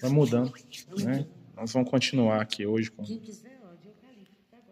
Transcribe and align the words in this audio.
Vai 0.00 0.10
mudando, 0.10 0.52
né? 1.02 1.26
Nós 1.56 1.72
vamos 1.72 1.90
continuar 1.90 2.42
aqui 2.42 2.66
hoje 2.66 2.90
com 2.90 3.02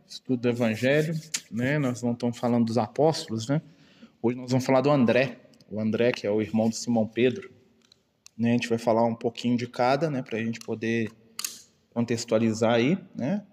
estudo 0.07 0.43
do 0.43 0.49
Evangelho, 0.51 1.15
né? 1.51 1.79
Nós 1.79 2.03
não 2.03 2.13
estamos 2.13 2.37
falando 2.37 2.67
dos 2.67 2.77
apóstolos, 2.77 3.49
né? 3.49 3.63
Hoje 4.21 4.37
nós 4.37 4.51
vamos 4.51 4.67
falar 4.67 4.83
do 4.83 4.91
André, 4.91 5.39
o 5.71 5.81
André 5.81 6.13
que 6.13 6.27
é 6.27 6.31
o 6.31 6.43
irmão 6.43 6.69
de 6.69 6.77
Simão 6.77 7.07
Pedro. 7.07 7.51
Né? 8.37 8.51
A 8.51 8.53
gente 8.53 8.69
vai 8.69 8.77
falar 8.77 9.03
um 9.05 9.15
pouquinho 9.15 9.57
de 9.57 9.67
cada, 9.67 10.11
né? 10.11 10.21
Para 10.21 10.37
a 10.37 10.45
gente 10.45 10.61
poder 10.61 11.11
contextualizar 11.91 12.75
aí, 12.75 12.99
né? 13.15 13.47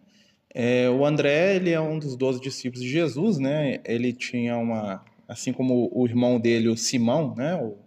É, 0.54 0.90
o 0.90 1.06
André, 1.06 1.56
ele 1.56 1.72
é 1.72 1.80
um 1.80 1.98
dos 1.98 2.18
doze 2.18 2.42
discípulos 2.42 2.84
de 2.84 2.90
Jesus, 2.90 3.38
né? 3.38 3.80
Ele 3.86 4.12
tinha 4.12 4.58
uma, 4.58 5.04
assim 5.26 5.54
como 5.54 5.90
o 5.94 6.06
irmão 6.06 6.38
dele, 6.38 6.68
o 6.68 6.76
Simão, 6.76 7.34
né? 7.34 7.56
O 7.56 7.85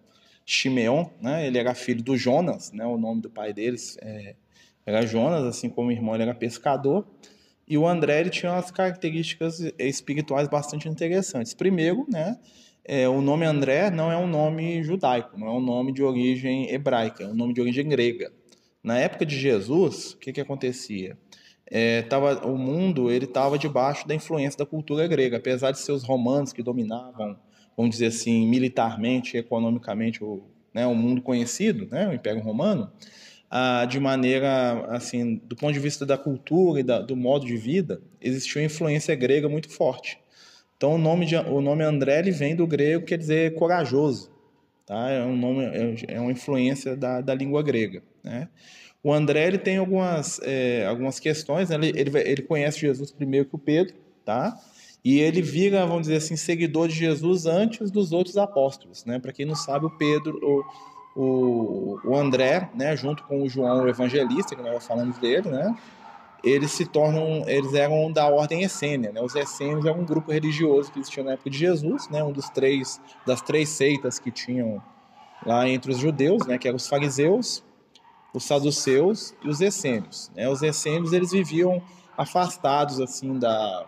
Shimeon, 0.50 1.06
né? 1.20 1.46
Ele 1.46 1.58
era 1.58 1.74
filho 1.74 2.02
do 2.02 2.16
Jonas, 2.16 2.72
né? 2.72 2.86
O 2.86 2.96
nome 2.96 3.20
do 3.20 3.30
pai 3.30 3.52
deles 3.52 3.98
é, 4.00 4.34
era 4.86 5.06
Jonas, 5.06 5.44
assim 5.44 5.68
como 5.68 5.88
o 5.88 5.92
irmão 5.92 6.14
ele 6.14 6.24
era 6.24 6.34
pescador. 6.34 7.06
E 7.66 7.76
o 7.76 7.86
André 7.86 8.20
ele 8.20 8.30
tinha 8.30 8.52
umas 8.52 8.70
características 8.70 9.60
espirituais 9.78 10.48
bastante 10.48 10.88
interessantes. 10.88 11.52
Primeiro, 11.54 12.06
né? 12.08 12.38
É, 12.84 13.06
o 13.06 13.20
nome 13.20 13.44
André 13.44 13.90
não 13.90 14.10
é 14.10 14.16
um 14.16 14.26
nome 14.26 14.82
judaico, 14.82 15.38
não 15.38 15.48
é 15.48 15.50
um 15.50 15.60
nome 15.60 15.92
de 15.92 16.02
origem 16.02 16.72
hebraica, 16.72 17.24
é 17.24 17.26
um 17.26 17.34
nome 17.34 17.52
de 17.52 17.60
origem 17.60 17.86
grega. 17.86 18.32
Na 18.82 18.98
época 18.98 19.26
de 19.26 19.38
Jesus, 19.38 20.12
o 20.12 20.18
que, 20.18 20.32
que 20.32 20.40
acontecia? 20.40 21.18
é, 21.70 22.02
tava, 22.02 22.46
o 22.46 22.56
mundo 22.56 23.10
ele 23.10 23.26
estava 23.26 23.58
debaixo 23.58 24.08
da 24.08 24.14
influência 24.14 24.58
da 24.58 24.66
cultura 24.66 25.06
grega, 25.06 25.36
apesar 25.36 25.70
de 25.70 25.78
seus 25.78 26.02
romanos 26.02 26.52
que 26.52 26.62
dominavam, 26.62 27.38
vamos 27.78 27.92
dizer 27.92 28.06
assim, 28.06 28.44
militarmente, 28.48 29.36
economicamente 29.36 30.24
o, 30.24 30.42
né, 30.74 30.84
o 30.84 30.96
mundo 30.96 31.22
conhecido, 31.22 31.86
né, 31.88 32.08
o 32.08 32.12
Império 32.12 32.42
Romano, 32.42 32.90
ah, 33.48 33.84
de 33.84 34.00
maneira 34.00 34.84
assim, 34.88 35.36
do 35.44 35.54
ponto 35.54 35.72
de 35.72 35.78
vista 35.78 36.04
da 36.04 36.18
cultura 36.18 36.80
e 36.80 36.82
da, 36.82 37.00
do 37.00 37.14
modo 37.14 37.46
de 37.46 37.56
vida, 37.56 38.02
existia 38.20 38.60
uma 38.60 38.66
influência 38.66 39.14
grega 39.14 39.48
muito 39.48 39.70
forte. 39.70 40.18
Então 40.76 40.96
o 40.96 40.98
nome 40.98 41.24
de, 41.24 41.36
o 41.36 41.60
nome 41.60 41.84
André 41.84 42.18
ele 42.18 42.32
vem 42.32 42.56
do 42.56 42.66
grego, 42.66 43.06
quer 43.06 43.16
dizer 43.16 43.54
corajoso, 43.54 44.28
tá? 44.84 45.08
É 45.10 45.22
um 45.24 45.36
nome 45.36 45.64
é, 45.64 46.16
é 46.16 46.20
uma 46.20 46.32
influência 46.32 46.96
da, 46.96 47.20
da 47.20 47.32
língua 47.32 47.62
grega, 47.62 48.02
né? 48.24 48.48
O 49.04 49.12
André 49.12 49.46
ele 49.46 49.58
tem 49.58 49.76
algumas, 49.76 50.40
é, 50.42 50.84
algumas 50.84 51.20
questões, 51.20 51.70
né? 51.70 51.76
ele, 51.76 51.92
ele, 51.94 52.18
ele 52.18 52.42
conhece 52.42 52.80
Jesus 52.80 53.12
primeiro 53.12 53.46
que 53.46 53.54
o 53.54 53.58
Pedro, 53.58 53.94
tá? 54.24 54.60
E 55.08 55.20
ele 55.20 55.40
vira, 55.40 55.86
vamos 55.86 56.02
dizer 56.02 56.16
assim, 56.16 56.36
seguidor 56.36 56.86
de 56.86 56.94
Jesus 56.94 57.46
antes 57.46 57.90
dos 57.90 58.12
outros 58.12 58.36
apóstolos, 58.36 59.06
né? 59.06 59.18
Para 59.18 59.32
quem 59.32 59.46
não 59.46 59.54
sabe, 59.54 59.86
o 59.86 59.90
Pedro, 59.90 60.38
o, 61.16 61.18
o, 61.18 62.00
o 62.04 62.14
André, 62.14 62.68
né, 62.74 62.94
junto 62.94 63.22
com 63.22 63.42
o 63.42 63.48
João 63.48 63.84
o 63.84 63.88
Evangelista, 63.88 64.54
que 64.54 64.60
nós 64.60 64.86
falamos 64.86 65.16
dele, 65.16 65.48
né? 65.48 65.74
Eles 66.44 66.72
se 66.72 66.84
tornam, 66.84 67.42
eles 67.48 67.72
eram 67.72 68.12
da 68.12 68.28
ordem 68.28 68.64
essênia, 68.64 69.10
né? 69.10 69.22
Os 69.22 69.34
essênios 69.34 69.86
eram 69.86 70.00
um 70.00 70.04
grupo 70.04 70.30
religioso 70.30 70.92
que 70.92 70.98
existia 70.98 71.24
na 71.24 71.32
época 71.32 71.48
de 71.48 71.56
Jesus, 71.56 72.06
né? 72.10 72.22
Um 72.22 72.30
dos 72.30 72.50
três 72.50 73.00
das 73.26 73.40
três 73.40 73.70
seitas 73.70 74.18
que 74.18 74.30
tinham 74.30 74.78
lá 75.46 75.66
entre 75.66 75.90
os 75.90 75.96
judeus, 75.96 76.46
né? 76.46 76.58
Que 76.58 76.68
eram 76.68 76.76
os 76.76 76.86
fariseus, 76.86 77.64
os 78.34 78.44
saduceus 78.44 79.34
e 79.42 79.48
os 79.48 79.62
essênios. 79.62 80.30
Né? 80.36 80.46
Os 80.50 80.62
essênios 80.62 81.14
eles 81.14 81.30
viviam 81.30 81.80
afastados 82.14 83.00
assim 83.00 83.38
da, 83.38 83.86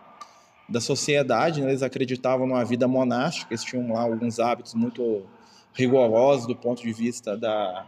da 0.71 0.81
sociedade, 0.81 1.61
né? 1.61 1.71
eles 1.71 1.83
acreditavam 1.83 2.47
numa 2.47 2.65
vida 2.65 2.87
monástica, 2.87 3.53
eles 3.53 3.65
tinham 3.65 3.93
lá 3.93 4.03
alguns 4.03 4.39
hábitos 4.39 4.73
muito 4.75 5.27
rigorosos 5.75 6.47
do 6.47 6.55
ponto 6.55 6.81
de 6.81 6.93
vista 6.93 7.37
da, 7.37 7.87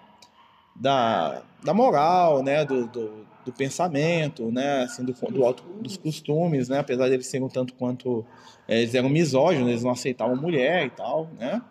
da, 0.75 1.43
da 1.63 1.73
moral, 1.73 2.43
né? 2.43 2.65
do, 2.65 2.89
do, 2.89 3.27
do 3.45 3.53
pensamento, 3.53 4.51
né? 4.51 4.83
assim, 4.83 5.05
do, 5.05 5.13
do 5.13 5.45
alto, 5.45 5.63
dos 5.81 5.97
costumes, 5.97 6.69
né? 6.69 6.81
apesar 6.81 7.07
de 7.09 7.15
eles 7.15 7.27
serem 7.29 7.47
um 7.47 7.49
tanto 7.49 7.73
quanto 7.75 8.27
é, 8.67 8.83
eles 8.83 8.95
eram 8.95 9.09
misóginos, 9.09 9.69
eles 9.69 9.85
não 9.85 9.93
aceitavam 9.93 10.37
mulher 10.37 10.87
e 10.87 10.91
tal, 10.91 11.29
né? 11.39 11.63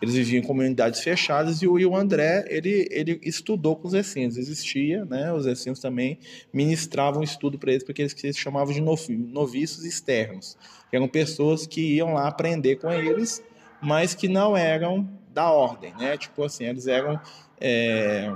Eles 0.00 0.14
viviam 0.14 0.42
em 0.42 0.46
comunidades 0.46 1.00
fechadas 1.00 1.60
e 1.60 1.68
o, 1.68 1.78
e 1.78 1.84
o 1.84 1.94
André, 1.94 2.44
ele, 2.48 2.88
ele 2.90 3.20
estudou 3.22 3.76
com 3.76 3.86
os 3.86 3.94
essênios, 3.94 4.38
existia, 4.38 5.04
né? 5.04 5.32
Os 5.32 5.44
essênios 5.44 5.78
também 5.78 6.18
ministravam 6.52 7.22
estudo 7.22 7.58
para 7.58 7.72
eles, 7.72 7.84
porque 7.84 8.02
eles 8.02 8.14
se 8.18 8.32
chamavam 8.34 8.72
de 8.72 8.80
noviços 8.80 9.84
externos, 9.84 10.56
que 10.88 10.96
eram 10.96 11.06
pessoas 11.06 11.66
que 11.66 11.96
iam 11.96 12.14
lá 12.14 12.28
aprender 12.28 12.76
com 12.76 12.90
eles, 12.90 13.42
mas 13.82 14.14
que 14.14 14.26
não 14.26 14.56
eram 14.56 15.06
da 15.32 15.50
ordem, 15.50 15.92
né? 15.98 16.16
Tipo 16.16 16.44
assim, 16.44 16.64
eles 16.64 16.86
eram 16.86 17.20
é, 17.60 18.32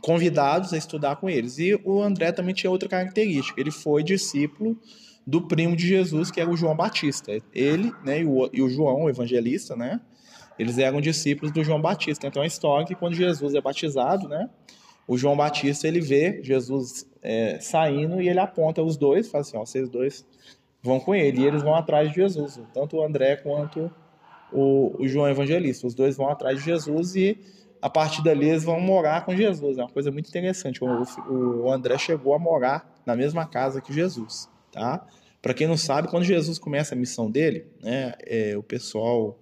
convidados 0.00 0.72
a 0.72 0.78
estudar 0.78 1.16
com 1.16 1.28
eles. 1.28 1.58
E 1.58 1.74
o 1.84 2.00
André 2.00 2.32
também 2.32 2.54
tinha 2.54 2.70
outra 2.70 2.88
característica, 2.88 3.60
ele 3.60 3.70
foi 3.70 4.02
discípulo 4.02 4.78
do 5.26 5.42
primo 5.42 5.76
de 5.76 5.86
Jesus, 5.86 6.30
que 6.30 6.40
era 6.40 6.50
o 6.50 6.56
João 6.56 6.74
Batista. 6.74 7.32
Ele 7.52 7.92
né, 8.04 8.20
e, 8.20 8.24
o, 8.24 8.48
e 8.52 8.62
o 8.62 8.68
João, 8.68 9.02
o 9.02 9.10
evangelista, 9.10 9.76
né? 9.76 10.00
Eles 10.58 10.78
eram 10.78 11.00
discípulos 11.00 11.52
do 11.52 11.64
João 11.64 11.80
Batista. 11.80 12.26
Então, 12.26 12.42
a 12.42 12.46
história 12.46 12.86
que 12.86 12.94
quando 12.94 13.14
Jesus 13.14 13.54
é 13.54 13.60
batizado, 13.60 14.28
né? 14.28 14.48
O 15.06 15.16
João 15.16 15.36
Batista, 15.36 15.88
ele 15.88 16.00
vê 16.00 16.40
Jesus 16.42 17.06
é, 17.22 17.58
saindo 17.60 18.20
e 18.20 18.28
ele 18.28 18.38
aponta 18.38 18.82
os 18.82 18.96
dois, 18.96 19.28
fala 19.28 19.42
assim, 19.42 19.56
ó, 19.56 19.64
vocês 19.64 19.88
dois 19.88 20.24
vão 20.82 21.00
com 21.00 21.14
ele. 21.14 21.40
E 21.40 21.46
eles 21.46 21.62
vão 21.62 21.74
atrás 21.74 22.10
de 22.10 22.16
Jesus, 22.16 22.60
tanto 22.72 22.96
o 22.96 23.02
André 23.02 23.36
quanto 23.36 23.90
o, 24.52 25.02
o 25.02 25.08
João 25.08 25.28
Evangelista. 25.28 25.86
Os 25.86 25.94
dois 25.94 26.16
vão 26.16 26.28
atrás 26.28 26.58
de 26.58 26.64
Jesus 26.64 27.16
e 27.16 27.38
a 27.82 27.88
partir 27.88 28.22
dali 28.22 28.48
eles 28.48 28.64
vão 28.64 28.80
morar 28.80 29.24
com 29.24 29.34
Jesus. 29.34 29.78
É 29.78 29.82
uma 29.82 29.90
coisa 29.90 30.10
muito 30.10 30.28
interessante. 30.28 30.82
O, 30.84 31.04
o 31.64 31.72
André 31.72 31.98
chegou 31.98 32.34
a 32.34 32.38
morar 32.38 32.94
na 33.06 33.16
mesma 33.16 33.46
casa 33.46 33.80
que 33.80 33.92
Jesus, 33.92 34.48
tá? 34.70 35.06
Para 35.40 35.54
quem 35.54 35.66
não 35.66 35.76
sabe, 35.76 36.08
quando 36.08 36.24
Jesus 36.24 36.58
começa 36.58 36.94
a 36.94 36.98
missão 36.98 37.30
dele, 37.30 37.66
né, 37.82 38.12
é, 38.26 38.56
o 38.58 38.62
pessoal 38.62 39.38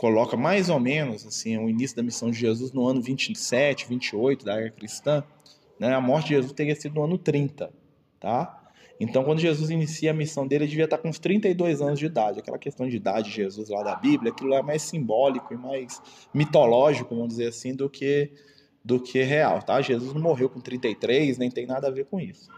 coloca 0.00 0.34
mais 0.34 0.70
ou 0.70 0.80
menos 0.80 1.26
assim 1.26 1.58
o 1.58 1.68
início 1.68 1.94
da 1.94 2.02
missão 2.02 2.30
de 2.30 2.38
Jesus 2.38 2.72
no 2.72 2.88
ano 2.88 3.02
27, 3.02 3.86
28 3.86 4.46
da 4.46 4.58
era 4.58 4.70
cristã, 4.70 5.22
né? 5.78 5.94
A 5.94 6.00
morte 6.00 6.28
de 6.28 6.34
Jesus 6.36 6.54
teria 6.54 6.74
sido 6.74 6.94
no 6.94 7.04
ano 7.04 7.18
30, 7.18 7.70
tá? 8.18 8.72
Então, 8.98 9.22
quando 9.24 9.40
Jesus 9.40 9.68
inicia 9.68 10.10
a 10.12 10.14
missão 10.14 10.46
dele, 10.46 10.64
ele 10.64 10.70
devia 10.70 10.84
estar 10.84 10.96
com 10.96 11.10
uns 11.10 11.18
32 11.18 11.82
anos 11.82 11.98
de 11.98 12.06
idade. 12.06 12.38
Aquela 12.38 12.58
questão 12.58 12.88
de 12.88 12.96
idade 12.96 13.28
de 13.28 13.36
Jesus 13.36 13.68
lá 13.68 13.82
da 13.82 13.94
Bíblia, 13.94 14.32
aquilo 14.32 14.54
é 14.54 14.62
mais 14.62 14.80
simbólico 14.80 15.52
e 15.52 15.56
mais 15.58 16.00
mitológico, 16.32 17.14
vamos 17.14 17.28
dizer 17.28 17.48
assim, 17.48 17.74
do 17.74 17.90
que 17.90 18.30
do 18.82 18.98
que 18.98 19.22
real, 19.22 19.60
tá? 19.60 19.82
Jesus 19.82 20.14
não 20.14 20.22
morreu 20.22 20.48
com 20.48 20.60
33, 20.60 21.36
nem 21.36 21.50
tem 21.50 21.66
nada 21.66 21.88
a 21.88 21.90
ver 21.90 22.06
com 22.06 22.18
isso. 22.18 22.48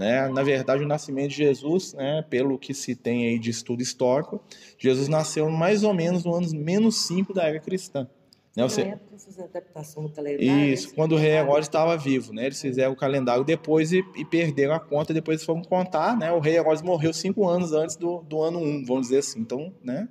Né? 0.00 0.26
Na 0.30 0.42
verdade, 0.42 0.82
o 0.82 0.88
nascimento 0.88 1.28
de 1.28 1.36
Jesus, 1.36 1.92
né, 1.92 2.24
pelo 2.30 2.58
que 2.58 2.72
se 2.72 2.96
tem 2.96 3.26
aí 3.26 3.38
de 3.38 3.50
estudo 3.50 3.82
histórico, 3.82 4.42
Jesus 4.78 5.08
nasceu 5.08 5.50
mais 5.50 5.84
ou 5.84 5.92
menos 5.92 6.24
no 6.24 6.34
ano 6.34 6.48
menos 6.54 7.06
5 7.06 7.34
da 7.34 7.46
era 7.46 7.60
cristã. 7.60 8.08
Né? 8.56 8.62
Você... 8.62 8.80
época, 8.80 9.10
adaptação 9.44 10.04
do 10.04 10.08
calendário. 10.08 10.72
Isso, 10.72 10.94
quando 10.94 11.12
o 11.12 11.16
rei 11.18 11.32
Herodes 11.32 11.68
estava 11.68 11.98
vivo, 11.98 12.32
né? 12.32 12.46
Eles 12.46 12.58
fizeram 12.58 12.92
o 12.92 12.96
calendário 12.96 13.44
depois 13.44 13.92
e, 13.92 14.02
e, 14.16 14.24
perderam 14.24 14.72
a 14.74 14.80
conta, 14.80 15.12
depois 15.12 15.36
eles 15.36 15.44
foram 15.44 15.60
contar, 15.60 16.16
né? 16.16 16.32
O 16.32 16.40
rei 16.40 16.56
Herodes 16.56 16.80
morreu 16.80 17.12
cinco 17.12 17.46
anos 17.46 17.72
antes 17.72 17.96
do, 17.96 18.22
do 18.22 18.42
ano 18.42 18.58
1, 18.58 18.62
um, 18.62 18.84
vamos 18.86 19.02
dizer 19.08 19.18
assim. 19.18 19.40
Então, 19.40 19.70
né? 19.84 20.08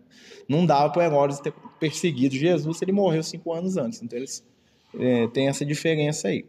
Não 0.48 0.68
dava 0.68 0.94
para 0.94 1.06
Herodes 1.06 1.40
ter 1.40 1.52
perseguido 1.80 2.36
Jesus 2.36 2.78
se 2.78 2.86
ele 2.86 2.92
morreu 2.92 3.24
cinco 3.24 3.52
anos 3.52 3.76
antes. 3.76 4.04
Então, 4.04 4.20
eles 4.20 4.46
é, 4.98 5.28
têm 5.28 5.48
essa 5.48 5.66
diferença 5.66 6.28
aí. 6.28 6.46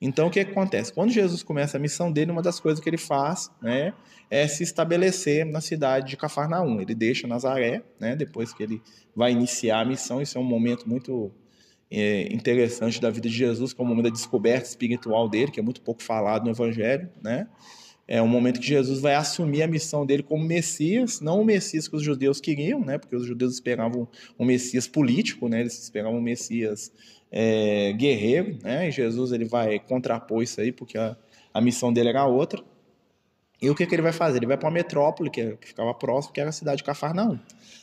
Então, 0.00 0.28
o 0.28 0.30
que, 0.30 0.40
acontece? 0.40 0.92
Quando 0.92 1.10
Jesus 1.10 1.42
começa 1.42 1.76
a 1.76 1.80
missão 1.80 2.12
dele, 2.12 2.30
uma 2.30 2.42
das 2.42 2.60
coisas 2.60 2.82
que 2.82 2.88
ele 2.88 2.98
faz 2.98 3.50
né, 3.60 3.92
é 4.30 4.46
se 4.46 4.62
estabelecer 4.62 5.44
na 5.44 5.60
cidade 5.60 6.10
de 6.10 6.16
Cafarnaum. 6.16 6.80
Ele 6.80 6.94
deixa 6.94 7.26
Nazaré, 7.26 7.82
né, 7.98 8.14
depois 8.14 8.52
que 8.52 8.62
ele 8.62 8.82
vai 9.14 9.32
iniciar 9.32 9.80
a 9.80 9.84
missão. 9.84 10.22
Isso 10.22 10.38
é 10.38 10.40
um 10.40 10.44
momento 10.44 10.88
muito 10.88 11.32
é, 11.90 12.32
interessante 12.32 13.00
da 13.00 13.10
vida 13.10 13.28
de 13.28 13.34
Jesus, 13.34 13.72
que 13.72 13.80
é 13.80 13.84
um 13.84 13.88
momento 13.88 14.04
da 14.04 14.10
descoberta 14.10 14.68
espiritual 14.68 15.28
dele, 15.28 15.50
que 15.50 15.58
é 15.58 15.62
muito 15.62 15.80
pouco 15.80 16.02
falado 16.02 16.44
no 16.44 16.50
Evangelho. 16.50 17.08
Né? 17.20 17.48
É 18.06 18.22
um 18.22 18.28
momento 18.28 18.60
que 18.60 18.66
Jesus 18.66 19.00
vai 19.00 19.14
assumir 19.14 19.62
a 19.62 19.66
missão 19.66 20.06
dele 20.06 20.22
como 20.22 20.42
Messias, 20.42 21.20
não 21.20 21.42
o 21.42 21.44
Messias 21.44 21.86
que 21.86 21.94
os 21.94 22.02
judeus 22.02 22.40
queriam, 22.40 22.80
né, 22.80 22.96
porque 22.96 23.14
os 23.14 23.26
judeus 23.26 23.52
esperavam 23.52 24.08
um 24.38 24.46
Messias 24.46 24.88
político, 24.88 25.46
né, 25.46 25.60
eles 25.60 25.78
esperavam 25.78 26.18
um 26.18 26.22
Messias 26.22 26.90
é, 27.30 27.92
guerreiro, 27.92 28.58
né? 28.62 28.88
E 28.88 28.90
Jesus 28.90 29.32
ele 29.32 29.44
vai 29.44 29.78
contrapor 29.78 30.42
isso 30.42 30.60
aí, 30.60 30.72
porque 30.72 30.96
a, 30.96 31.16
a 31.52 31.60
missão 31.60 31.92
dele 31.92 32.10
era 32.10 32.26
outra. 32.26 32.62
E 33.60 33.68
o 33.68 33.74
que, 33.74 33.86
que 33.86 33.94
ele 33.94 34.02
vai 34.02 34.12
fazer? 34.12 34.38
Ele 34.38 34.46
vai 34.46 34.56
para 34.56 34.68
uma 34.68 34.74
metrópole 34.74 35.30
que, 35.30 35.56
que, 35.56 35.68
ficava 35.68 35.92
próximo, 35.92 36.32
que 36.32 36.40
era 36.40 36.50
a 36.50 36.52
cidade 36.52 36.78
de 36.78 36.84
Cafarnaum. 36.84 37.38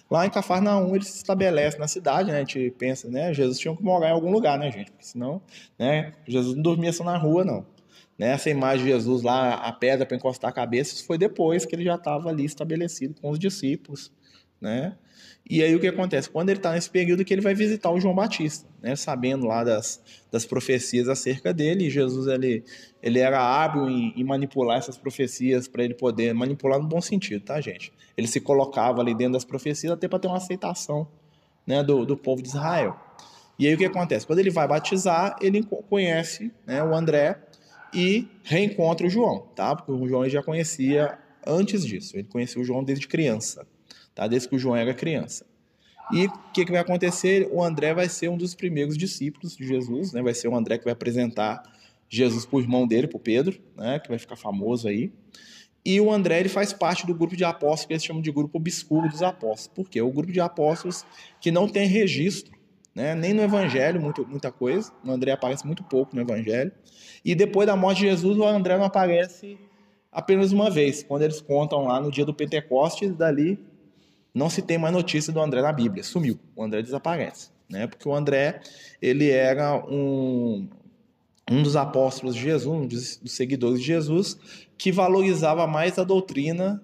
Lá 0.09 0.25
em 0.25 0.29
Cafarnaum 0.29 0.95
ele 0.95 1.03
se 1.03 1.17
estabelece 1.17 1.77
na 1.77 1.87
cidade, 1.87 2.31
né? 2.31 2.37
A 2.37 2.39
gente 2.39 2.71
pensa, 2.77 3.09
né? 3.09 3.33
Jesus 3.33 3.59
tinha 3.59 3.75
que 3.75 3.83
morar 3.83 4.09
em 4.09 4.13
algum 4.13 4.31
lugar, 4.31 4.57
né, 4.57 4.71
gente? 4.71 4.91
Porque 4.91 5.05
senão, 5.05 5.41
né? 5.77 6.13
Jesus 6.25 6.55
não 6.55 6.63
dormia 6.63 6.93
só 6.93 7.03
na 7.03 7.17
rua, 7.17 7.43
não. 7.43 7.65
Né? 8.17 8.31
Essa 8.31 8.49
imagem 8.49 8.85
de 8.85 8.91
Jesus 8.91 9.21
lá, 9.21 9.55
a 9.55 9.71
pedra 9.73 10.05
para 10.05 10.15
encostar 10.15 10.49
a 10.49 10.53
cabeça, 10.53 10.93
isso 10.93 11.05
foi 11.05 11.17
depois 11.17 11.65
que 11.65 11.75
ele 11.75 11.83
já 11.83 11.95
estava 11.95 12.29
ali 12.29 12.45
estabelecido 12.45 13.19
com 13.19 13.29
os 13.29 13.37
discípulos, 13.37 14.11
né? 14.59 14.95
E 15.47 15.61
aí 15.61 15.75
o 15.75 15.79
que 15.79 15.87
acontece? 15.87 16.27
Quando 16.27 16.49
ele 16.49 16.57
está 16.57 16.71
nesse 16.71 16.89
período 16.89 17.23
que 17.23 17.31
ele 17.31 17.41
vai 17.41 17.53
visitar 17.53 17.91
o 17.91 17.99
João 17.99 18.15
Batista, 18.15 18.67
né? 18.81 18.95
Sabendo 18.95 19.45
lá 19.45 19.63
das, 19.63 20.01
das 20.31 20.43
profecias 20.43 21.07
acerca 21.07 21.53
dele, 21.53 21.89
Jesus 21.89 22.25
ele, 22.27 22.63
ele 23.01 23.19
era 23.19 23.39
hábil 23.39 23.87
em, 23.87 24.13
em 24.17 24.23
manipular 24.23 24.79
essas 24.79 24.97
profecias 24.97 25.67
para 25.67 25.83
ele 25.83 25.93
poder 25.93 26.33
manipular 26.33 26.79
no 26.79 26.87
bom 26.87 26.99
sentido, 26.99 27.43
tá, 27.43 27.61
gente? 27.61 27.93
Ele 28.17 28.27
se 28.27 28.41
colocava 28.41 29.01
ali 29.01 29.13
dentro 29.13 29.33
das 29.33 29.45
profecias 29.45 29.93
até 29.93 30.07
para 30.07 30.17
ter 30.17 30.27
uma 30.27 30.37
aceitação, 30.37 31.07
né, 31.65 31.83
do, 31.83 32.05
do 32.05 32.17
povo 32.17 32.41
de 32.41 32.47
Israel. 32.47 32.99
E 33.59 33.67
aí 33.67 33.75
o 33.75 33.77
que 33.77 33.85
acontece? 33.85 34.25
Quando 34.25 34.39
ele 34.39 34.49
vai 34.49 34.67
batizar, 34.67 35.35
ele 35.39 35.63
conhece, 35.63 36.51
né, 36.65 36.83
o 36.83 36.95
André 36.95 37.39
e 37.93 38.27
reencontra 38.43 39.05
o 39.05 39.09
João, 39.09 39.47
tá? 39.55 39.75
Porque 39.75 39.91
o 39.91 40.07
João 40.07 40.23
ele 40.23 40.31
já 40.31 40.41
conhecia 40.41 41.17
antes 41.45 41.85
disso. 41.85 42.17
Ele 42.17 42.27
conhecia 42.27 42.59
o 42.59 42.65
João 42.65 42.83
desde 42.83 43.07
criança 43.07 43.65
tá? 44.15 44.27
desde 44.27 44.47
que 44.47 44.55
o 44.55 44.59
João 44.59 44.75
era 44.75 44.93
criança. 44.93 45.45
E 46.11 46.27
o 46.27 46.31
que, 46.53 46.65
que 46.65 46.71
vai 46.71 46.81
acontecer? 46.81 47.49
O 47.51 47.63
André 47.63 47.93
vai 47.93 48.07
ser 48.07 48.29
um 48.29 48.37
dos 48.37 48.55
primeiros 48.55 48.97
discípulos 48.97 49.55
de 49.55 49.67
Jesus, 49.67 50.13
né? 50.13 50.21
vai 50.21 50.33
ser 50.33 50.47
o 50.47 50.55
André 50.55 50.77
que 50.77 50.83
vai 50.83 50.93
apresentar 50.93 51.61
Jesus 52.07 52.45
para 52.45 52.57
o 52.57 52.61
irmão 52.61 52.87
dele, 52.87 53.07
para 53.07 53.17
o 53.17 53.19
Pedro, 53.19 53.59
né? 53.75 53.99
que 53.99 54.07
vai 54.07 54.17
ficar 54.17 54.35
famoso 54.35 54.87
aí. 54.87 55.11
E 55.83 55.99
o 55.99 56.11
André 56.11 56.39
ele 56.39 56.49
faz 56.49 56.73
parte 56.73 57.05
do 57.05 57.13
grupo 57.13 57.35
de 57.35 57.43
apóstolos 57.43 57.85
que 57.85 57.93
eles 57.93 58.03
chamam 58.03 58.21
de 58.21 58.31
grupo 58.31 58.57
obscuro 58.57 59.09
dos 59.09 59.21
apóstolos. 59.21 59.67
Por 59.67 59.89
quê? 59.89 60.01
O 60.01 60.11
grupo 60.11 60.31
de 60.31 60.39
apóstolos 60.39 61.05
que 61.39 61.51
não 61.51 61.67
tem 61.67 61.87
registro, 61.87 62.55
né? 62.93 63.13
nem 63.13 63.33
no 63.33 63.41
Evangelho, 63.41 63.99
muito, 64.01 64.25
muita 64.27 64.51
coisa. 64.51 64.91
O 65.03 65.11
André 65.11 65.31
aparece 65.31 65.65
muito 65.65 65.83
pouco 65.83 66.15
no 66.15 66.21
Evangelho. 66.21 66.71
E 67.23 67.35
depois 67.35 67.67
da 67.67 67.75
morte 67.75 68.01
de 68.01 68.07
Jesus, 68.07 68.37
o 68.37 68.43
André 68.43 68.77
não 68.77 68.85
aparece 68.85 69.57
apenas 70.11 70.51
uma 70.51 70.69
vez, 70.69 71.03
quando 71.03 71.23
eles 71.23 71.41
contam 71.41 71.85
lá 71.85 71.99
no 71.99 72.09
dia 72.09 72.25
do 72.25 72.33
Pentecostes, 72.33 73.13
dali 73.13 73.59
não 74.35 74.49
se 74.49 74.61
tem 74.61 74.77
mais 74.77 74.93
notícia 74.93 75.31
do 75.31 75.39
André 75.39 75.61
na 75.61 75.71
Bíblia, 75.71 76.03
sumiu, 76.03 76.37
o 76.53 76.61
André 76.61 76.81
desaparece, 76.81 77.49
né? 77.69 77.87
Porque 77.87 78.07
o 78.07 78.13
André, 78.13 78.59
ele 79.01 79.29
era 79.29 79.77
um, 79.85 80.67
um 81.49 81.63
dos 81.63 81.77
apóstolos 81.77 82.35
de 82.35 82.41
Jesus, 82.41 82.67
um 82.67 82.85
dos, 82.85 83.21
seguidores 83.27 83.79
de 83.79 83.85
Jesus, 83.85 84.37
que 84.77 84.91
valorizava 84.91 85.65
mais 85.65 85.97
a 85.97 86.03
doutrina 86.03 86.83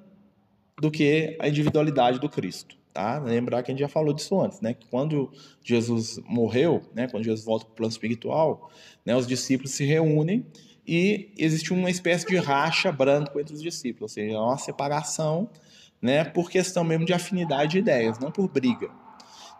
do 0.80 0.90
que 0.90 1.38
a 1.42 1.50
individualidade 1.50 2.20
do 2.20 2.30
Cristo. 2.30 2.78
Tá? 2.94 3.20
Lembrar 3.20 3.64
que 3.64 3.72
a 3.72 3.74
gente 3.74 3.82
já 3.82 3.88
falou 3.88 4.14
disso 4.14 4.40
antes, 4.42 4.60
né? 4.62 4.74
Que 4.74 4.86
quando 4.88 5.32
Jesus 5.64 6.20
morreu, 6.26 6.82
né? 6.94 7.08
Quando 7.10 7.24
Jesus 7.24 7.46
volta 7.46 7.66
para 7.66 7.74
o 7.74 7.76
plano 7.76 7.92
espiritual, 7.92 8.72
né? 9.06 9.16
Os 9.16 9.28
discípulos 9.28 9.72
se 9.72 9.84
reúnem 9.84 10.46
e 10.88 11.32
existe 11.38 11.74
uma 11.74 11.90
espécie 11.90 12.26
de 12.26 12.38
racha 12.38 12.92
branco 12.92 13.40
entre 13.40 13.54
os 13.54 13.62
discípulos, 13.62 14.02
ou 14.04 14.08
seja, 14.10 14.40
uma 14.40 14.58
separação 14.58 15.50
né, 16.02 16.24
por 16.24 16.50
questão 16.50 16.84
mesmo 16.84 17.06
de 17.06 17.14
afinidade 17.14 17.72
de 17.72 17.78
ideias, 17.80 18.18
não 18.18 18.32
por 18.32 18.48
briga. 18.48 18.90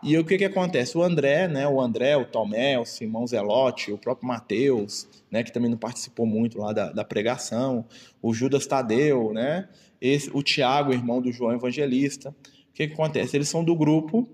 E 0.02 0.18
o 0.18 0.24
que, 0.24 0.36
que 0.36 0.44
acontece? 0.44 0.98
O 0.98 1.02
André, 1.02 1.46
né, 1.46 1.68
o 1.68 1.80
André, 1.80 2.16
o 2.16 2.24
Tomé, 2.24 2.76
o 2.76 2.84
Simão 2.84 3.24
Zelote, 3.24 3.92
o 3.92 3.98
próprio 3.98 4.26
Mateus, 4.26 5.06
né, 5.30 5.44
que 5.44 5.52
também 5.52 5.70
não 5.70 5.78
participou 5.78 6.26
muito 6.26 6.58
lá 6.58 6.72
da, 6.72 6.90
da 6.90 7.04
pregação, 7.04 7.86
o 8.20 8.34
Judas 8.34 8.66
Tadeu, 8.66 9.32
né, 9.32 9.68
esse, 10.00 10.28
o 10.34 10.42
Tiago, 10.42 10.92
irmão 10.92 11.22
do 11.22 11.30
João 11.30 11.52
Evangelista. 11.52 12.30
O 12.30 12.74
que, 12.74 12.88
que 12.88 12.94
acontece? 12.94 13.36
Eles 13.36 13.48
são 13.48 13.62
do 13.62 13.76
grupo, 13.76 14.28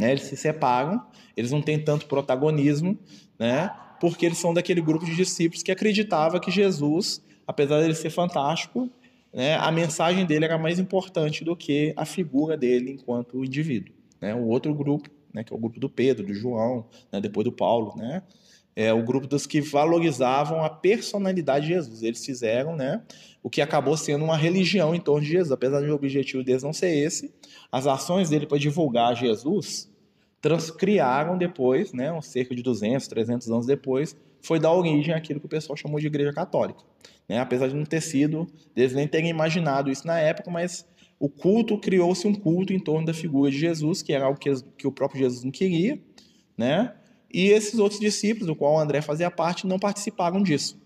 né, 0.00 0.10
eles 0.10 0.24
se 0.24 0.36
separam, 0.36 1.00
eles 1.36 1.52
não 1.52 1.62
têm 1.62 1.78
tanto 1.78 2.06
protagonismo, 2.06 2.98
né, 3.38 3.70
porque 4.00 4.26
eles 4.26 4.38
são 4.38 4.52
daquele 4.52 4.80
grupo 4.80 5.04
de 5.04 5.14
discípulos 5.14 5.62
que 5.62 5.70
acreditava 5.70 6.40
que 6.40 6.50
Jesus, 6.50 7.22
apesar 7.46 7.78
de 7.78 7.84
ele 7.84 7.94
ser 7.94 8.10
fantástico, 8.10 8.90
né, 9.36 9.54
a 9.56 9.70
mensagem 9.70 10.24
dele 10.24 10.46
era 10.46 10.56
mais 10.56 10.78
importante 10.78 11.44
do 11.44 11.54
que 11.54 11.92
a 11.94 12.06
figura 12.06 12.56
dele 12.56 12.92
enquanto 12.92 13.44
indivíduo. 13.44 13.94
Né? 14.18 14.34
O 14.34 14.46
outro 14.46 14.74
grupo, 14.74 15.10
né, 15.30 15.44
que 15.44 15.52
é 15.52 15.56
o 15.56 15.58
grupo 15.58 15.78
do 15.78 15.90
Pedro, 15.90 16.24
do 16.26 16.32
João, 16.32 16.86
né, 17.12 17.20
depois 17.20 17.44
do 17.44 17.52
Paulo, 17.52 17.94
né, 17.98 18.22
é 18.74 18.94
o 18.94 19.02
grupo 19.04 19.26
dos 19.26 19.46
que 19.46 19.60
valorizavam 19.60 20.64
a 20.64 20.70
personalidade 20.70 21.66
de 21.66 21.74
Jesus. 21.74 22.02
Eles 22.02 22.24
fizeram 22.24 22.74
né, 22.74 23.02
o 23.42 23.50
que 23.50 23.60
acabou 23.60 23.94
sendo 23.94 24.24
uma 24.24 24.38
religião 24.38 24.94
em 24.94 25.00
torno 25.00 25.20
de 25.20 25.32
Jesus, 25.32 25.52
apesar 25.52 25.82
do 25.82 25.94
objetivo 25.94 26.42
deles 26.42 26.62
não 26.62 26.72
ser 26.72 26.96
esse. 26.96 27.30
As 27.70 27.86
ações 27.86 28.30
dele 28.30 28.46
para 28.46 28.56
divulgar 28.56 29.14
Jesus 29.14 29.94
transcriaram 30.40 31.36
depois, 31.36 31.92
né, 31.92 32.18
cerca 32.22 32.54
de 32.54 32.62
200, 32.62 33.06
300 33.06 33.50
anos 33.50 33.66
depois, 33.66 34.16
foi 34.42 34.58
dar 34.58 34.72
origem 34.72 35.14
àquilo 35.14 35.40
que 35.40 35.46
o 35.46 35.48
pessoal 35.48 35.76
chamou 35.76 35.98
de 35.98 36.06
Igreja 36.06 36.32
Católica. 36.32 36.80
Né? 37.28 37.38
Apesar 37.38 37.68
de 37.68 37.74
não 37.74 37.84
ter 37.84 38.00
sido, 38.00 38.46
eles 38.76 38.92
nem 38.92 39.06
terem 39.08 39.28
imaginado 39.28 39.90
isso 39.90 40.06
na 40.06 40.18
época, 40.18 40.50
mas 40.50 40.86
o 41.18 41.28
culto 41.28 41.78
criou-se 41.78 42.26
um 42.26 42.34
culto 42.34 42.72
em 42.72 42.78
torno 42.78 43.06
da 43.06 43.14
figura 43.14 43.50
de 43.50 43.58
Jesus, 43.58 44.02
que 44.02 44.12
era 44.12 44.26
algo 44.26 44.38
que, 44.38 44.52
que 44.76 44.86
o 44.86 44.92
próprio 44.92 45.20
Jesus 45.20 45.42
não 45.44 45.50
queria, 45.50 45.98
né? 46.56 46.94
E 47.32 47.48
esses 47.48 47.78
outros 47.78 48.00
discípulos, 48.00 48.46
do 48.46 48.54
qual 48.54 48.78
André 48.78 49.02
fazia 49.02 49.30
parte, 49.30 49.66
não 49.66 49.78
participaram 49.78 50.42
disso, 50.42 50.80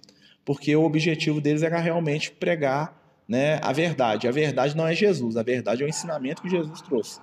porque 0.45 0.75
o 0.75 0.85
objetivo 0.85 1.41
deles 1.41 1.63
era 1.63 1.79
realmente 1.79 2.31
pregar 2.33 2.99
né, 3.29 3.61
a 3.63 3.73
verdade. 3.73 4.27
A 4.27 4.33
verdade 4.33 4.77
não 4.77 4.87
é 4.87 4.95
Jesus, 4.95 5.37
a 5.37 5.43
verdade 5.43 5.83
é 5.83 5.87
o 5.87 5.89
ensinamento 5.89 6.43
que 6.43 6.49
Jesus 6.49 6.81
trouxe. 6.81 7.21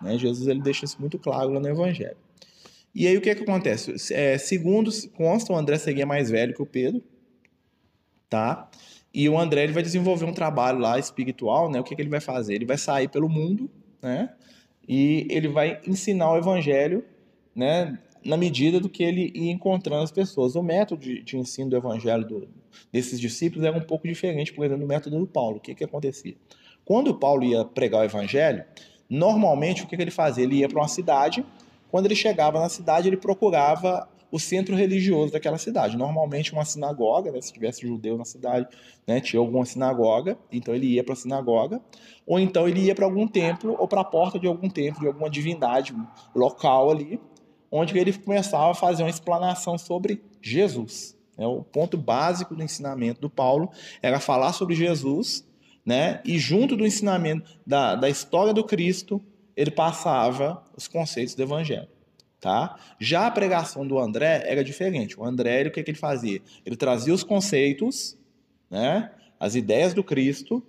Né? 0.00 0.16
Jesus 0.18 0.46
ele 0.46 0.60
deixa 0.60 0.84
isso 0.84 1.00
muito 1.00 1.18
claro 1.18 1.50
lá 1.50 1.60
no 1.60 1.68
Evangelho. 1.68 2.16
E 2.94 3.06
aí 3.06 3.16
o 3.16 3.20
que, 3.20 3.30
é 3.30 3.34
que 3.34 3.42
acontece? 3.42 3.94
É, 4.12 4.36
segundo 4.36 4.90
consta, 5.12 5.52
o 5.52 5.56
André 5.56 5.78
seria 5.78 6.04
mais 6.04 6.30
velho 6.30 6.54
que 6.54 6.62
o 6.62 6.66
Pedro, 6.66 7.02
tá? 8.28 8.68
E 9.12 9.28
o 9.28 9.38
André 9.38 9.64
ele 9.64 9.72
vai 9.72 9.82
desenvolver 9.82 10.24
um 10.24 10.32
trabalho 10.32 10.78
lá 10.78 10.98
espiritual, 10.98 11.70
né? 11.70 11.80
O 11.80 11.84
que, 11.84 11.94
que 11.94 12.02
ele 12.02 12.08
vai 12.08 12.20
fazer? 12.20 12.54
Ele 12.54 12.66
vai 12.66 12.78
sair 12.78 13.08
pelo 13.08 13.28
mundo, 13.28 13.70
né? 14.02 14.30
E 14.88 15.26
ele 15.30 15.48
vai 15.48 15.80
ensinar 15.86 16.32
o 16.32 16.36
evangelho, 16.36 17.04
né? 17.54 17.98
Na 18.24 18.36
medida 18.36 18.78
do 18.78 18.88
que 18.88 19.02
ele 19.02 19.32
ia 19.34 19.50
encontrando 19.50 20.02
as 20.02 20.12
pessoas. 20.12 20.54
O 20.54 20.62
método 20.62 21.02
de, 21.02 21.22
de 21.22 21.36
ensino 21.36 21.70
do 21.70 21.76
evangelho 21.76 22.24
do, 22.24 22.48
desses 22.92 23.20
discípulos 23.20 23.64
era 23.64 23.76
um 23.76 23.82
pouco 23.82 24.06
diferente, 24.06 24.52
por 24.52 24.64
exemplo, 24.64 24.82
do 24.82 24.88
método 24.88 25.18
do 25.18 25.26
Paulo. 25.26 25.56
O 25.56 25.60
que, 25.60 25.74
que 25.74 25.84
acontecia? 25.84 26.36
Quando 26.84 27.08
o 27.08 27.14
Paulo 27.14 27.44
ia 27.44 27.64
pregar 27.64 28.02
o 28.02 28.04
evangelho, 28.04 28.64
normalmente 29.08 29.82
o 29.82 29.86
que, 29.86 29.96
que 29.96 30.02
ele 30.02 30.10
fazia? 30.10 30.44
Ele 30.44 30.56
ia 30.56 30.68
para 30.68 30.78
uma 30.80 30.88
cidade. 30.88 31.44
Quando 31.90 32.06
ele 32.06 32.14
chegava 32.14 32.60
na 32.60 32.68
cidade, 32.68 33.08
ele 33.08 33.16
procurava 33.16 34.08
o 34.30 34.38
centro 34.38 34.76
religioso 34.76 35.32
daquela 35.32 35.58
cidade. 35.58 35.96
Normalmente 35.96 36.52
uma 36.52 36.64
sinagoga, 36.64 37.32
né, 37.32 37.40
se 37.40 37.52
tivesse 37.52 37.86
judeu 37.86 38.16
na 38.16 38.24
cidade, 38.24 38.68
né, 39.06 39.20
tinha 39.20 39.40
alguma 39.40 39.64
sinagoga, 39.64 40.38
então 40.52 40.74
ele 40.74 40.86
ia 40.86 41.02
para 41.02 41.14
a 41.14 41.16
sinagoga, 41.16 41.80
ou 42.26 42.38
então 42.38 42.68
ele 42.68 42.80
ia 42.80 42.94
para 42.94 43.04
algum 43.04 43.26
templo 43.26 43.76
ou 43.78 43.88
para 43.88 44.02
a 44.02 44.04
porta 44.04 44.38
de 44.38 44.46
algum 44.46 44.68
templo, 44.68 45.00
de 45.00 45.06
alguma 45.06 45.28
divindade 45.28 45.94
local 46.34 46.90
ali, 46.90 47.20
onde 47.70 47.96
ele 47.98 48.12
começava 48.12 48.70
a 48.70 48.74
fazer 48.74 49.02
uma 49.02 49.10
explanação 49.10 49.76
sobre 49.76 50.22
Jesus. 50.40 51.16
Né? 51.36 51.46
O 51.46 51.62
ponto 51.62 51.96
básico 51.96 52.54
do 52.54 52.62
ensinamento 52.62 53.20
do 53.20 53.30
Paulo 53.30 53.70
era 54.02 54.20
falar 54.20 54.52
sobre 54.52 54.74
Jesus, 54.74 55.46
né? 55.84 56.20
e 56.24 56.38
junto 56.38 56.76
do 56.76 56.86
ensinamento 56.86 57.58
da, 57.66 57.94
da 57.94 58.08
história 58.08 58.52
do 58.52 58.64
Cristo, 58.64 59.20
ele 59.60 59.70
passava 59.70 60.64
os 60.74 60.88
conceitos 60.88 61.34
do 61.34 61.42
Evangelho. 61.42 61.86
Tá? 62.40 62.78
Já 62.98 63.26
a 63.26 63.30
pregação 63.30 63.86
do 63.86 63.98
André 63.98 64.42
era 64.46 64.64
diferente. 64.64 65.20
O 65.20 65.22
André, 65.22 65.66
o 65.66 65.70
que, 65.70 65.82
que 65.82 65.90
ele 65.90 65.98
fazia? 65.98 66.40
Ele 66.64 66.76
trazia 66.76 67.12
os 67.12 67.22
conceitos, 67.22 68.16
né, 68.70 69.12
as 69.38 69.54
ideias 69.54 69.92
do 69.92 70.02
Cristo, 70.02 70.62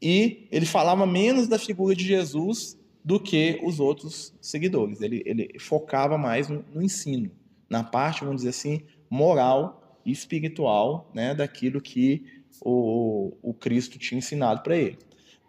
e 0.00 0.46
ele 0.52 0.64
falava 0.64 1.04
menos 1.04 1.48
da 1.48 1.58
figura 1.58 1.96
de 1.96 2.04
Jesus 2.04 2.78
do 3.04 3.18
que 3.18 3.58
os 3.64 3.80
outros 3.80 4.32
seguidores. 4.40 5.00
Ele, 5.00 5.24
ele 5.26 5.58
focava 5.58 6.16
mais 6.16 6.48
no, 6.48 6.64
no 6.72 6.80
ensino, 6.80 7.32
na 7.68 7.82
parte, 7.82 8.20
vamos 8.20 8.42
dizer 8.42 8.50
assim, 8.50 8.82
moral 9.10 9.98
e 10.06 10.12
espiritual 10.12 11.10
né, 11.12 11.34
daquilo 11.34 11.80
que 11.80 12.24
o, 12.64 13.32
o 13.42 13.52
Cristo 13.52 13.98
tinha 13.98 14.18
ensinado 14.18 14.62
para 14.62 14.76
ele. 14.76 14.98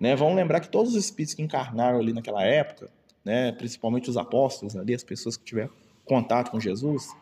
Né? 0.01 0.15
Vamos 0.15 0.35
lembrar 0.35 0.59
que 0.59 0.67
todos 0.67 0.95
os 0.95 1.05
espíritos 1.05 1.35
que 1.35 1.43
encarnaram 1.43 1.99
ali 1.99 2.11
naquela 2.11 2.43
época, 2.43 2.89
né, 3.23 3.51
principalmente 3.51 4.09
os 4.09 4.17
apóstolos 4.17 4.75
ali, 4.75 4.95
as 4.95 5.03
pessoas 5.03 5.37
que 5.37 5.43
tiveram 5.43 5.69
contato 6.03 6.49
com 6.49 6.59
Jesus, 6.59 7.15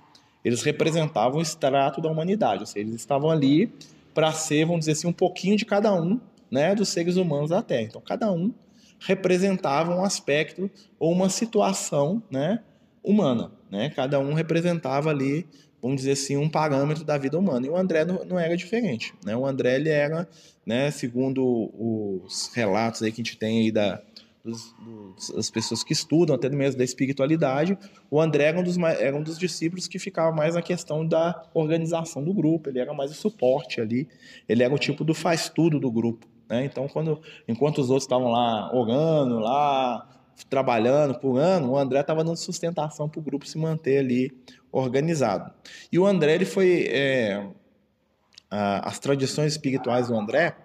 eles 0.45 0.63
representavam 0.63 1.39
o 1.39 1.41
extrato 1.41 1.99
da 1.99 2.09
humanidade, 2.09 2.61
ou 2.61 2.65
seja, 2.65 2.87
eles 2.87 2.95
estavam 2.95 3.29
ali 3.29 3.69
para 4.13 4.31
ser, 4.31 4.63
vamos 4.63 4.79
dizer 4.79 4.93
assim, 4.93 5.07
um 5.07 5.13
pouquinho 5.13 5.57
de 5.57 5.65
cada 5.65 5.93
um, 5.93 6.21
né, 6.49 6.73
dos 6.73 6.87
seres 6.87 7.17
humanos 7.17 7.49
da 7.49 7.61
Terra. 7.61 7.81
Então, 7.81 8.01
cada 8.01 8.31
um 8.31 8.53
representava 9.01 9.93
um 9.93 10.05
aspecto 10.05 10.71
ou 10.97 11.11
uma 11.11 11.27
situação, 11.27 12.23
né, 12.31 12.61
humana, 13.03 13.51
né? 13.69 13.89
Cada 13.89 14.19
um 14.19 14.33
representava 14.33 15.09
ali, 15.09 15.45
vamos 15.81 15.97
dizer 15.97 16.11
assim, 16.11 16.37
um 16.37 16.49
parâmetro 16.49 17.03
da 17.03 17.17
vida 17.17 17.37
humana. 17.37 17.65
E 17.65 17.69
o 17.69 17.75
André 17.75 18.05
não, 18.05 18.23
não 18.25 18.39
era 18.39 18.55
diferente, 18.55 19.13
né? 19.25 19.35
O 19.35 19.45
André 19.45 19.75
ele 19.75 19.89
era, 19.89 20.27
né, 20.65 20.91
segundo 20.91 21.71
os 21.73 22.51
relatos 22.53 23.01
aí 23.01 23.11
que 23.11 23.21
a 23.21 23.23
gente 23.23 23.37
tem 23.37 23.59
aí 23.59 23.71
da 23.71 24.01
dos, 24.43 24.73
dos, 24.79 25.29
das 25.31 25.49
pessoas 25.49 25.83
que 25.83 25.93
estudam, 25.93 26.35
até 26.35 26.49
mesmo 26.49 26.77
da 26.77 26.83
espiritualidade, 26.83 27.77
o 28.09 28.19
André 28.21 28.45
era 28.45 28.59
um, 28.59 28.63
dos, 28.63 28.77
era 28.77 29.15
um 29.15 29.21
dos 29.21 29.37
discípulos 29.37 29.87
que 29.87 29.99
ficava 29.99 30.35
mais 30.35 30.55
na 30.55 30.61
questão 30.61 31.05
da 31.05 31.43
organização 31.53 32.23
do 32.23 32.33
grupo, 32.33 32.69
ele 32.69 32.79
era 32.79 32.93
mais 32.93 33.11
o 33.11 33.13
suporte 33.13 33.81
ali, 33.81 34.07
ele 34.47 34.63
era 34.63 34.73
o 34.73 34.77
tipo 34.77 35.03
do 35.03 35.13
faz-tudo 35.13 35.79
do 35.79 35.91
grupo. 35.91 36.25
Né? 36.49 36.65
Então, 36.65 36.87
quando, 36.87 37.21
enquanto 37.47 37.79
os 37.79 37.89
outros 37.89 38.05
estavam 38.05 38.29
lá 38.29 38.73
orando, 38.73 39.39
lá 39.39 40.07
trabalhando 40.45 41.17
por 41.19 41.37
ano, 41.37 41.71
o 41.71 41.77
André 41.77 41.99
estava 41.99 42.23
dando 42.23 42.37
sustentação 42.37 43.09
para 43.09 43.19
o 43.19 43.23
grupo 43.23 43.47
se 43.47 43.57
manter 43.57 43.99
ali 43.99 44.31
organizado. 44.71 45.51
E 45.91 45.97
o 45.99 46.05
André, 46.05 46.35
ele 46.35 46.45
foi. 46.45 46.87
É, 46.89 47.47
a, 48.49 48.89
as 48.89 48.99
tradições 48.99 49.53
espirituais 49.53 50.07
do 50.07 50.17
André 50.17 50.55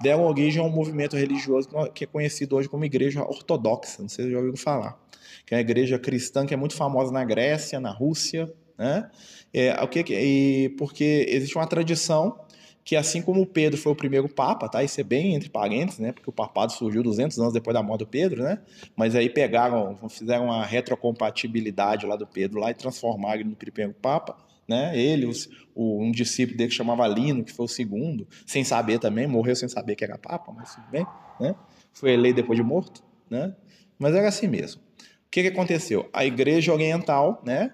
deram 0.00 0.24
origem 0.24 0.62
a 0.62 0.66
um 0.66 0.70
movimento 0.70 1.16
religioso 1.16 1.68
que 1.94 2.04
é 2.04 2.06
conhecido 2.06 2.56
hoje 2.56 2.68
como 2.68 2.84
Igreja 2.84 3.22
Ortodoxa. 3.22 4.02
Não 4.02 4.08
sei 4.08 4.26
se 4.26 4.30
já 4.32 4.38
ouviram 4.38 4.56
falar. 4.56 4.98
Que 5.46 5.54
é 5.54 5.56
uma 5.56 5.60
igreja 5.60 5.98
cristã 5.98 6.44
que 6.46 6.54
é 6.54 6.56
muito 6.56 6.74
famosa 6.74 7.12
na 7.12 7.24
Grécia, 7.24 7.80
na 7.80 7.90
Rússia, 7.90 8.52
né? 8.76 9.10
É, 9.54 9.72
o 9.82 9.88
que, 9.88 10.04
e 10.08 10.70
porque 10.78 11.26
existe 11.28 11.56
uma 11.56 11.66
tradição 11.66 12.38
que 12.84 12.96
assim 12.96 13.22
como 13.22 13.46
Pedro 13.46 13.78
foi 13.78 13.92
o 13.92 13.96
primeiro 13.96 14.28
papa, 14.28 14.68
tá? 14.68 14.82
Isso 14.82 15.00
é 15.00 15.04
bem 15.04 15.34
entre 15.34 15.48
parênteses, 15.48 16.00
né? 16.00 16.12
Porque 16.12 16.28
o 16.28 16.32
papado 16.32 16.72
surgiu 16.72 17.02
200 17.02 17.38
anos 17.38 17.52
depois 17.52 17.74
da 17.74 17.82
morte 17.82 18.00
do 18.00 18.06
Pedro, 18.06 18.42
né? 18.42 18.58
Mas 18.96 19.14
aí 19.14 19.28
pegaram, 19.28 19.96
fizeram 20.08 20.46
uma 20.46 20.64
retrocompatibilidade 20.64 22.06
lá 22.06 22.16
do 22.16 22.26
Pedro 22.26 22.58
lá 22.60 22.70
e 22.70 22.74
transformaram 22.74 23.40
ele 23.40 23.50
no 23.50 23.56
primeiro 23.56 23.94
papa, 23.94 24.36
né? 24.66 24.98
Ele, 24.98 25.30
o, 25.74 26.02
um 26.02 26.10
discípulo 26.10 26.58
dele 26.58 26.70
que 26.70 26.76
chamava 26.76 27.06
Lino, 27.06 27.44
que 27.44 27.52
foi 27.52 27.66
o 27.66 27.68
segundo, 27.68 28.26
sem 28.44 28.64
saber 28.64 28.98
também, 28.98 29.26
morreu 29.26 29.54
sem 29.54 29.68
saber 29.68 29.94
que 29.94 30.04
era 30.04 30.18
papa, 30.18 30.52
mas 30.52 30.74
tudo 30.74 30.86
bem, 30.90 31.06
né? 31.40 31.54
Foi 31.92 32.12
eleito 32.12 32.36
depois 32.36 32.56
de 32.56 32.64
morto, 32.64 33.02
né? 33.30 33.54
Mas 33.98 34.14
era 34.14 34.28
assim 34.28 34.48
mesmo. 34.48 34.80
O 34.80 35.30
que, 35.30 35.42
que 35.42 35.48
aconteceu? 35.48 36.10
A 36.12 36.26
igreja 36.26 36.72
oriental, 36.72 37.40
né? 37.46 37.72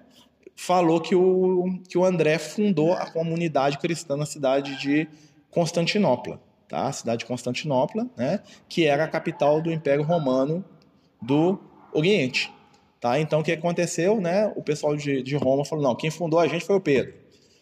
Falou 0.59 0.99
que 0.99 1.15
o, 1.15 1.79
que 1.87 1.97
o 1.97 2.03
André 2.03 2.37
fundou 2.37 2.91
a 2.91 3.09
comunidade 3.09 3.77
cristã 3.77 4.17
na 4.17 4.25
cidade 4.25 4.77
de 4.77 5.07
Constantinopla, 5.49 6.37
tá? 6.67 6.87
A 6.87 6.91
cidade 6.91 7.19
de 7.19 7.25
Constantinopla, 7.25 8.05
né? 8.17 8.41
Que 8.67 8.85
era 8.85 9.05
a 9.05 9.07
capital 9.07 9.61
do 9.61 9.71
Império 9.71 10.03
Romano 10.03 10.63
do 11.21 11.57
Oriente, 11.93 12.51
tá? 12.99 13.17
Então 13.21 13.39
o 13.39 13.43
que 13.43 13.53
aconteceu, 13.53 14.19
né? 14.19 14.51
O 14.53 14.61
pessoal 14.61 14.97
de, 14.97 15.23
de 15.23 15.37
Roma 15.37 15.63
falou 15.63 15.81
não, 15.81 15.95
quem 15.95 16.11
fundou 16.11 16.41
a 16.41 16.47
gente 16.47 16.65
foi 16.65 16.75
o 16.75 16.81
Pedro. 16.81 17.13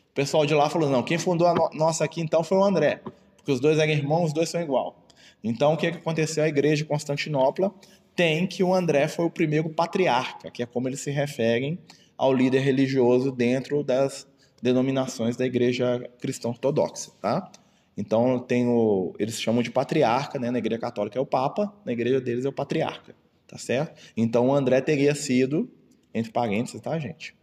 O 0.10 0.16
pessoal 0.16 0.44
de 0.44 0.56
lá 0.56 0.68
falou 0.68 0.89
não, 0.89 1.04
quem 1.04 1.20
fundou 1.20 1.46
a 1.46 1.54
no 1.54 1.70
nossa 1.75 2.04
aqui 2.04 2.20
então 2.20 2.44
foi 2.44 2.58
o 2.58 2.63
André, 2.63 3.01
porque 3.38 3.51
os 3.51 3.60
dois 3.60 3.77
eram 3.77 3.92
irmãos, 3.92 4.25
os 4.25 4.34
dois 4.34 4.50
são 4.50 4.60
igual. 4.60 4.96
Então 5.44 5.74
o 5.74 5.77
que 5.77 5.86
aconteceu? 5.86 6.44
A 6.44 6.48
igreja 6.48 6.77
de 6.77 6.86
Constantinopla 6.86 7.72
tem 8.16 8.48
que 8.48 8.63
o 8.63 8.74
André 8.74 9.08
foi 9.08 9.25
o 9.25 9.30
primeiro 9.30 9.70
patriarca, 9.70 10.50
que 10.50 10.63
é 10.63 10.66
como 10.66 10.89
eles 10.89 11.00
se 11.00 11.12
referem 11.12 11.77
ao 12.17 12.33
líder 12.33 12.59
religioso 12.59 13.31
dentro 13.31 13.83
das 13.83 14.27
denominações 14.62 15.38
da 15.38 15.45
igreja 15.45 16.09
cristã 16.19 16.50
ortodoxa, 16.50 17.12
tá? 17.21 17.51
Então 17.95 18.39
tem 18.39 18.67
o, 18.67 19.13
eles 19.17 19.39
chamam 19.39 19.63
de 19.63 19.71
patriarca, 19.71 20.39
né? 20.39 20.51
Na 20.51 20.59
igreja 20.59 20.79
católica 20.79 21.17
é 21.17 21.21
o 21.21 21.25
papa, 21.25 21.74
na 21.86 21.91
igreja 21.91 22.21
deles 22.21 22.45
é 22.45 22.50
o 22.50 22.53
patriarca, 22.53 23.15
tá 23.47 23.57
certo? 23.57 24.00
Então 24.15 24.47
o 24.47 24.53
André 24.53 24.81
teria 24.81 25.15
sido, 25.15 25.69
entre 26.13 26.31
parênteses, 26.31 26.79
tá, 26.81 26.97
gente? 27.00 27.36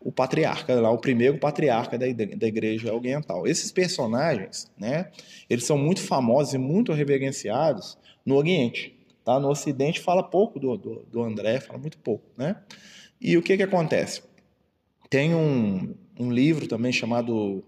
O 0.00 0.12
patriarca, 0.12 0.78
lá 0.78 0.90
o 0.90 0.98
primeiro 0.98 1.38
patriarca 1.38 1.96
da, 1.96 2.06
da 2.06 2.46
igreja 2.46 2.94
oriental. 2.94 3.46
Esses 3.46 3.72
personagens, 3.72 4.70
né? 4.78 5.10
Eles 5.48 5.64
são 5.64 5.78
muito 5.78 6.02
famosos 6.02 6.52
e 6.52 6.58
muito 6.58 6.92
reverenciados 6.92 7.96
no 8.24 8.36
Oriente, 8.36 8.94
tá? 9.24 9.40
No 9.40 9.48
Ocidente 9.48 10.00
fala 10.00 10.22
pouco 10.22 10.60
do, 10.60 10.76
do, 10.76 11.06
do 11.10 11.22
André, 11.22 11.60
fala 11.60 11.78
muito 11.78 11.96
pouco, 11.98 12.24
né? 12.36 12.56
E 13.24 13.38
o 13.38 13.42
que, 13.42 13.56
que 13.56 13.62
acontece? 13.62 14.22
Tem 15.08 15.34
um, 15.34 15.94
um 16.20 16.30
livro 16.30 16.68
também 16.68 16.92
chamado 16.92 17.64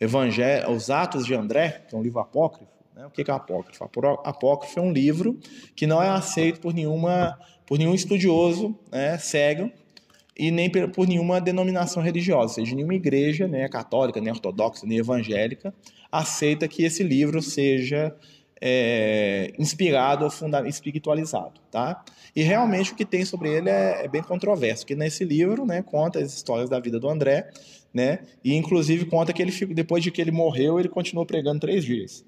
Evangelho, 0.00 0.70
Os 0.70 0.88
Atos 0.88 1.26
de 1.26 1.34
André, 1.34 1.84
que 1.86 1.94
é 1.94 1.98
um 1.98 2.02
livro 2.02 2.18
apócrifo. 2.18 2.72
Né? 2.94 3.04
O 3.04 3.10
que, 3.10 3.22
que 3.22 3.30
é 3.30 3.34
apócrifo? 3.34 3.84
Apócrifo 4.24 4.80
é 4.80 4.82
um 4.82 4.90
livro 4.90 5.38
que 5.74 5.86
não 5.86 6.02
é 6.02 6.08
aceito 6.08 6.60
por, 6.60 6.72
nenhuma, 6.72 7.38
por 7.66 7.78
nenhum 7.78 7.92
estudioso 7.92 8.74
né, 8.90 9.18
cego 9.18 9.70
e 10.34 10.50
nem 10.50 10.70
por 10.70 11.06
nenhuma 11.06 11.42
denominação 11.42 12.02
religiosa, 12.02 12.44
ou 12.44 12.64
seja, 12.64 12.74
nenhuma 12.74 12.94
igreja, 12.94 13.46
nem 13.46 13.68
católica, 13.68 14.18
nem 14.18 14.32
ortodoxa, 14.32 14.86
nem 14.86 14.96
evangélica, 14.96 15.74
aceita 16.10 16.66
que 16.66 16.84
esse 16.84 17.02
livro 17.02 17.42
seja 17.42 18.16
é, 18.68 19.52
inspirado 19.60 20.24
ou 20.24 20.66
espiritualizado, 20.66 21.60
tá? 21.70 22.04
E 22.34 22.42
realmente 22.42 22.92
o 22.92 22.96
que 22.96 23.04
tem 23.04 23.24
sobre 23.24 23.48
ele 23.48 23.70
é, 23.70 24.04
é, 24.04 24.08
bem 24.08 24.22
controverso, 24.22 24.84
que 24.84 24.96
nesse 24.96 25.24
livro, 25.24 25.64
né, 25.64 25.82
conta 25.82 26.18
as 26.18 26.34
histórias 26.34 26.68
da 26.68 26.80
vida 26.80 26.98
do 26.98 27.08
André, 27.08 27.48
né, 27.94 28.18
e 28.42 28.54
inclusive 28.54 29.04
conta 29.06 29.32
que 29.32 29.40
ele 29.40 29.52
depois 29.66 30.02
de 30.02 30.10
que 30.10 30.20
ele 30.20 30.32
morreu, 30.32 30.80
ele 30.80 30.88
continuou 30.88 31.24
pregando 31.24 31.60
três 31.60 31.84
dias. 31.84 32.24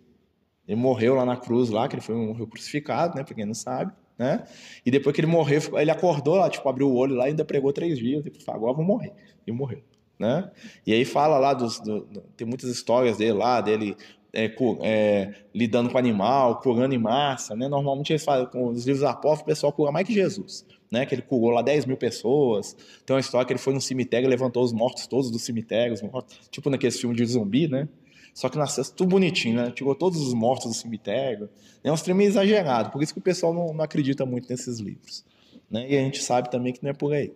Ele 0.66 0.80
morreu 0.80 1.16
lá 1.16 1.25
na 1.25 1.37
cruz, 1.37 1.71
lá 1.71 1.88
que 1.88 1.97
ele 1.97 2.02
foi 2.02 2.14
crucificado, 2.47 3.16
né, 3.16 3.25
para 3.25 3.35
quem 3.35 3.45
não 3.45 3.54
sabe, 3.54 3.92
né? 4.16 4.45
E 4.87 4.90
depois 4.92 5.14
que 5.14 5.21
ele 5.21 5.28
morreu, 5.28 5.61
ele 5.76 5.90
acordou 5.90 6.37
lá, 6.37 6.49
tipo, 6.49 6.68
abriu 6.68 6.88
o 6.88 6.95
olho 6.95 7.16
lá 7.16 7.26
e 7.26 7.30
ainda 7.30 7.45
pregou 7.45 7.73
três 7.73 7.99
dias, 7.99 8.25
falou, 8.45 8.61
agora 8.61 8.76
vou 8.76 8.85
morrer. 8.85 9.12
E 9.47 9.52
morreu. 9.52 9.83
Né? 10.18 10.50
E 10.85 10.92
aí 10.92 11.04
fala 11.04 11.38
lá 11.38 11.54
dos. 11.54 11.78
Do, 11.78 12.00
do, 12.00 12.21
tem 12.37 12.45
muitas 12.45 12.68
histórias 12.68 13.16
dele 13.16 13.35
lá, 13.35 13.61
dele 13.61 13.97
é, 14.38 14.54
é, 14.83 15.35
lidando 15.54 15.90
com 15.90 15.99
animal, 15.99 16.61
curando 16.61 16.95
em 16.95 16.99
massa, 16.99 17.57
né? 17.57 17.68
Normalmente 17.68 18.12
eles 18.12 18.25
falam 18.25 18.47
com 18.47 18.68
os 18.68 18.87
livros 18.87 19.02
apócrifos, 19.04 19.42
o 19.42 19.45
pessoal 19.47 19.73
cura 19.73 19.90
mais 19.90 20.07
que 20.07 20.12
Jesus, 20.14 20.64
né? 20.90 21.04
Que 21.04 21.14
ele 21.14 21.23
curou 21.23 21.50
lá 21.50 21.62
10 21.62 21.87
mil 21.87 21.97
pessoas. 21.97 22.76
Tem 23.04 23.14
uma 23.14 23.21
história 23.21 23.47
que 23.47 23.52
ele 23.52 23.59
foi 23.59 23.75
no 23.75 23.80
cemitério 23.80 24.26
e 24.26 24.30
levantou 24.30 24.62
os 24.62 24.73
mortos 24.73 25.07
todos 25.07 25.30
do 25.30 25.38
cemitério, 25.38 25.97
mortos, 26.12 26.38
tipo 26.50 26.71
naqueles 26.71 27.00
filmes 27.00 27.16
de 27.16 27.26
zumbi, 27.26 27.68
né? 27.68 27.88
Só 28.33 28.49
que 28.49 28.57
nasceu 28.57 28.85
tudo 28.85 29.09
bonitinho, 29.09 29.57
né? 29.57 29.73
Tirou 29.75 29.95
todos 29.95 30.21
os 30.21 30.33
mortos 30.33 30.68
do 30.68 30.75
cemitério. 30.75 31.49
É 31.83 31.90
um 31.90 31.95
extremo 31.95 32.23
exagerado, 32.23 32.90
por 32.90 33.02
isso 33.02 33.12
que 33.12 33.18
o 33.18 33.23
pessoal 33.23 33.52
não, 33.52 33.75
não 33.75 33.85
acredita 33.85 34.25
muito 34.25 34.49
nesses 34.49 34.78
livros. 34.78 35.25
Né? 35.71 35.90
E 35.90 35.97
a 35.97 36.00
gente 36.00 36.23
sabe 36.23 36.50
também 36.50 36.73
que 36.73 36.83
não 36.83 36.90
é 36.90 36.95
por 36.95 37.12
aí. 37.12 37.33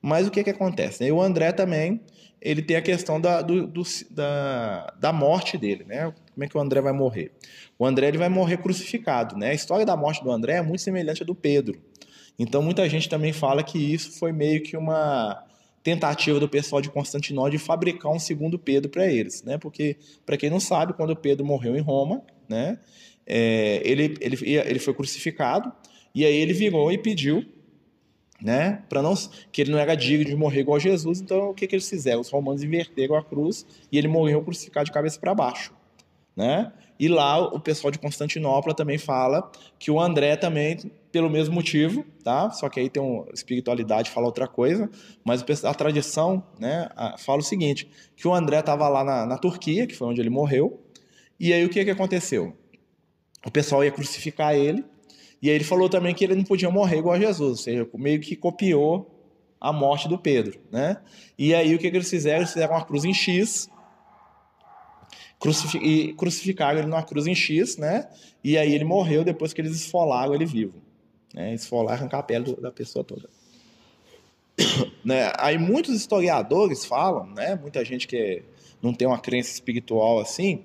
Mas 0.00 0.26
o 0.26 0.30
que, 0.30 0.44
que 0.44 0.50
acontece? 0.50 1.02
E 1.02 1.10
o 1.10 1.20
André 1.20 1.50
também, 1.50 1.98
ele 2.44 2.60
tem 2.60 2.76
a 2.76 2.82
questão 2.82 3.18
da, 3.18 3.40
do, 3.40 3.66
do, 3.66 3.82
da, 4.10 4.94
da 5.00 5.12
morte 5.12 5.56
dele, 5.56 5.82
né? 5.84 6.12
Como 6.34 6.44
é 6.44 6.46
que 6.46 6.56
o 6.56 6.60
André 6.60 6.82
vai 6.82 6.92
morrer? 6.92 7.32
O 7.78 7.86
André 7.86 8.08
ele 8.08 8.18
vai 8.18 8.28
morrer 8.28 8.58
crucificado, 8.58 9.34
né? 9.36 9.50
A 9.50 9.54
história 9.54 9.86
da 9.86 9.96
morte 9.96 10.22
do 10.22 10.30
André 10.30 10.56
é 10.56 10.62
muito 10.62 10.82
semelhante 10.82 11.22
à 11.22 11.26
do 11.26 11.34
Pedro. 11.34 11.80
Então 12.38 12.60
muita 12.60 12.86
gente 12.86 13.08
também 13.08 13.32
fala 13.32 13.62
que 13.62 13.78
isso 13.78 14.18
foi 14.18 14.30
meio 14.30 14.62
que 14.62 14.76
uma 14.76 15.42
tentativa 15.82 16.38
do 16.38 16.48
pessoal 16.48 16.82
de 16.82 16.90
Constantinopla 16.90 17.50
de 17.50 17.58
fabricar 17.58 18.12
um 18.12 18.18
segundo 18.18 18.58
Pedro 18.58 18.90
para 18.90 19.06
eles, 19.06 19.42
né? 19.42 19.56
Porque 19.56 19.96
para 20.26 20.36
quem 20.36 20.50
não 20.50 20.60
sabe, 20.60 20.92
quando 20.92 21.16
Pedro 21.16 21.46
morreu 21.46 21.74
em 21.74 21.80
Roma, 21.80 22.22
né? 22.46 22.78
É, 23.26 23.80
ele, 23.82 24.18
ele, 24.20 24.36
ele 24.42 24.78
foi 24.78 24.92
crucificado 24.92 25.72
e 26.14 26.26
aí 26.26 26.36
ele 26.36 26.52
virou 26.52 26.92
e 26.92 26.98
pediu 26.98 27.42
né? 28.44 28.82
Para 28.90 29.00
não 29.00 29.14
que 29.50 29.62
ele 29.62 29.72
não 29.72 29.78
era 29.78 29.94
digno 29.94 30.26
de 30.26 30.36
morrer 30.36 30.60
igual 30.60 30.78
Jesus, 30.78 31.18
então 31.18 31.48
o 31.48 31.54
que, 31.54 31.66
que 31.66 31.74
eles 31.74 31.88
fizeram? 31.88 32.20
Os 32.20 32.28
romanos 32.28 32.62
inverteram 32.62 33.16
a 33.16 33.24
cruz 33.24 33.64
e 33.90 33.96
ele 33.96 34.06
morreu 34.06 34.42
crucificado 34.42 34.84
de 34.84 34.92
cabeça 34.92 35.18
para 35.18 35.34
baixo, 35.34 35.72
né? 36.36 36.70
E 37.00 37.08
lá 37.08 37.38
o 37.38 37.58
pessoal 37.58 37.90
de 37.90 37.98
Constantinopla 37.98 38.74
também 38.74 38.98
fala 38.98 39.50
que 39.78 39.90
o 39.90 39.98
André 39.98 40.36
também 40.36 40.76
pelo 41.10 41.30
mesmo 41.30 41.54
motivo, 41.54 42.04
tá? 42.22 42.50
Só 42.50 42.68
que 42.68 42.78
aí 42.78 42.90
tem 42.90 43.02
uma 43.02 43.26
espiritualidade 43.32 44.10
fala 44.10 44.26
outra 44.26 44.46
coisa, 44.46 44.90
mas 45.24 45.42
a 45.64 45.72
tradição, 45.72 46.44
né, 46.58 46.88
fala 47.18 47.38
o 47.38 47.42
seguinte, 47.42 47.88
que 48.14 48.28
o 48.28 48.34
André 48.34 48.60
estava 48.60 48.86
lá 48.88 49.02
na, 49.02 49.24
na 49.24 49.38
Turquia, 49.38 49.86
que 49.86 49.94
foi 49.94 50.06
onde 50.06 50.20
ele 50.20 50.30
morreu, 50.30 50.82
e 51.40 51.52
aí 51.52 51.64
o 51.64 51.70
que 51.70 51.82
que 51.82 51.90
aconteceu? 51.90 52.54
O 53.46 53.50
pessoal 53.50 53.82
ia 53.82 53.90
crucificar 53.90 54.54
ele 54.54 54.84
e 55.44 55.50
aí 55.50 55.56
ele 55.56 55.64
falou 55.64 55.90
também 55.90 56.14
que 56.14 56.24
ele 56.24 56.34
não 56.34 56.42
podia 56.42 56.70
morrer 56.70 56.96
igual 56.96 57.16
a 57.16 57.18
Jesus, 57.18 57.50
ou 57.50 57.56
seja, 57.56 57.86
meio 57.92 58.18
que 58.18 58.34
copiou 58.34 59.10
a 59.60 59.70
morte 59.74 60.08
do 60.08 60.16
Pedro, 60.16 60.58
né? 60.72 61.02
E 61.38 61.54
aí 61.54 61.74
o 61.74 61.78
que, 61.78 61.90
que 61.90 61.96
eles 61.98 62.08
fizeram? 62.08 62.38
Eles 62.38 62.54
fizeram 62.54 62.72
uma 62.72 62.82
cruz 62.82 63.04
em 63.04 63.12
X, 63.12 63.68
e 65.82 66.14
crucificaram 66.14 66.78
ele 66.78 66.88
numa 66.88 67.02
cruz 67.02 67.26
em 67.26 67.34
X, 67.34 67.76
né? 67.76 68.08
E 68.42 68.56
aí 68.56 68.74
ele 68.74 68.84
morreu 68.84 69.22
depois 69.22 69.52
que 69.52 69.60
eles 69.60 69.76
esfolaram 69.76 70.34
ele 70.34 70.46
vivo, 70.46 70.82
né? 71.34 71.52
Esfolaram, 71.52 71.98
arrancar 71.98 72.20
a 72.20 72.22
pele 72.22 72.56
da 72.56 72.72
pessoa 72.72 73.04
toda. 73.04 73.28
né? 75.04 75.30
Aí 75.36 75.58
muitos 75.58 75.94
historiadores 75.94 76.86
falam, 76.86 77.26
né? 77.26 77.54
Muita 77.54 77.84
gente 77.84 78.08
que 78.08 78.42
não 78.80 78.94
tem 78.94 79.06
uma 79.06 79.18
crença 79.18 79.50
espiritual 79.50 80.20
assim, 80.20 80.64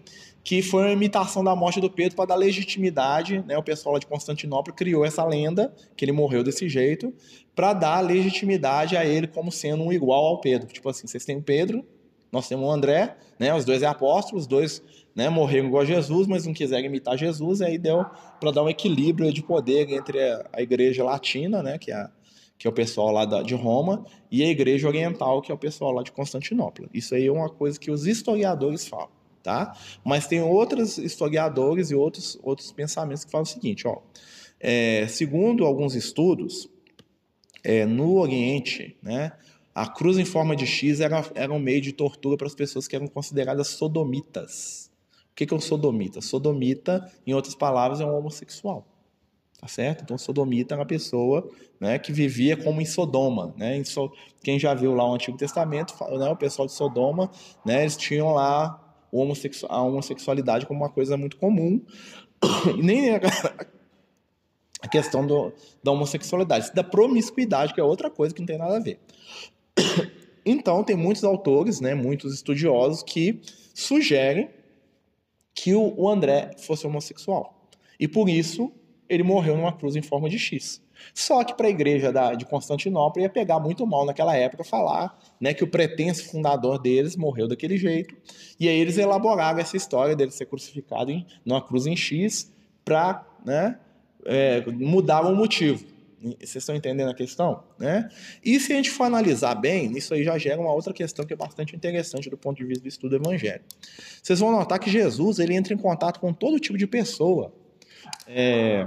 que 0.50 0.63
foi 0.63 0.82
uma 0.82 0.91
imitação 0.91 1.44
da 1.44 1.56
morte 1.56 1.79
do 1.79 1.91
Pedro 1.91 2.15
para 2.15 2.29
dar 2.29 2.36
legitimidade, 2.36 3.44
né? 3.46 3.56
O 3.56 3.62
pessoal 3.62 3.94
lá 3.94 4.00
de 4.00 4.08
Constantinopla 4.08 4.74
criou 4.74 5.06
essa 5.06 5.24
lenda 5.24 5.72
que 5.96 6.03
ele 6.03 6.12
morreu 6.12 6.44
desse 6.44 6.68
jeito 6.68 7.13
para 7.53 7.72
dar 7.72 8.00
legitimidade 8.00 8.98
a 8.98 9.06
ele 9.06 9.27
como 9.27 9.51
sendo 9.51 9.84
um 9.84 9.94
igual 9.94 10.25
ao 10.25 10.41
Pedro. 10.41 10.65
Tipo 10.74 10.89
assim, 10.89 11.06
vocês 11.06 11.24
têm 11.24 11.38
o 11.38 11.41
Pedro, 11.44 11.86
nós 12.32 12.48
temos 12.48 12.65
o 12.65 12.72
André, 12.72 13.15
né? 13.38 13.53
Os 13.53 13.63
dois 13.63 13.84
é 13.84 13.86
apóstolos, 13.86 14.46
os 14.46 14.48
dois, 14.48 14.82
né, 15.15 15.29
morreram 15.29 15.68
igual 15.68 15.84
a 15.84 15.86
Jesus, 15.86 16.25
mas 16.25 16.48
não 16.48 16.53
quiseram 16.53 16.86
imitar 16.86 17.15
Jesus, 17.15 17.62
aí 17.62 17.77
deu 17.77 18.03
para 18.39 18.50
dar 18.50 18.63
um 18.63 18.70
equilíbrio 18.70 19.32
de 19.32 19.44
poder 19.44 19.88
entre 19.91 20.20
a, 20.51 20.63
igreja 20.63 21.03
latina, 21.03 21.62
né, 21.62 21.77
que 21.77 21.91
é 21.91 21.96
a, 21.96 22.10
que 22.58 22.65
é 22.65 22.70
o 22.72 22.74
pessoal 22.74 23.12
lá 23.12 23.24
de 23.44 23.53
Roma, 23.53 24.03
e 24.32 24.41
a 24.41 24.48
igreja 24.48 24.88
oriental, 24.88 25.44
que 25.44 25.51
é 25.51 25.53
o 25.53 25.60
pessoal 25.60 25.91
lá 25.91 26.01
de 26.01 26.12
Constantinopla. 26.12 26.88
Isso 26.91 27.13
aí 27.13 27.27
é 27.27 27.32
uma 27.32 27.51
coisa 27.51 27.79
que 27.79 27.91
os 27.91 28.08
historiadores 28.08 28.88
falam 28.88 29.18
tá? 29.43 29.75
Mas 30.03 30.27
tem 30.27 30.41
outros 30.41 30.98
historiadores 30.98 31.91
e 31.91 31.96
outros, 31.96 32.38
outros 32.43 32.72
pensamentos 32.72 33.25
que 33.25 33.31
falam 33.31 33.43
o 33.43 33.48
seguinte, 33.48 33.88
ó, 33.88 34.00
é, 34.60 35.08
segundo 35.08 35.65
alguns 35.65 35.96
estudos, 35.96 36.69
é, 37.63 37.86
no 37.86 38.17
Oriente, 38.17 38.98
né, 39.01 39.34
a 39.74 39.88
cruz 39.88 40.17
em 40.17 40.25
forma 40.25 40.55
de 40.55 40.65
X 40.65 41.00
era, 41.00 41.24
era 41.36 41.53
um 41.53 41.60
meio 41.60 41.81
de 41.81 41.93
tortura 41.93 42.36
para 42.36 42.48
as 42.48 42.55
pessoas 42.55 42.88
que 42.88 42.96
eram 42.96 43.08
consideradas 43.08 43.67
sodomitas. 43.67 44.91
O 45.31 45.36
que, 45.36 45.46
que 45.46 45.53
é 45.53 45.58
um 45.58 45.62
sodomita? 45.62 46.19
Sodomita, 46.19 47.10
em 47.25 47.34
outras 47.34 47.55
palavras, 47.55 48.01
é 48.01 48.05
um 48.05 48.13
homossexual. 48.13 48.86
Tá 49.60 49.67
certo? 49.67 50.03
Então, 50.03 50.17
sodomita 50.17 50.74
é 50.74 50.77
uma 50.77 50.86
pessoa 50.86 51.50
né, 51.79 52.00
que 52.00 52.12
vivia 52.12 52.58
como 52.58 52.81
em 52.81 52.86
Sodoma. 52.86 53.53
Né? 53.58 53.77
Em 53.77 53.84
so... 53.84 54.12
Quem 54.41 54.58
já 54.60 54.74
viu 54.74 54.93
lá 54.93 55.10
o 55.10 55.13
Antigo 55.13 55.38
Testamento, 55.38 55.93
né, 56.17 56.29
o 56.29 56.36
pessoal 56.36 56.65
de 56.65 56.74
Sodoma, 56.74 57.29
né, 57.65 57.81
eles 57.81 57.96
tinham 57.96 58.34
lá 58.34 58.88
a 59.67 59.81
homossexualidade 59.81 60.65
como 60.65 60.81
uma 60.81 60.89
coisa 60.89 61.17
muito 61.17 61.37
comum. 61.37 61.81
E 62.77 62.81
nem 62.81 63.15
a 63.15 64.87
questão 64.87 65.27
do, 65.27 65.51
da 65.83 65.91
homossexualidade, 65.91 66.73
da 66.73 66.83
promiscuidade, 66.83 67.73
que 67.73 67.81
é 67.81 67.83
outra 67.83 68.09
coisa 68.09 68.33
que 68.33 68.39
não 68.39 68.47
tem 68.47 68.57
nada 68.57 68.77
a 68.77 68.79
ver. 68.79 68.99
Então, 70.45 70.83
tem 70.83 70.95
muitos 70.95 71.23
autores, 71.25 71.81
né, 71.81 71.93
muitos 71.93 72.33
estudiosos 72.33 73.03
que 73.03 73.41
sugerem 73.75 74.49
que 75.53 75.75
o 75.75 76.09
André 76.09 76.51
fosse 76.57 76.87
homossexual. 76.87 77.67
E 77.99 78.07
por 78.07 78.29
isso 78.29 78.71
ele 79.09 79.21
morreu 79.21 79.57
numa 79.57 79.73
cruz 79.73 79.95
em 79.95 80.01
forma 80.01 80.29
de 80.29 80.39
X. 80.39 80.81
Só 81.13 81.44
que 81.44 81.53
para 81.53 81.68
a 81.68 81.70
igreja 81.70 82.12
da, 82.12 82.34
de 82.34 82.46
Constantinopla 82.46 83.22
ia 83.22 83.29
pegar 83.29 83.60
muito 83.60 83.86
mal 83.86 84.06
naquela 84.06 84.36
época 84.36 84.63
falar 84.63 85.18
né, 85.39 85.53
que 85.53 85.63
o 85.63 85.68
pretenso 85.68 86.25
fundador 86.29 86.79
deles 86.79 87.15
morreu 87.15 87.48
daquele 87.48 87.77
jeito. 87.77 88.15
E 88.60 88.68
aí 88.68 88.79
eles 88.79 88.98
elaboraram 88.98 89.60
essa 89.60 89.77
história 89.77 90.15
dele 90.15 90.32
ser 90.32 90.46
crucificado 90.46 91.12
em 91.12 91.25
numa 91.46 91.62
cruz 91.62 91.86
em 91.86 91.96
X 91.96 92.51
para 92.84 93.25
né, 93.46 93.77
é, 94.25 94.63
mudar 94.72 95.25
o 95.25 95.36
motivo. 95.36 95.86
Vocês 96.22 96.58
estão 96.58 96.75
entendendo 96.75 97.10
a 97.10 97.13
questão? 97.13 97.63
Né? 97.77 98.10
E 98.44 98.60
se 98.60 98.74
a 98.74 98.75
gente 98.75 98.89
for 98.89 99.06
analisar 99.06 99.56
bem, 99.56 99.98
isso 99.98 100.13
aí 100.13 100.24
já 100.24 100.38
gera 100.38 100.60
uma 100.60 100.74
outra 100.74 100.91
questão 100.91 101.25
que 101.25 101.32
é 101.32 101.36
bastante 101.36 101.75
interessante 101.75 102.29
do 102.29 102.38
ponto 102.38 102.58
de 102.58 102.65
vista 102.65 102.84
do 102.84 102.89
estudo 102.89 103.15
evangélico. 103.15 103.65
Vocês 104.22 104.39
vão 104.39 104.51
notar 104.51 104.79
que 104.79 104.89
Jesus 104.89 105.39
ele 105.39 105.56
entra 105.56 105.74
em 105.74 105.77
contato 105.77 106.20
com 106.20 106.34
todo 106.34 106.60
tipo 106.60 106.77
de 106.77 106.86
pessoa 106.86 107.53
é, 108.27 108.86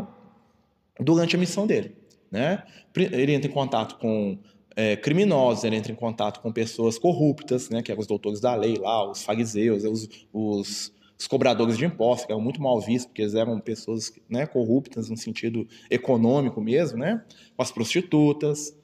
durante 1.01 1.35
a 1.35 1.39
missão 1.39 1.67
dele. 1.67 1.97
Né? 2.33 2.65
Ele 2.97 3.35
entra 3.35 3.49
em 3.49 3.55
contato 3.55 3.99
com 3.99 4.39
é, 4.75 4.97
criminosos, 4.97 5.63
ele 5.63 5.77
entra 5.77 5.93
em 5.93 5.95
contato 5.95 6.41
com 6.41 6.51
pessoas 6.51 6.99
corruptas, 6.99 7.69
né, 7.69 7.83
que 7.83 7.93
eram 7.93 8.01
os 8.01 8.07
doutores 8.07 8.41
da 8.41 8.55
lei 8.55 8.77
lá, 8.77 9.09
os 9.09 9.23
fariseus, 9.23 9.85
os, 9.85 10.09
os 10.33 10.93
os 11.23 11.29
cobradores 11.29 11.79
de 11.79 11.85
impostos, 11.85 12.27
que 12.27 12.33
eram 12.33 12.43
muito 12.43 12.61
mal 12.61 12.81
vistos, 12.81 13.07
porque 13.07 13.23
eles 13.23 13.35
eram 13.35 13.61
pessoas 13.61 14.13
né, 14.29 14.45
corruptas 14.45 15.09
no 15.09 15.17
sentido 15.17 15.67
econômico 15.89 16.61
mesmo, 16.61 16.99
né? 16.99 17.23
com 17.57 17.63
as 17.63 17.71
prostitutas. 17.71 18.77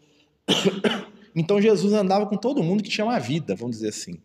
Então 1.37 1.61
Jesus 1.61 1.93
andava 1.93 2.27
com 2.27 2.37
todo 2.37 2.65
mundo 2.65 2.83
que 2.83 2.89
tinha 2.89 3.05
uma 3.05 3.19
vida, 3.21 3.55
vamos 3.55 3.77
dizer 3.77 3.91
assim. 3.91 4.19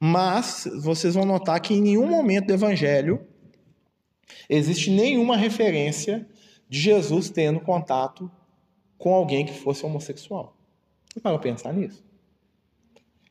Mas 0.00 0.66
vocês 0.80 1.12
vão 1.12 1.26
notar 1.26 1.60
que 1.60 1.74
em 1.74 1.82
nenhum 1.82 2.06
momento 2.06 2.46
do 2.46 2.54
Evangelho 2.54 3.20
existe 4.48 4.90
nenhuma 4.90 5.36
referência 5.36 6.26
de 6.66 6.80
Jesus 6.80 7.28
tendo 7.28 7.60
contato 7.60 8.30
com 8.98 9.14
alguém 9.14 9.44
que 9.44 9.52
fosse 9.52 9.84
homossexual. 9.84 10.56
Você 11.12 11.20
para 11.20 11.38
pensar 11.38 11.72
nisso? 11.72 12.04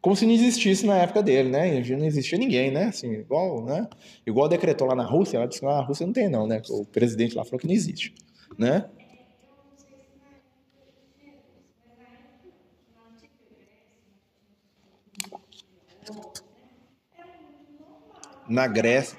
como 0.04 0.18
se 0.18 0.26
não 0.26 0.34
existisse 0.34 0.86
na 0.86 0.98
época 0.98 1.24
dele, 1.24 1.48
né? 1.48 1.80
Não 1.96 2.06
existia 2.06 2.38
ninguém, 2.38 2.70
né? 2.70 2.88
Assim, 2.88 3.10
igual, 3.14 3.64
né? 3.64 3.88
Igual 4.28 4.50
decretou 4.50 4.86
lá 4.86 4.94
na 4.94 5.06
Rússia, 5.06 5.38
ela 5.38 5.48
disse 5.48 5.62
que 5.62 5.66
lá 5.66 5.78
na 5.78 5.82
Rússia 5.82 6.06
não 6.06 6.12
tem 6.12 6.28
não, 6.28 6.46
né? 6.46 6.62
O 6.70 6.84
presidente 6.84 7.36
lá 7.36 7.46
falou 7.46 7.58
que 7.58 7.66
não 7.66 7.74
existe, 7.74 8.14
né? 8.58 8.90
Na 18.46 18.68
Grécia. 18.68 19.18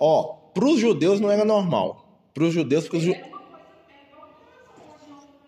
Ó, 0.00 0.43
para 0.54 0.64
os 0.64 0.78
judeus 0.78 1.20
não 1.20 1.30
era 1.30 1.44
normal. 1.44 2.06
Para 2.32 2.44
os 2.44 2.54
judeus, 2.54 2.84
porque 2.84 2.96
os 2.98 3.02
judeus 3.02 3.34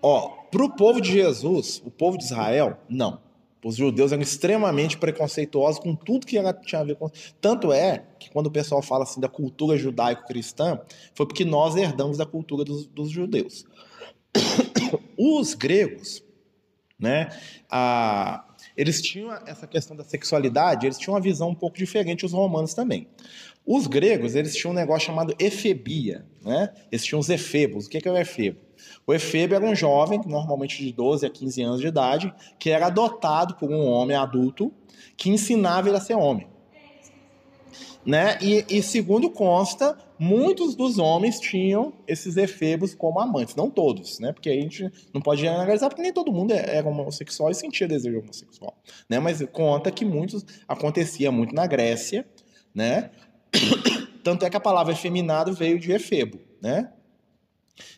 Ó, 0.02 0.28
para 0.52 0.64
o 0.64 0.70
povo 0.70 1.00
de 1.00 1.10
Jesus, 1.10 1.82
o 1.84 1.90
povo 1.90 2.16
de 2.16 2.22
Israel, 2.22 2.78
não. 2.88 3.20
Os 3.64 3.74
judeus 3.74 4.12
eram 4.12 4.22
extremamente 4.22 4.96
preconceituosos 4.96 5.80
com 5.80 5.96
tudo 5.96 6.24
que 6.24 6.38
tinha 6.64 6.80
a 6.80 6.84
ver 6.84 6.94
com. 6.94 7.10
Tanto 7.40 7.72
é 7.72 8.04
que 8.16 8.30
quando 8.30 8.46
o 8.46 8.50
pessoal 8.52 8.80
fala 8.80 9.02
assim 9.02 9.20
da 9.20 9.28
cultura 9.28 9.76
judaico-cristã, 9.76 10.80
foi 11.12 11.26
porque 11.26 11.44
nós 11.44 11.74
herdamos 11.74 12.18
da 12.18 12.24
cultura 12.24 12.62
dos, 12.62 12.86
dos 12.86 13.10
judeus. 13.10 13.64
Os 15.18 15.54
gregos, 15.54 16.22
né, 16.96 17.30
a, 17.68 18.45
eles 18.76 19.00
tinham 19.00 19.32
essa 19.46 19.66
questão 19.66 19.96
da 19.96 20.04
sexualidade, 20.04 20.86
eles 20.86 20.98
tinham 20.98 21.14
uma 21.14 21.20
visão 21.20 21.50
um 21.50 21.54
pouco 21.54 21.76
diferente, 21.76 22.26
os 22.26 22.32
romanos 22.32 22.74
também. 22.74 23.08
Os 23.64 23.86
gregos, 23.86 24.34
eles 24.34 24.54
tinham 24.54 24.72
um 24.72 24.76
negócio 24.76 25.06
chamado 25.06 25.34
efebia, 25.38 26.24
né? 26.44 26.72
Eles 26.92 27.04
tinham 27.04 27.18
os 27.18 27.28
efebos. 27.28 27.86
O 27.86 27.88
que 27.88 28.06
é 28.06 28.12
o 28.12 28.16
efebo? 28.16 28.60
O 29.06 29.14
efebo 29.14 29.54
era 29.54 29.64
um 29.64 29.74
jovem, 29.74 30.20
normalmente 30.26 30.84
de 30.84 30.92
12 30.92 31.26
a 31.26 31.30
15 31.30 31.62
anos 31.62 31.80
de 31.80 31.86
idade, 31.86 32.32
que 32.58 32.70
era 32.70 32.86
adotado 32.86 33.54
por 33.54 33.70
um 33.70 33.86
homem 33.86 34.16
adulto 34.16 34.72
que 35.16 35.30
ensinava 35.30 35.88
ele 35.88 35.96
a 35.96 36.00
ser 36.00 36.14
homem. 36.14 36.46
Né? 38.04 38.38
E, 38.40 38.64
e, 38.68 38.82
segundo 38.82 39.28
consta, 39.28 39.98
muitos 40.16 40.76
dos 40.76 40.96
homens 40.98 41.40
tinham 41.40 41.92
esses 42.06 42.36
efebos 42.36 42.94
como 42.94 43.18
amantes, 43.18 43.56
não 43.56 43.68
todos, 43.68 44.20
né? 44.20 44.32
Porque 44.32 44.48
a 44.48 44.54
gente 44.54 44.88
não 45.12 45.20
pode 45.20 45.46
analisar 45.46 45.88
porque 45.88 46.02
nem 46.02 46.12
todo 46.12 46.32
mundo 46.32 46.52
é, 46.52 46.76
era 46.76 46.88
homossexual 46.88 47.50
e 47.50 47.54
sentia 47.54 47.88
desejo 47.88 48.20
homossexual, 48.20 48.78
né? 49.10 49.18
Mas 49.18 49.44
conta 49.52 49.90
que 49.90 50.04
muitos 50.04 50.46
acontecia 50.68 51.32
muito 51.32 51.52
na 51.52 51.66
Grécia, 51.66 52.24
né? 52.72 53.10
Tanto 54.22 54.44
é 54.44 54.50
que 54.50 54.56
a 54.56 54.60
palavra 54.60 54.92
efeminado 54.92 55.52
veio 55.52 55.78
de 55.78 55.90
efebo, 55.90 56.38
né? 56.62 56.92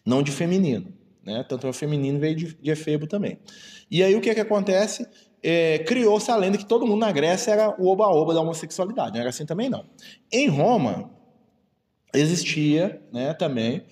Não 0.07 0.23
de 0.23 0.33
feminino. 0.33 0.93
Né? 1.29 1.45
Tanto 1.47 1.67
é 1.67 1.71
o 1.71 1.75
feminino 1.75 2.19
veio 2.19 2.35
de, 2.35 2.55
de 2.55 2.71
efebo 2.71 3.07
também. 3.07 3.39
E 3.91 4.03
aí 4.03 4.15
o 4.15 4.21
que, 4.21 4.31
é 4.31 4.35
que 4.35 4.41
acontece? 4.41 5.07
É, 5.43 5.79
Criou-se 5.81 6.31
a 6.31 6.37
lenda 6.37 6.59
que 6.59 6.67
todo 6.67 6.87
mundo 6.87 7.01
na 7.01 7.13
Grécia 7.13 7.53
era 7.53 7.75
o 7.79 7.89
oba-oba 7.89 8.35
da 8.35 8.41
homossexualidade. 8.41 9.13
Não 9.13 9.21
era 9.21 9.31
assim 9.31 9.47
também, 9.47 9.69
não. 9.69 9.85
Em 10.33 10.49
Roma, 10.49 11.11
existia 12.13 13.01
né, 13.13 13.35
também, 13.35 13.85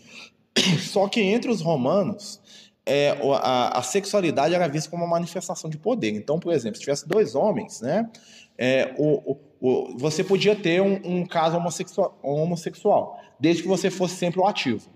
só 0.81 1.09
que 1.09 1.21
entre 1.21 1.51
os 1.51 1.61
romanos, 1.61 2.41
é, 2.85 3.11
a, 3.43 3.79
a, 3.79 3.83
sexualidade 3.83 4.55
era 4.55 4.69
vista 4.69 4.91
como 4.91 5.05
uma 5.05 5.11
manifestação 5.11 5.69
de 5.69 5.77
poder. 5.77 6.11
Então, 6.11 6.39
por 6.39 6.53
exemplo, 6.53 6.77
se 6.77 6.83
tivesse 6.83 7.09
dois 7.09 7.35
homens, 7.35 7.81
né, 7.81 8.09
é, 8.57 8.95
o, 8.97 9.33
o, 9.33 9.39
o, 9.61 9.99
você 9.99 10.23
podia 10.23 10.55
ter 10.55 10.81
um, 10.81 11.01
um 11.05 11.27
caso 11.27 11.57
homossexual, 11.57 12.19
homossexual, 12.23 13.21
desde 13.39 13.63
que 13.63 13.69
você 13.69 13.91
fosse 13.91 14.17
sempre 14.17 14.41
o 14.41 14.47
ativo. 14.47 14.89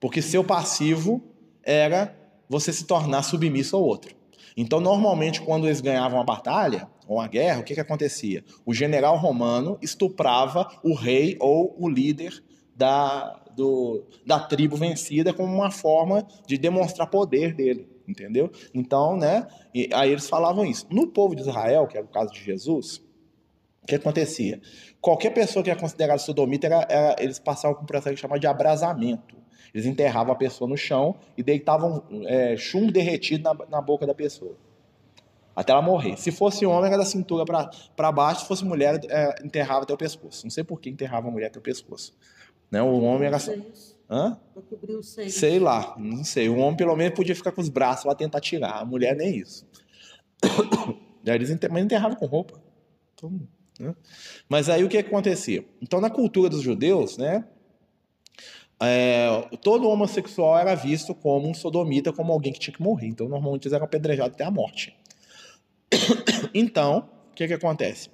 Porque 0.00 0.20
seu 0.20 0.42
passivo 0.42 1.22
era 1.62 2.14
você 2.48 2.72
se 2.72 2.84
tornar 2.84 3.22
submisso 3.22 3.76
ao 3.76 3.82
outro. 3.82 4.16
Então, 4.56 4.80
normalmente, 4.80 5.40
quando 5.40 5.66
eles 5.66 5.80
ganhavam 5.80 6.20
a 6.20 6.24
batalha 6.24 6.88
ou 7.06 7.20
a 7.20 7.26
guerra, 7.26 7.60
o 7.60 7.64
que, 7.64 7.74
que 7.74 7.80
acontecia? 7.80 8.44
O 8.64 8.74
general 8.74 9.16
romano 9.16 9.78
estuprava 9.80 10.68
o 10.82 10.94
rei 10.94 11.36
ou 11.40 11.74
o 11.78 11.88
líder 11.88 12.42
da, 12.74 13.42
do, 13.56 14.04
da 14.26 14.40
tribo 14.40 14.76
vencida 14.76 15.32
como 15.32 15.54
uma 15.54 15.70
forma 15.70 16.26
de 16.46 16.56
demonstrar 16.58 17.08
poder 17.08 17.54
dele, 17.54 17.88
entendeu? 18.06 18.50
Então, 18.74 19.16
né? 19.16 19.46
E 19.74 19.88
aí 19.92 20.10
eles 20.10 20.28
falavam 20.28 20.64
isso. 20.64 20.86
No 20.90 21.06
povo 21.06 21.34
de 21.34 21.42
Israel, 21.42 21.86
que 21.86 21.96
era 21.96 22.06
o 22.06 22.10
caso 22.10 22.32
de 22.32 22.42
Jesus, 22.42 23.02
o 23.82 23.86
que 23.86 23.94
acontecia? 23.94 24.60
Qualquer 25.00 25.30
pessoa 25.30 25.62
que 25.62 25.70
era 25.70 25.78
considerada 25.78 26.18
sodomita, 26.18 26.66
era, 26.66 26.86
era, 26.88 27.16
eles 27.18 27.38
passavam 27.38 27.76
por 27.76 27.82
um 27.82 27.86
processo 27.86 28.16
chamado 28.16 28.40
de 28.40 28.46
abrasamento. 28.46 29.41
Eles 29.74 29.86
enterravam 29.86 30.32
a 30.32 30.36
pessoa 30.36 30.68
no 30.68 30.76
chão 30.76 31.16
e 31.36 31.42
deitavam 31.42 32.02
é, 32.26 32.56
chumbo 32.56 32.92
derretido 32.92 33.44
na, 33.44 33.66
na 33.68 33.80
boca 33.80 34.06
da 34.06 34.14
pessoa. 34.14 34.56
Até 35.54 35.72
ela 35.72 35.82
morrer. 35.82 36.16
Se 36.16 36.30
fosse 36.30 36.64
homem, 36.64 36.86
era 36.86 36.98
da 36.98 37.04
cintura 37.04 37.44
para 37.44 38.12
baixo. 38.12 38.42
Se 38.42 38.48
fosse 38.48 38.64
mulher, 38.64 39.00
é, 39.08 39.34
enterrava 39.44 39.82
até 39.82 39.92
o 39.92 39.96
pescoço. 39.96 40.44
Não 40.44 40.50
sei 40.50 40.64
por 40.64 40.80
que 40.80 40.88
enterrava 40.88 41.28
a 41.28 41.30
mulher 41.30 41.46
até 41.46 41.58
o 41.58 41.62
pescoço. 41.62 42.14
Né? 42.70 42.82
O 42.82 43.00
homem 43.02 43.26
era. 43.26 43.38
Hã? 44.10 44.38
Pra 44.52 44.62
cobrir 44.62 44.94
o 44.94 45.02
seio. 45.02 45.30
Sei 45.30 45.58
lá, 45.58 45.94
não 45.98 46.24
sei. 46.24 46.48
O 46.48 46.56
homem, 46.56 46.76
pelo 46.76 46.96
menos, 46.96 47.14
podia 47.14 47.36
ficar 47.36 47.52
com 47.52 47.60
os 47.60 47.68
braços 47.68 48.04
lá 48.06 48.14
tentar 48.14 48.40
tirar. 48.40 48.80
A 48.80 48.84
mulher, 48.84 49.14
nem 49.14 49.36
isso. 49.36 49.66
Daí 51.22 51.36
eles 51.36 51.50
enterravam 51.50 52.16
com 52.16 52.26
roupa. 52.26 52.60
Então, 53.14 53.40
né? 53.78 53.94
Mas 54.48 54.68
aí 54.68 54.84
o 54.84 54.88
que 54.88 54.98
acontecia? 54.98 55.64
Então, 55.80 56.00
na 56.00 56.10
cultura 56.10 56.48
dos 56.48 56.62
judeus, 56.62 57.16
né? 57.16 57.44
É, 58.80 59.48
todo 59.62 59.88
homossexual 59.88 60.58
era 60.58 60.74
visto 60.74 61.14
como 61.14 61.48
um 61.48 61.54
sodomita, 61.54 62.12
como 62.12 62.32
alguém 62.32 62.52
que 62.52 62.58
tinha 62.58 62.74
que 62.74 62.82
morrer. 62.82 63.06
Então, 63.06 63.28
normalmente, 63.28 63.66
eles 63.66 63.74
eram 63.74 63.84
apedrejados 63.84 64.34
até 64.34 64.44
a 64.44 64.50
morte. 64.50 64.96
Então, 66.54 67.08
o 67.30 67.34
que, 67.34 67.46
que 67.46 67.54
acontece? 67.54 68.10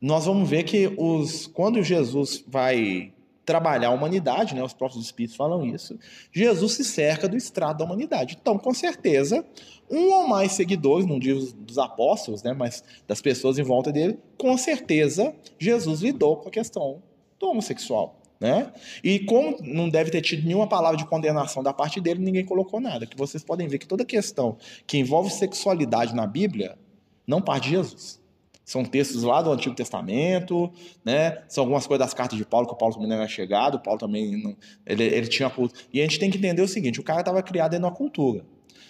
Nós 0.00 0.26
vamos 0.26 0.48
ver 0.48 0.62
que 0.64 0.92
os, 0.98 1.46
quando 1.46 1.82
Jesus 1.82 2.44
vai 2.46 3.12
trabalhar 3.48 3.88
a 3.88 3.92
humanidade, 3.92 4.54
né, 4.54 4.62
os 4.62 4.74
próprios 4.74 5.02
espíritos 5.02 5.34
falam 5.34 5.64
isso, 5.64 5.98
Jesus 6.30 6.74
se 6.74 6.84
cerca 6.84 7.26
do 7.26 7.34
estrado 7.34 7.78
da 7.78 7.84
humanidade. 7.86 8.36
Então, 8.38 8.58
com 8.58 8.74
certeza, 8.74 9.42
um 9.90 10.12
ou 10.12 10.28
mais 10.28 10.52
seguidores, 10.52 11.06
não 11.06 11.18
digo 11.18 11.40
dos 11.52 11.78
apóstolos, 11.78 12.42
né, 12.42 12.52
mas 12.52 12.84
das 13.06 13.22
pessoas 13.22 13.58
em 13.58 13.62
volta 13.62 13.90
dele, 13.90 14.18
com 14.36 14.54
certeza 14.58 15.34
Jesus 15.58 16.02
lidou 16.02 16.36
com 16.36 16.48
a 16.48 16.52
questão 16.52 17.02
do 17.40 17.48
homossexual. 17.48 18.17
Né? 18.40 18.72
E 19.02 19.18
como 19.20 19.56
não 19.62 19.88
deve 19.88 20.10
ter 20.10 20.20
tido 20.20 20.46
nenhuma 20.46 20.68
palavra 20.68 20.96
de 20.96 21.04
condenação 21.04 21.62
da 21.62 21.72
parte 21.72 22.00
dele, 22.00 22.20
ninguém 22.20 22.44
colocou 22.44 22.80
nada. 22.80 23.04
Que 23.04 23.16
vocês 23.16 23.42
podem 23.42 23.66
ver 23.66 23.78
que 23.78 23.86
toda 23.86 24.04
questão 24.04 24.56
que 24.86 24.96
envolve 24.96 25.30
sexualidade 25.30 26.14
na 26.14 26.26
Bíblia 26.26 26.78
não 27.26 27.42
parte 27.42 27.64
de 27.64 27.70
Jesus. 27.70 28.20
São 28.64 28.84
textos 28.84 29.22
lá 29.22 29.40
do 29.40 29.50
Antigo 29.50 29.74
Testamento, 29.74 30.70
né? 31.02 31.42
São 31.48 31.62
algumas 31.62 31.86
coisas 31.86 32.06
das 32.06 32.12
cartas 32.12 32.36
de 32.36 32.44
Paulo, 32.44 32.66
que 32.66 32.74
o 32.74 32.76
Paulo 32.76 32.94
também 32.94 33.08
não 33.08 33.16
era 33.16 33.26
chegado, 33.26 33.76
o 33.76 33.80
Paulo 33.80 33.98
também 33.98 34.36
não, 34.36 34.54
ele, 34.84 35.04
ele 35.04 35.26
tinha 35.26 35.50
E 35.90 36.00
a 36.00 36.02
gente 36.02 36.18
tem 36.18 36.30
que 36.30 36.36
entender 36.36 36.60
o 36.60 36.68
seguinte: 36.68 37.00
o 37.00 37.02
cara 37.02 37.20
estava 37.20 37.42
criado 37.42 37.70
de 37.70 37.78
uma 37.78 37.90
cultura. 37.90 38.44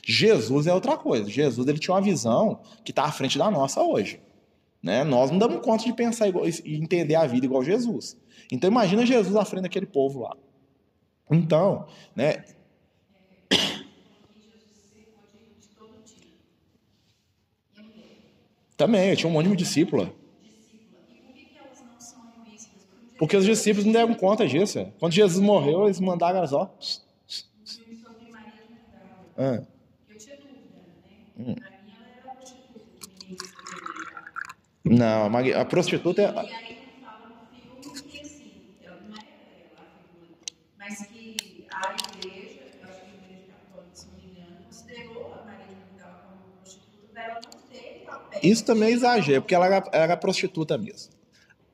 Jesus 0.04 0.66
é 0.66 0.74
outra 0.74 0.96
coisa. 0.96 1.30
Jesus 1.30 1.66
ele 1.68 1.78
tinha 1.78 1.94
uma 1.94 2.00
visão 2.00 2.60
que 2.84 2.90
está 2.90 3.04
à 3.04 3.12
frente 3.12 3.38
da 3.38 3.50
nossa 3.50 3.80
hoje. 3.80 4.20
Né? 4.82 5.04
Nós 5.04 5.30
não 5.30 5.38
damos 5.38 5.64
conta 5.64 5.84
de 5.84 5.92
pensar 5.92 6.28
igual, 6.28 6.44
e 6.48 6.76
entender 6.76 7.14
a 7.14 7.26
vida 7.26 7.46
igual 7.46 7.62
Jesus. 7.62 8.16
Então 8.50 8.70
imagina 8.70 9.04
Jesus 9.04 9.36
à 9.36 9.44
frente 9.44 9.62
daquele 9.62 9.86
povo 9.86 10.20
lá. 10.20 10.36
Então, 11.30 11.86
né? 12.16 12.44
Também, 18.76 19.10
eu 19.10 19.16
tinha 19.16 19.28
um 19.28 19.32
monte 19.32 19.48
de 19.48 19.56
discípula. 19.56 20.14
Porque 23.18 23.36
os 23.36 23.44
discípulos 23.44 23.84
não 23.84 23.92
deram 23.92 24.14
conta 24.14 24.46
disso. 24.46 24.92
Quando 25.00 25.12
Jesus 25.12 25.44
morreu, 25.44 25.86
eles 25.86 25.98
mandaram 25.98 26.40
as 26.40 26.52
ó. 26.52 26.72
Ah. 29.36 29.62
Hum. 31.36 31.54
Não, 34.84 35.36
a 35.60 35.64
prostituta 35.64 36.22
é. 36.22 36.67
Isso 48.42 48.64
também 48.64 48.90
é 48.90 48.92
exagero, 48.92 49.42
porque 49.42 49.54
ela 49.54 49.66
era, 49.66 49.84
era 49.92 50.16
prostituta 50.16 50.76
mesmo. 50.76 51.12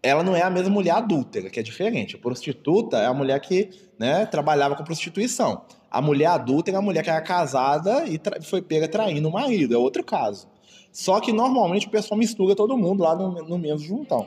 Ela 0.03 0.23
não 0.23 0.37
é 0.37 0.43
a 0.43 0.51
mesma 0.51 0.71
mulher 0.71 0.93
adúltera, 0.93 1.49
que 1.49 1.59
é 1.59 1.63
diferente. 1.63 2.17
A 2.17 2.19
prostituta 2.19 2.99
é 2.99 3.07
a 3.07 3.15
mulher 3.15 3.41
que 3.41 3.71
né, 3.99 4.27
trabalhava 4.27 4.75
com 4.75 4.85
prostituição. 4.85 5.63
A 5.91 6.03
mulher 6.03 6.27
adulta 6.27 6.71
é 6.71 6.75
a 6.75 6.83
mulher 6.83 7.03
que 7.03 7.11
era 7.11 7.23
casada 7.23 8.05
e 8.07 8.21
foi 8.43 8.61
pega 8.61 8.87
traindo 8.87 9.29
o 9.29 9.33
marido, 9.33 9.75
é 9.75 9.79
outro 9.79 10.05
caso. 10.05 10.49
Só 10.93 11.21
que 11.21 11.33
normalmente 11.33 11.87
o 11.87 11.91
pessoal 11.91 12.19
mistura 12.19 12.55
todo 12.55 12.77
mundo 12.77 13.03
lá 13.03 13.17
no, 13.17 13.33
no 13.45 13.59
mesmo 13.59 13.79
juntão. 13.79 14.27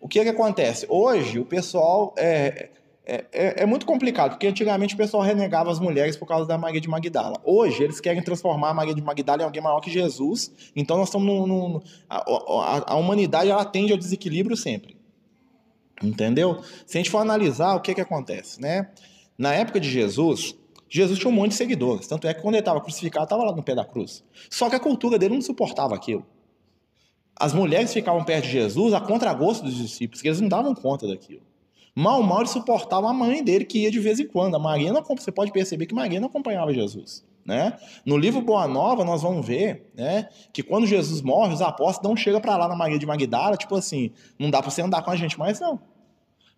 O 0.00 0.08
que, 0.08 0.22
que 0.22 0.28
acontece? 0.28 0.86
Hoje 0.88 1.38
o 1.38 1.44
pessoal 1.44 2.14
é, 2.16 2.70
é, 3.06 3.24
é, 3.32 3.62
é, 3.62 3.66
muito 3.66 3.84
complicado, 3.84 4.30
porque 4.30 4.46
antigamente 4.46 4.94
o 4.94 4.96
pessoal 4.96 5.22
renegava 5.22 5.70
as 5.70 5.78
mulheres 5.78 6.16
por 6.16 6.26
causa 6.26 6.46
da 6.46 6.56
Maria 6.56 6.80
de 6.80 6.88
Magdala. 6.88 7.38
Hoje 7.44 7.82
eles 7.82 8.00
querem 8.00 8.22
transformar 8.22 8.70
a 8.70 8.74
Maria 8.74 8.94
de 8.94 9.02
Magdala 9.02 9.42
em 9.42 9.44
alguém 9.44 9.62
maior 9.62 9.80
que 9.80 9.90
Jesus. 9.90 10.50
Então 10.74 10.96
nós 10.96 11.08
estamos 11.08 11.26
no. 11.26 11.46
no 11.46 11.82
a, 12.08 12.16
a, 12.16 12.92
a, 12.92 12.96
humanidade 12.96 13.50
ela 13.50 13.64
tende 13.64 13.92
ao 13.92 13.98
desequilíbrio 13.98 14.56
sempre. 14.56 14.96
Entendeu? 16.02 16.62
Se 16.86 16.96
a 16.96 17.00
gente 17.00 17.10
for 17.10 17.18
analisar 17.18 17.74
o 17.74 17.80
que, 17.80 17.94
que 17.94 18.00
acontece, 18.00 18.60
né? 18.60 18.90
Na 19.36 19.52
época 19.52 19.78
de 19.78 19.90
Jesus, 19.90 20.56
Jesus 20.88 21.18
tinha 21.18 21.30
um 21.30 21.34
monte 21.34 21.50
de 21.50 21.56
seguidores. 21.56 22.06
Tanto 22.06 22.26
é 22.26 22.32
que 22.32 22.40
quando 22.40 22.54
ele 22.54 22.62
estava 22.62 22.80
crucificado, 22.80 23.24
estava 23.24 23.44
lá 23.44 23.54
no 23.54 23.62
pé 23.62 23.74
da 23.74 23.84
cruz. 23.84 24.24
Só 24.48 24.70
que 24.70 24.76
a 24.76 24.80
cultura 24.80 25.18
dele 25.18 25.34
não 25.34 25.42
suportava 25.42 25.94
aquilo. 25.94 26.24
As 27.36 27.52
mulheres 27.52 27.92
ficavam 27.92 28.24
perto 28.24 28.44
de 28.44 28.52
Jesus 28.52 28.94
a 28.94 29.00
contragosto 29.00 29.64
dos 29.64 29.74
discípulos, 29.74 30.22
que 30.22 30.28
eles 30.28 30.40
não 30.40 30.48
davam 30.48 30.74
conta 30.74 31.06
daquilo. 31.06 31.42
Mal, 31.94 32.22
mal 32.22 32.40
ele 32.40 32.48
suportava 32.48 33.08
a 33.08 33.12
mãe 33.12 33.42
dele, 33.42 33.64
que 33.64 33.80
ia 33.80 33.90
de 33.90 34.00
vez 34.00 34.18
em 34.18 34.26
quando. 34.26 34.56
A 34.56 34.58
Maria 34.58 34.92
não, 34.92 35.02
você 35.02 35.30
pode 35.30 35.52
perceber 35.52 35.86
que 35.86 35.94
Maria 35.94 36.18
não 36.18 36.28
acompanhava 36.28 36.74
Jesus. 36.74 37.24
Né? 37.46 37.74
No 38.04 38.16
livro 38.16 38.40
Boa 38.40 38.66
Nova, 38.66 39.04
nós 39.04 39.22
vamos 39.22 39.46
ver 39.46 39.90
né, 39.94 40.28
que 40.52 40.62
quando 40.62 40.86
Jesus 40.86 41.20
morre, 41.20 41.52
os 41.52 41.60
apóstolos 41.60 42.08
não 42.08 42.16
chegam 42.16 42.40
para 42.40 42.56
lá 42.56 42.66
na 42.66 42.74
Maria 42.74 42.98
de 42.98 43.04
Magdala, 43.04 43.56
tipo 43.56 43.76
assim, 43.76 44.12
não 44.38 44.50
dá 44.50 44.62
para 44.62 44.70
você 44.70 44.80
andar 44.80 45.02
com 45.02 45.10
a 45.10 45.16
gente 45.16 45.38
mais 45.38 45.60
não. 45.60 45.78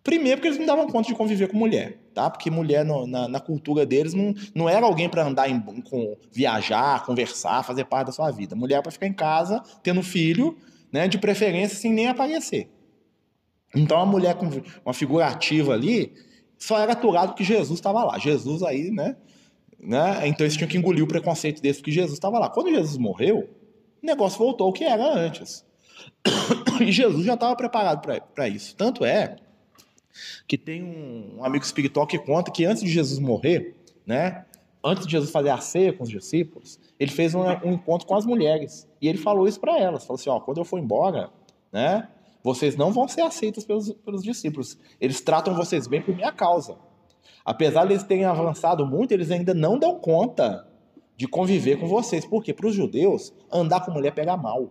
Primeiro 0.07 0.37
porque 0.37 0.47
eles 0.47 0.59
não 0.61 0.67
davam 0.67 0.87
conta 0.87 1.09
de 1.09 1.17
conviver 1.17 1.49
com 1.49 1.57
mulher, 1.57 1.99
tá? 2.15 2.31
Porque 2.31 2.49
mulher 2.49 2.85
no, 2.85 3.09
na, 3.09 3.27
na, 3.27 3.41
cultura 3.41 3.85
deles 3.85 4.15
não, 4.15 4.33
não 4.55 4.69
era 4.69 4.87
alguém 4.87 5.09
para 5.09 5.27
andar 5.27 5.51
em, 5.51 5.61
com 5.61 6.17
viajar, 6.31 7.05
conversar, 7.05 7.65
fazer 7.65 7.85
parte 7.87 8.07
da 8.07 8.13
sua 8.13 8.31
vida. 8.31 8.55
Mulher 8.55 8.81
para 8.83 8.93
ficar 8.93 9.09
em 9.09 9.13
casa, 9.13 9.61
tendo 9.83 10.05
filho, 10.05 10.57
né, 10.93 11.09
de 11.09 11.19
preferência 11.19 11.77
sem 11.77 11.93
nem 11.93 12.07
aparecer. 12.07 12.71
Então 13.77 14.01
a 14.01 14.07
mulher 14.07 14.35
com 14.35 14.49
uma 14.85 14.95
figura 14.95 15.27
ativa 15.27 15.75
ali 15.75 16.15
só 16.59 16.79
era 16.79 16.93
aturado 16.93 17.35
que 17.35 17.45
Jesus 17.45 17.79
estava 17.79 18.03
lá. 18.03 18.19
Jesus 18.19 18.63
aí, 18.63 18.91
né? 18.91 19.17
né? 19.79 20.27
Então 20.27 20.45
eles 20.45 20.57
tinham 20.57 20.69
que 20.69 20.79
engolir 20.79 21.05
o 21.05 21.07
preconceito 21.07 21.61
desse 21.61 21.81
porque 21.81 21.93
Jesus 21.93 22.15
estava 22.15 22.39
lá. 22.39 22.49
Quando 22.49 22.71
Jesus 22.71 22.97
morreu, 22.97 23.49
o 24.03 24.07
negócio 24.07 24.39
voltou 24.39 24.67
ao 24.67 24.73
que 24.73 24.85
era 24.85 25.05
antes. 25.05 25.65
E 26.79 26.93
Jesus 26.93 27.25
já 27.25 27.33
estava 27.33 27.57
preparado 27.57 28.07
para 28.35 28.49
isso. 28.51 28.77
Tanto 28.77 29.03
é 29.03 29.37
que 30.47 30.59
tem 30.59 30.83
um, 30.83 31.39
um 31.39 31.45
amigo 31.45 31.65
espiritual 31.65 32.07
que 32.07 32.19
conta 32.19 32.51
que 32.51 32.67
antes 32.67 32.83
de 32.83 32.91
Jesus 32.91 33.19
morrer, 33.19 33.75
né? 34.05 34.45
Antes 34.85 35.07
de 35.07 35.13
Jesus 35.13 35.31
fazer 35.31 35.49
a 35.49 35.59
ceia 35.59 35.91
com 35.95 36.05
os 36.05 36.11
discípulos, 36.11 36.79
ele 37.01 37.11
fez 37.11 37.35
um, 37.35 37.41
um 37.41 37.73
encontro 37.73 38.07
com 38.07 38.15
as 38.15 38.27
mulheres. 38.27 38.87
E 39.01 39.09
ele 39.09 39.17
falou 39.17 39.49
isso 39.49 39.59
para 39.59 39.79
elas. 39.79 40.05
Falou 40.05 40.21
assim, 40.21 40.29
ó, 40.29 40.39
quando 40.39 40.59
eu 40.59 40.67
for 40.67 40.79
embora, 40.79 41.31
né? 41.73 42.09
Vocês 42.47 42.77
não 42.77 42.93
vão 42.93 43.09
ser 43.09 43.23
aceitos 43.23 43.65
pelos, 43.65 43.93
pelos 43.93 44.23
discípulos. 44.23 44.79
Eles 45.01 45.21
tratam 45.21 45.53
vocês 45.53 45.89
bem 45.89 46.01
por 46.01 46.15
minha 46.15 46.31
causa. 46.31 46.79
Apesar 47.45 47.85
de 47.85 47.95
eles 47.95 48.05
terem 48.05 48.25
avançado 48.25 48.87
muito, 48.87 49.11
eles 49.11 49.33
ainda 49.33 49.53
não 49.53 49.77
dão 49.77 49.99
conta 49.99 50.65
de 51.17 51.27
conviver 51.27 51.77
com 51.77 51.89
vocês. 51.89 52.25
Porque 52.25 52.55
para 52.55 52.69
os 52.69 52.75
judeus, 52.77 53.35
andar 53.53 53.85
com 53.85 53.91
mulher 53.91 54.13
pega 54.13 54.37
mal. 54.37 54.71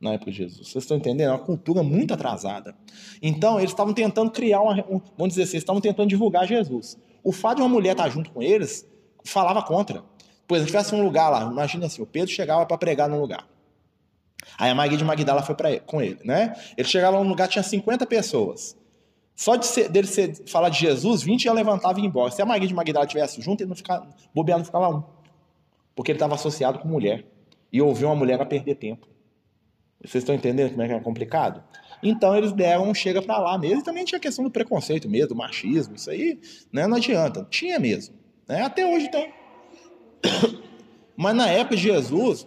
Na 0.00 0.14
época 0.14 0.30
de 0.30 0.38
Jesus. 0.38 0.68
Vocês 0.68 0.84
estão 0.84 0.96
entendendo? 0.96 1.28
É 1.28 1.32
uma 1.32 1.44
cultura 1.44 1.82
muito 1.82 2.14
atrasada. 2.14 2.74
Então, 3.20 3.58
eles 3.58 3.72
estavam 3.72 3.92
tentando 3.92 4.30
criar 4.30 4.62
uma. 4.62 4.80
Um, 4.88 4.98
vamos 5.14 5.34
dizer 5.34 5.42
assim, 5.42 5.58
estavam 5.58 5.82
tentando 5.82 6.08
divulgar 6.08 6.46
Jesus. 6.46 6.98
O 7.22 7.32
fato 7.32 7.56
de 7.56 7.64
uma 7.64 7.68
mulher 7.68 7.92
estar 7.92 8.08
junto 8.08 8.30
com 8.30 8.42
eles 8.42 8.88
falava 9.22 9.62
contra. 9.62 10.02
Pois 10.48 10.62
se 10.62 10.68
tivesse 10.68 10.94
um 10.94 11.04
lugar 11.04 11.28
lá, 11.28 11.42
imagina 11.42 11.84
assim, 11.84 12.00
o 12.00 12.06
Pedro 12.06 12.30
chegava 12.30 12.64
para 12.64 12.78
pregar 12.78 13.10
num 13.10 13.20
lugar. 13.20 13.46
Aí 14.58 14.70
a 14.70 14.74
Maria 14.74 14.96
de 14.96 15.04
Magdala 15.04 15.42
foi 15.42 15.54
para 15.54 15.80
com 15.80 16.00
ele, 16.00 16.18
né? 16.24 16.54
Ele 16.76 16.88
chegava 16.88 17.18
num 17.18 17.28
lugar 17.28 17.48
tinha 17.48 17.62
50 17.62 18.06
pessoas. 18.06 18.76
Só 19.34 19.56
de 19.56 19.66
ser, 19.66 19.90
dele 19.90 20.06
ser, 20.06 20.48
falar 20.48 20.70
de 20.70 20.80
Jesus, 20.80 21.22
20 21.22 21.44
já 21.44 21.52
levantava 21.52 21.98
e 21.98 22.02
ia 22.02 22.08
embora. 22.08 22.30
Se 22.30 22.40
a 22.40 22.46
Maria 22.46 22.66
de 22.66 22.74
Magdala 22.74 23.04
estivesse 23.04 23.42
junto, 23.42 23.62
ele 23.62 23.68
não 23.68 23.76
ficava, 23.76 24.08
bobear 24.34 24.58
não 24.58 24.64
ficava 24.64 24.88
um. 24.88 25.02
Porque 25.94 26.10
ele 26.10 26.16
estava 26.16 26.34
associado 26.34 26.78
com 26.78 26.88
mulher. 26.88 27.24
E 27.70 27.82
ouvir 27.82 28.06
uma 28.06 28.14
mulher 28.14 28.40
a 28.40 28.46
perder 28.46 28.76
tempo. 28.76 29.06
Vocês 30.02 30.22
estão 30.22 30.34
entendendo 30.34 30.70
como 30.70 30.82
é 30.82 30.88
que 30.88 30.94
é 30.94 31.00
complicado? 31.00 31.62
Então 32.02 32.36
eles 32.36 32.52
deram 32.52 32.88
um 32.88 32.94
chega 32.94 33.20
para 33.20 33.38
lá 33.38 33.58
mesmo. 33.58 33.80
E 33.80 33.84
também 33.84 34.04
tinha 34.04 34.18
a 34.18 34.20
questão 34.20 34.44
do 34.44 34.50
preconceito 34.50 35.08
mesmo, 35.08 35.28
do 35.28 35.36
machismo. 35.36 35.96
Isso 35.96 36.10
aí 36.10 36.38
né, 36.72 36.86
não 36.86 36.96
adianta. 36.96 37.46
Tinha 37.50 37.78
mesmo. 37.78 38.14
Né? 38.48 38.62
Até 38.62 38.86
hoje 38.86 39.10
tem. 39.10 39.32
Mas 41.16 41.34
na 41.34 41.48
época 41.48 41.76
de 41.76 41.82
Jesus, 41.82 42.46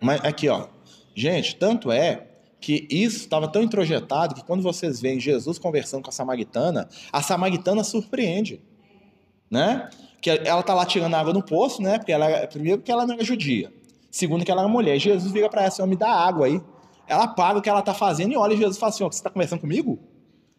mas 0.00 0.24
aqui 0.24 0.48
ó, 0.48 0.66
Gente, 1.14 1.56
tanto 1.56 1.90
é 1.90 2.26
que 2.60 2.86
isso 2.90 3.18
estava 3.18 3.48
tão 3.48 3.62
introjetado 3.62 4.34
que 4.34 4.44
quando 4.44 4.62
vocês 4.62 5.00
veem 5.00 5.18
Jesus 5.18 5.58
conversando 5.58 6.02
com 6.02 6.10
a 6.10 6.12
samaritana, 6.12 6.88
a 7.10 7.22
samaritana 7.22 7.82
surpreende, 7.82 8.60
né? 9.50 9.88
Que 10.20 10.30
ela 10.30 10.62
tá 10.62 10.74
lá 10.74 10.84
tirando 10.84 11.14
água 11.14 11.32
no 11.32 11.42
poço, 11.42 11.82
né? 11.82 11.98
Porque 11.98 12.12
ela 12.12 12.46
primeiro 12.46 12.78
porque 12.78 12.92
ela 12.92 13.06
não 13.06 13.14
era 13.14 13.24
judia, 13.24 13.72
segundo 14.10 14.44
que 14.44 14.50
ela 14.50 14.60
era 14.60 14.68
mulher. 14.68 14.96
E 14.96 14.98
Jesus 14.98 15.32
vira 15.32 15.48
para 15.48 15.64
ela 15.64 15.86
me 15.86 15.96
dá 15.96 16.10
água 16.10 16.46
aí. 16.46 16.60
Ela 17.06 17.26
para 17.26 17.58
o 17.58 17.62
que 17.62 17.68
ela 17.68 17.82
tá 17.82 17.94
fazendo 17.94 18.32
e 18.32 18.36
olha 18.36 18.56
Jesus 18.56 18.78
fala 18.78 18.90
assim, 18.90 19.02
ó, 19.02 19.10
você 19.10 19.18
está 19.18 19.30
conversando 19.30 19.60
comigo? 19.60 19.98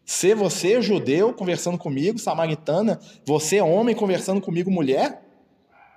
Ser 0.04 0.34
você 0.34 0.82
judeu 0.82 1.32
conversando 1.32 1.78
comigo, 1.78 2.18
samaritana, 2.18 3.00
você 3.24 3.60
homem 3.60 3.94
conversando 3.94 4.40
comigo 4.40 4.70
mulher? 4.70 5.22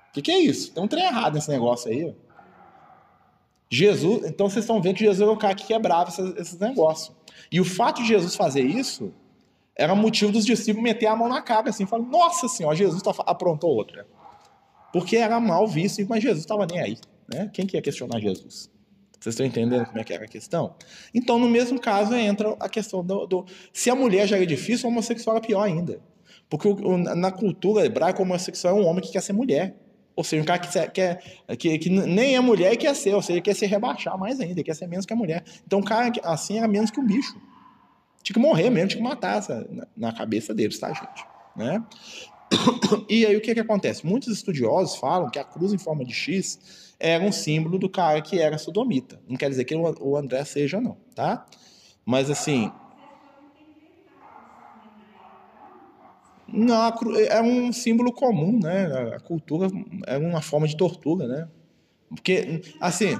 O 0.09 0.13
que, 0.13 0.21
que 0.21 0.31
é 0.31 0.39
isso? 0.39 0.71
Tem 0.71 0.81
um 0.81 0.87
trem 0.87 1.03
errado 1.03 1.33
nesse 1.33 1.49
negócio 1.49 1.91
aí. 1.91 2.05
Ó. 2.05 2.24
Jesus, 3.75 4.23
então 4.25 4.49
vocês 4.49 4.63
estão 4.63 4.81
vendo 4.81 4.95
que 4.95 5.03
Jesus 5.03 5.27
é 5.27 5.31
o 5.31 5.37
cara 5.37 5.55
que 5.55 5.65
quebrava 5.65 6.09
esses, 6.09 6.35
esses 6.37 6.59
negócios. 6.59 7.15
E 7.51 7.59
o 7.59 7.65
fato 7.65 8.01
de 8.01 8.07
Jesus 8.07 8.35
fazer 8.35 8.61
isso 8.61 9.13
era 9.75 9.93
motivo 9.93 10.31
dos 10.31 10.45
discípulos 10.45 10.83
meter 10.83 11.07
a 11.07 11.15
mão 11.15 11.27
na 11.27 11.41
cara, 11.41 11.69
assim, 11.69 11.85
falando, 11.85 12.09
nossa 12.09 12.47
senhora, 12.47 12.75
Jesus 12.75 13.01
tá, 13.01 13.13
aprontou 13.25 13.69
outra. 13.69 14.07
Porque 14.93 15.17
era 15.17 15.39
mal 15.39 15.67
visto, 15.67 16.05
mas 16.07 16.23
Jesus 16.23 16.41
estava 16.41 16.65
nem 16.65 16.79
aí. 16.79 16.97
Né? 17.27 17.49
Quem 17.53 17.65
que 17.65 17.75
ia 17.75 17.81
questionar 17.81 18.19
Jesus? 18.19 18.69
Vocês 19.19 19.33
estão 19.33 19.45
entendendo 19.45 19.85
como 19.85 19.99
é 19.99 20.03
que 20.03 20.13
era 20.13 20.25
a 20.25 20.27
questão? 20.27 20.75
Então, 21.13 21.39
no 21.39 21.49
mesmo 21.49 21.79
caso, 21.79 22.13
entra 22.13 22.55
a 22.59 22.69
questão 22.69 23.03
do. 23.03 23.25
do 23.25 23.45
se 23.73 23.89
a 23.89 23.95
mulher 23.95 24.27
já 24.27 24.37
é 24.37 24.45
difícil, 24.45 24.87
o 24.87 24.91
homossexual 24.91 25.37
é 25.37 25.41
pior 25.41 25.63
ainda. 25.63 25.99
Porque 26.49 26.67
o, 26.67 26.97
na 26.97 27.31
cultura 27.31 27.85
hebraica, 27.85 28.19
o 28.19 28.21
homossexual 28.21 28.77
é 28.77 28.81
um 28.81 28.85
homem 28.85 29.01
que 29.01 29.11
quer 29.11 29.21
ser 29.21 29.33
mulher. 29.33 29.75
Ou 30.15 30.23
seja, 30.23 30.41
um 30.41 30.45
cara 30.45 30.59
que, 30.59 30.89
quer, 30.91 31.21
que, 31.57 31.77
que 31.77 31.89
nem 31.89 32.35
é 32.35 32.39
mulher 32.39 32.73
e 32.73 32.77
quer 32.77 32.95
ser, 32.95 33.13
ou 33.13 33.21
seja, 33.21 33.41
quer 33.41 33.53
se 33.53 33.65
rebaixar 33.65 34.17
mais 34.17 34.39
ainda, 34.39 34.63
quer 34.63 34.75
ser 34.75 34.87
menos 34.87 35.05
que 35.05 35.13
a 35.13 35.15
mulher. 35.15 35.43
Então, 35.65 35.79
um 35.79 35.83
cara 35.83 36.11
assim 36.23 36.57
era 36.57 36.67
menos 36.67 36.89
que 36.89 36.99
um 36.99 37.05
bicho. 37.05 37.35
Tinha 38.23 38.33
que 38.33 38.39
morrer 38.39 38.69
mesmo, 38.69 38.89
tinha 38.89 39.03
que 39.03 39.07
matar 39.07 39.37
essa, 39.37 39.67
na, 39.69 39.87
na 39.95 40.13
cabeça 40.13 40.53
deles, 40.53 40.79
tá, 40.79 40.87
gente? 40.87 41.25
Né? 41.55 41.83
E 43.09 43.25
aí 43.25 43.35
o 43.35 43.41
que, 43.41 43.53
que 43.53 43.59
acontece? 43.59 44.05
Muitos 44.05 44.29
estudiosos 44.29 44.97
falam 44.97 45.29
que 45.29 45.39
a 45.39 45.43
cruz 45.43 45.73
em 45.73 45.77
forma 45.77 46.05
de 46.05 46.13
X 46.13 46.93
era 46.99 47.23
um 47.23 47.31
símbolo 47.31 47.77
do 47.77 47.89
cara 47.89 48.21
que 48.21 48.39
era 48.39 48.57
sodomita. 48.57 49.19
Não 49.27 49.35
quer 49.35 49.49
dizer 49.49 49.65
que 49.65 49.75
o 49.75 50.15
André 50.15 50.45
seja, 50.45 50.79
não, 50.79 50.97
tá? 51.13 51.45
Mas 52.05 52.29
assim. 52.29 52.71
Não, 56.55 56.93
é 57.29 57.41
um 57.41 57.73
símbolo 57.73 58.13
comum, 58.13 58.59
né? 58.59 58.85
A 59.15 59.19
cultura 59.19 59.67
é 60.07 60.17
uma 60.17 60.41
forma 60.41 60.65
de 60.67 60.77
tortura, 60.77 61.27
né? 61.27 61.49
Porque, 62.09 62.61
assim. 62.79 63.19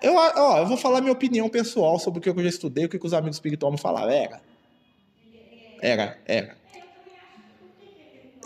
Eu, 0.00 0.14
ó, 0.14 0.58
eu 0.58 0.66
vou 0.66 0.76
falar 0.76 1.00
minha 1.00 1.12
opinião 1.12 1.48
pessoal 1.48 1.98
sobre 1.98 2.20
o 2.20 2.22
que 2.22 2.30
eu 2.30 2.42
já 2.42 2.48
estudei, 2.48 2.84
o 2.84 2.88
que 2.88 3.04
os 3.04 3.12
amigos 3.12 3.36
espirituais 3.36 3.72
me 3.72 3.80
falaram. 3.80 4.10
Era. 4.10 4.40
Era, 5.82 6.18
era. 6.24 6.56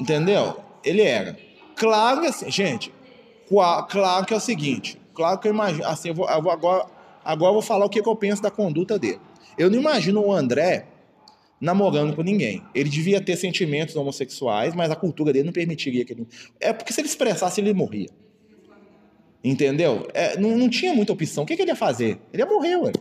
Entendeu? 0.00 0.56
Ele 0.82 1.02
era. 1.02 1.36
Claro 1.76 2.22
que 2.22 2.26
assim, 2.28 2.50
gente, 2.50 2.92
claro 3.46 4.24
que 4.26 4.32
é 4.32 4.36
o 4.36 4.40
seguinte, 4.40 5.00
claro 5.14 5.38
que 5.38 5.48
eu 5.48 5.52
imagino, 5.52 5.86
assim, 5.86 6.08
eu 6.08 6.14
vou, 6.14 6.28
eu 6.28 6.42
vou 6.42 6.52
agora, 6.52 6.86
agora 7.24 7.50
eu 7.50 7.54
vou 7.54 7.62
falar 7.62 7.84
o 7.84 7.88
que, 7.88 8.02
que 8.02 8.08
eu 8.08 8.16
penso 8.16 8.42
da 8.42 8.50
conduta 8.50 8.98
dele. 8.98 9.20
Eu 9.58 9.70
não 9.70 9.78
imagino 9.78 10.24
o 10.24 10.32
André 10.32 10.86
namorando 11.62 12.16
com 12.16 12.22
ninguém. 12.22 12.60
Ele 12.74 12.90
devia 12.90 13.20
ter 13.20 13.36
sentimentos 13.36 13.94
homossexuais, 13.94 14.74
mas 14.74 14.90
a 14.90 14.96
cultura 14.96 15.32
dele 15.32 15.46
não 15.46 15.52
permitiria 15.52 16.04
que 16.04 16.12
ele. 16.12 16.26
É 16.58 16.72
porque 16.72 16.92
se 16.92 17.00
ele 17.00 17.06
expressasse, 17.06 17.60
ele 17.60 17.72
morria. 17.72 18.08
Entendeu? 19.44 20.08
É, 20.12 20.36
não, 20.38 20.58
não 20.58 20.68
tinha 20.68 20.92
muita 20.92 21.12
opção. 21.12 21.44
O 21.44 21.46
que, 21.46 21.54
que 21.54 21.62
ele 21.62 21.70
ia 21.70 21.76
fazer? 21.76 22.18
Ele 22.32 22.42
ia 22.42 22.46
morrer, 22.46 22.76
ué. 22.76 22.92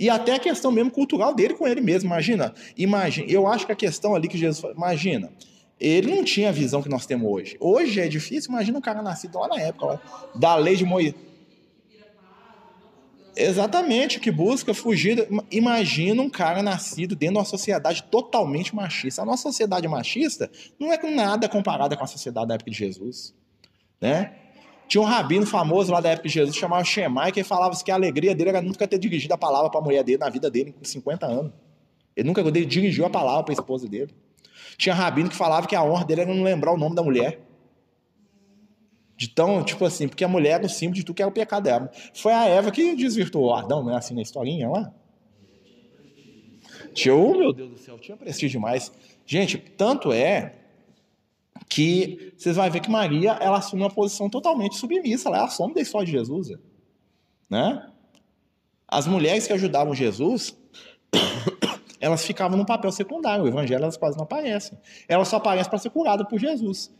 E 0.00 0.08
até 0.08 0.34
a 0.34 0.38
questão 0.38 0.72
mesmo 0.72 0.90
cultural 0.90 1.34
dele 1.34 1.54
com 1.54 1.68
ele 1.68 1.82
mesmo. 1.82 2.08
Imagina, 2.08 2.54
imagina. 2.74 3.30
Eu 3.30 3.46
acho 3.46 3.66
que 3.66 3.72
a 3.72 3.76
questão 3.76 4.14
ali 4.14 4.28
que 4.28 4.38
Jesus. 4.38 4.74
Imagina. 4.74 5.30
Ele 5.78 6.12
não 6.12 6.24
tinha 6.24 6.48
a 6.48 6.52
visão 6.52 6.82
que 6.82 6.88
nós 6.88 7.04
temos 7.04 7.30
hoje. 7.30 7.56
Hoje 7.60 8.00
é 8.00 8.08
difícil, 8.08 8.50
imagina 8.50 8.78
um 8.78 8.80
cara 8.80 9.00
nascido 9.00 9.38
lá 9.38 9.46
na 9.46 9.60
época 9.60 10.00
da 10.34 10.56
lei 10.56 10.74
de 10.74 10.84
Moisés. 10.84 11.14
Exatamente, 13.40 14.18
que 14.18 14.32
busca 14.32 14.74
fugir. 14.74 15.28
Imagina 15.48 16.20
um 16.20 16.28
cara 16.28 16.60
nascido 16.60 17.14
dentro 17.14 17.34
de 17.34 17.38
uma 17.38 17.44
sociedade 17.44 18.02
totalmente 18.02 18.74
machista. 18.74 19.22
A 19.22 19.24
nossa 19.24 19.44
sociedade 19.44 19.86
machista 19.86 20.50
não 20.78 20.92
é 20.92 20.98
com 20.98 21.08
nada 21.08 21.48
comparada 21.48 21.96
com 21.96 22.02
a 22.02 22.06
sociedade 22.08 22.48
da 22.48 22.54
época 22.54 22.68
de 22.68 22.76
Jesus. 22.76 23.32
Né? 24.00 24.34
Tinha 24.88 25.00
um 25.00 25.04
rabino 25.04 25.46
famoso 25.46 25.92
lá 25.92 26.00
da 26.00 26.10
época 26.10 26.26
de 26.26 26.34
Jesus, 26.34 26.56
chamava 26.56 26.82
Shemai, 26.82 27.30
que 27.30 27.44
falava 27.44 27.76
que 27.80 27.92
a 27.92 27.94
alegria 27.94 28.34
dele 28.34 28.50
era 28.50 28.60
nunca 28.60 28.88
ter 28.88 28.98
dirigido 28.98 29.34
a 29.34 29.38
palavra 29.38 29.70
para 29.70 29.78
a 29.78 29.84
mulher 29.84 30.02
dele 30.02 30.18
na 30.18 30.28
vida 30.28 30.50
dele 30.50 30.72
com 30.72 30.84
50 30.84 31.24
anos. 31.24 31.52
Ele 32.16 32.26
nunca 32.26 32.42
dirigiu 32.50 33.06
a 33.06 33.10
palavra 33.10 33.44
para 33.44 33.52
a 33.52 33.54
esposa 33.54 33.88
dele. 33.88 34.12
Tinha 34.76 34.96
rabino 34.96 35.28
que 35.28 35.36
falava 35.36 35.68
que 35.68 35.76
a 35.76 35.84
honra 35.84 36.04
dele 36.04 36.22
era 36.22 36.34
não 36.34 36.42
lembrar 36.42 36.72
o 36.72 36.76
nome 36.76 36.96
da 36.96 37.04
mulher. 37.04 37.38
De 39.18 39.28
tão, 39.28 39.64
tipo 39.64 39.84
assim, 39.84 40.06
porque 40.06 40.22
a 40.22 40.28
mulher 40.28 40.52
era 40.52 40.66
o 40.66 40.68
símbolo 40.68 40.94
de 40.94 41.04
tudo 41.04 41.16
que 41.16 41.22
era 41.22 41.28
o 41.28 41.34
pecado 41.34 41.64
dela. 41.64 41.90
Foi 42.14 42.32
a 42.32 42.46
Eva 42.46 42.70
que 42.70 42.94
desvirtuou 42.94 43.52
Adão, 43.52 43.84
né? 43.84 43.96
Assim 43.96 44.14
na 44.14 44.22
historinha 44.22 44.70
lá. 44.70 44.94
Tinha, 46.94 47.14
meu 47.14 47.52
Deus 47.52 47.70
do 47.72 47.78
céu, 47.78 47.98
tinha 47.98 48.16
prestígio 48.16 48.60
demais. 48.60 48.92
Gente, 49.26 49.58
tanto 49.58 50.12
é 50.12 50.54
que 51.68 52.32
vocês 52.36 52.54
vão 52.54 52.70
ver 52.70 52.78
que 52.80 52.90
Maria 52.90 53.32
ela 53.40 53.58
assume 53.58 53.82
uma 53.82 53.90
posição 53.90 54.30
totalmente 54.30 54.76
submissa, 54.76 55.28
ela 55.28 55.38
é 55.44 55.74
da 55.74 55.80
história 55.80 56.06
de 56.06 56.12
Jesus, 56.12 56.52
né? 57.50 57.90
As 58.86 59.08
mulheres 59.08 59.48
que 59.48 59.52
ajudavam 59.52 59.96
Jesus, 59.96 60.56
elas 62.00 62.24
ficavam 62.24 62.56
no 62.56 62.64
papel 62.64 62.92
secundário, 62.92 63.44
o 63.44 63.48
evangelho 63.48 63.82
elas 63.82 63.96
quase 63.96 64.16
não 64.16 64.22
aparecem. 64.22 64.78
Elas 65.08 65.26
só 65.26 65.36
aparecem 65.38 65.68
para 65.68 65.78
ser 65.80 65.90
curadas 65.90 66.26
por 66.28 66.38
Jesus, 66.38 66.90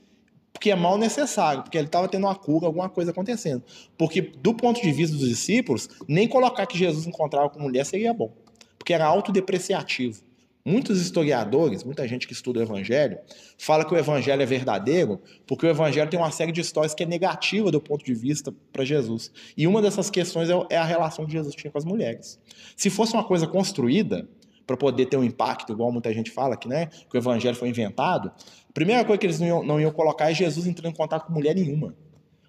porque 0.59 0.73
é 0.73 0.75
mal 0.75 0.99
necessário, 0.99 1.63
porque 1.63 1.79
ele 1.79 1.87
estava 1.87 2.09
tendo 2.09 2.25
uma 2.25 2.35
cura, 2.35 2.67
alguma 2.67 2.89
coisa 2.89 3.13
acontecendo. 3.13 3.63
Porque 3.97 4.21
do 4.21 4.53
ponto 4.53 4.83
de 4.83 4.91
vista 4.91 5.17
dos 5.17 5.29
discípulos, 5.29 5.89
nem 6.09 6.27
colocar 6.27 6.67
que 6.67 6.77
Jesus 6.77 7.07
encontrava 7.07 7.49
com 7.49 7.61
mulher 7.61 7.87
seria 7.87 8.13
bom, 8.13 8.35
porque 8.77 8.93
era 8.93 9.07
autodepreciativo. 9.07 10.21
Muitos 10.65 11.01
historiadores, 11.01 11.85
muita 11.85 12.09
gente 12.09 12.27
que 12.27 12.33
estuda 12.33 12.59
o 12.59 12.63
Evangelho, 12.65 13.19
fala 13.57 13.85
que 13.85 13.95
o 13.95 13.97
Evangelho 13.97 14.43
é 14.43 14.47
verdadeiro 14.47 15.21
porque 15.47 15.65
o 15.65 15.71
Evangelho 15.71 16.11
tem 16.11 16.19
uma 16.19 16.33
série 16.33 16.51
de 16.51 16.61
histórias 16.61 16.93
que 16.93 17.05
é 17.05 17.07
negativa 17.07 17.71
do 17.71 17.81
ponto 17.81 18.05
de 18.05 18.13
vista 18.13 18.53
para 18.73 18.85
Jesus. 18.85 19.31
E 19.57 19.65
uma 19.65 19.81
dessas 19.81 20.11
questões 20.11 20.51
é, 20.51 20.55
é 20.71 20.77
a 20.77 20.85
relação 20.85 21.25
que 21.25 21.31
Jesus 21.31 21.55
tinha 21.55 21.71
com 21.71 21.79
as 21.79 21.85
mulheres. 21.85 22.37
Se 22.77 22.91
fosse 22.91 23.15
uma 23.15 23.23
coisa 23.23 23.47
construída, 23.47 24.29
para 24.69 24.77
poder 24.77 25.07
ter 25.07 25.17
um 25.17 25.25
impacto, 25.25 25.73
igual 25.73 25.91
muita 25.91 26.13
gente 26.13 26.31
fala 26.31 26.55
que, 26.55 26.69
né, 26.69 26.87
que 26.87 27.17
o 27.17 27.19
Evangelho 27.19 27.57
foi 27.57 27.71
inventado, 27.71 28.31
a 28.69 28.73
primeira 28.73 29.05
coisa 29.05 29.19
que 29.19 29.27
eles 29.27 29.41
não 29.41 29.47
iam, 29.47 29.63
não 29.63 29.81
iam 29.81 29.91
colocar 29.91 30.31
é 30.31 30.35
Jesus 30.35 30.67
entrando 30.67 30.93
em 30.93 30.97
contato 30.97 31.27
com 31.27 31.33
mulher 31.33 31.55
nenhuma. 31.55 31.95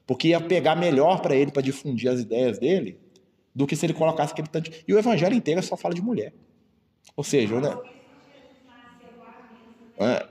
Porque 0.05 0.29
ia 0.29 0.41
pegar 0.41 0.75
melhor 0.75 1.21
para 1.21 1.36
ele, 1.36 1.51
para 1.51 1.62
difundir 1.62 2.10
as 2.10 2.19
ideias 2.19 2.58
dele, 2.60 2.99
do 3.53 3.67
que 3.67 3.75
se 3.75 3.86
ele 3.86 3.93
colocasse 3.93 4.34
aquele 4.34 4.47
tanto. 4.47 4.71
E 4.88 4.93
o 4.93 4.97
Evangelho 4.97 5.36
inteiro 5.36 5.62
só 5.62 5.77
fala 5.77 5.93
de 5.93 6.01
mulher. 6.01 6.34
Ou 7.15 7.23
seja, 7.23 7.60
né? 7.60 7.77
É. 9.99 10.25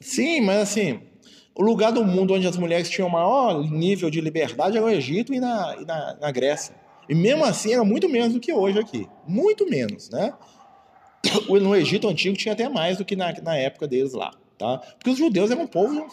Sim, 0.00 0.40
mas 0.40 0.58
assim, 0.58 1.00
o 1.54 1.62
lugar 1.62 1.90
do 1.90 2.04
mundo 2.04 2.34
onde 2.34 2.46
as 2.46 2.56
mulheres 2.56 2.88
tinham 2.88 3.08
maior 3.08 3.62
nível 3.68 4.08
de 4.08 4.20
liberdade 4.20 4.76
era 4.76 4.86
o 4.86 4.90
Egito 4.90 5.34
e 5.34 5.40
na, 5.40 5.76
e 5.80 5.84
na, 5.84 6.16
na 6.20 6.30
Grécia. 6.30 6.74
E 7.08 7.14
mesmo 7.14 7.44
assim 7.44 7.72
era 7.72 7.84
muito 7.84 8.08
menos 8.08 8.32
do 8.32 8.40
que 8.40 8.52
hoje 8.52 8.78
aqui. 8.78 9.08
Muito 9.26 9.68
menos, 9.68 10.10
né? 10.10 10.32
No 11.48 11.74
Egito 11.74 12.08
antigo 12.08 12.36
tinha 12.36 12.52
até 12.52 12.68
mais 12.68 12.98
do 12.98 13.04
que 13.04 13.16
na, 13.16 13.32
na 13.42 13.56
época 13.56 13.86
deles 13.86 14.12
lá, 14.12 14.32
tá? 14.58 14.78
Porque 14.78 15.10
os 15.10 15.18
judeus 15.18 15.50
eram 15.50 15.62
um 15.62 15.66
povo... 15.66 16.06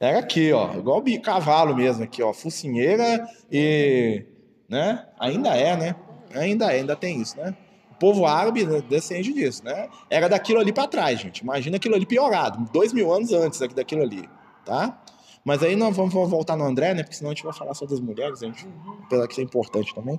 Era 0.00 0.18
aqui, 0.18 0.52
ó, 0.52 0.74
igual 0.74 0.98
o 0.98 1.22
cavalo 1.22 1.74
mesmo 1.74 2.02
aqui, 2.04 2.22
ó, 2.22 2.32
focinheira 2.32 3.26
e... 3.50 4.24
né? 4.68 5.06
Ainda 5.18 5.56
é, 5.56 5.76
né? 5.76 5.96
Ainda 6.34 6.72
é, 6.72 6.80
ainda 6.80 6.96
tem 6.96 7.20
isso, 7.20 7.36
né? 7.38 7.56
O 7.92 7.94
povo 7.94 8.26
árabe 8.26 8.66
descende 8.82 9.32
disso, 9.32 9.64
né? 9.64 9.88
Era 10.10 10.28
daquilo 10.28 10.58
ali 10.58 10.72
para 10.72 10.88
trás, 10.88 11.20
gente. 11.20 11.38
Imagina 11.38 11.76
aquilo 11.76 11.94
ali 11.94 12.04
piorado, 12.04 12.68
dois 12.72 12.92
mil 12.92 13.12
anos 13.12 13.32
antes 13.32 13.60
daquilo 13.60 14.02
ali, 14.02 14.28
tá? 14.64 15.00
Mas 15.44 15.62
aí 15.62 15.76
nós 15.76 15.94
vamos 15.94 16.12
voltar 16.12 16.56
no 16.56 16.64
André, 16.64 16.94
né? 16.94 17.02
Porque 17.02 17.16
senão 17.16 17.30
a 17.30 17.34
gente 17.34 17.44
vai 17.44 17.52
falar 17.52 17.74
só 17.74 17.86
das 17.86 18.00
mulheres, 18.00 18.42
a 18.42 18.46
gente, 18.46 18.66
pela 19.08 19.28
que 19.28 19.40
é 19.40 19.44
importante 19.44 19.94
também. 19.94 20.18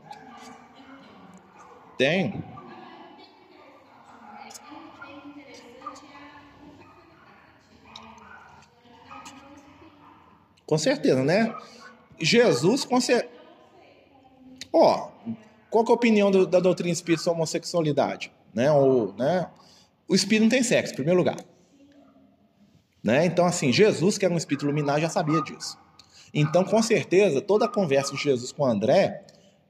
Tem. 1.98 2.44
Com 10.66 10.78
certeza, 10.78 11.24
né? 11.24 11.54
Jesus, 12.20 12.86
com 12.86 13.00
certeza. 13.00 13.34
Ó, 14.72 15.10
qual 15.70 15.86
é 15.86 15.90
a 15.90 15.94
opinião 15.94 16.32
do, 16.32 16.46
da 16.46 16.60
doutrina 16.60 16.92
espírita 16.92 17.24
sobre 17.24 17.38
homossexualidade? 17.38 18.32
Né? 18.54 18.72
Ou, 18.72 19.14
né? 19.14 19.50
O 20.08 20.16
espírito 20.16 20.44
não 20.44 20.50
tem 20.50 20.64
sexo, 20.64 20.94
em 20.94 20.96
primeiro 20.96 21.18
lugar. 21.18 21.38
Né? 23.04 23.26
Então, 23.26 23.46
assim, 23.46 23.72
Jesus, 23.72 24.18
que 24.18 24.26
era 24.26 24.34
um 24.34 24.38
espírito 24.38 24.66
luminar, 24.66 25.00
já 25.00 25.10
sabia 25.10 25.42
disso. 25.42 25.78
Então, 26.34 26.64
com 26.64 26.82
certeza, 26.82 27.40
toda 27.40 27.66
a 27.66 27.70
conversa 27.70 28.14
de 28.14 28.22
Jesus 28.22 28.52
com 28.52 28.66
André 28.66 29.24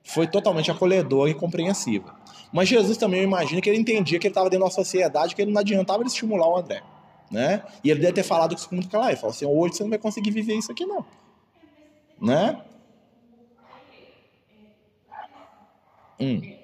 foi 0.03 0.27
totalmente 0.27 0.71
acolhedora 0.71 1.29
e 1.29 1.34
compreensiva. 1.34 2.15
Mas 2.51 2.69
Jesus 2.69 2.97
também, 2.97 3.19
eu 3.19 3.25
imagino 3.25 3.62
que 3.62 3.69
ele 3.69 3.79
entendia 3.79 4.19
que 4.19 4.27
ele 4.27 4.31
estava 4.31 4.49
dentro 4.49 4.65
de 4.65 4.71
uma 4.71 4.71
sociedade 4.71 5.36
que 5.36 5.41
ele 5.41 5.51
não 5.51 5.60
adiantava 5.60 6.01
ele 6.01 6.08
estimular 6.08 6.47
o 6.47 6.58
André. 6.58 6.81
Né? 7.31 7.63
E 7.83 7.89
ele 7.89 7.99
deve 7.99 8.13
ter 8.13 8.23
falado 8.23 8.55
isso 8.55 8.69
com 8.69 8.75
muito 8.75 8.89
claro. 8.89 9.09
Ele 9.09 9.17
falou 9.17 9.31
assim: 9.31 9.45
hoje 9.45 9.75
você 9.75 9.83
não 9.83 9.89
vai 9.89 9.99
conseguir 9.99 10.31
viver 10.31 10.55
isso 10.55 10.71
aqui, 10.71 10.85
não. 10.85 11.05
Né? 12.21 12.61
Hum. 16.19 16.55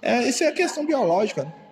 É, 0.00 0.28
isso 0.28 0.44
é 0.44 0.52
questão 0.52 0.86
biológica. 0.86 1.44
Né? 1.44 1.67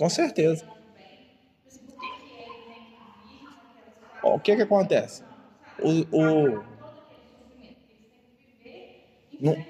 Com 0.00 0.08
certeza. 0.08 0.64
o 4.22 4.40
que 4.40 4.56
que 4.56 4.62
acontece? 4.62 5.22
O, 5.78 5.90
o 6.16 6.64
no, 9.38 9.62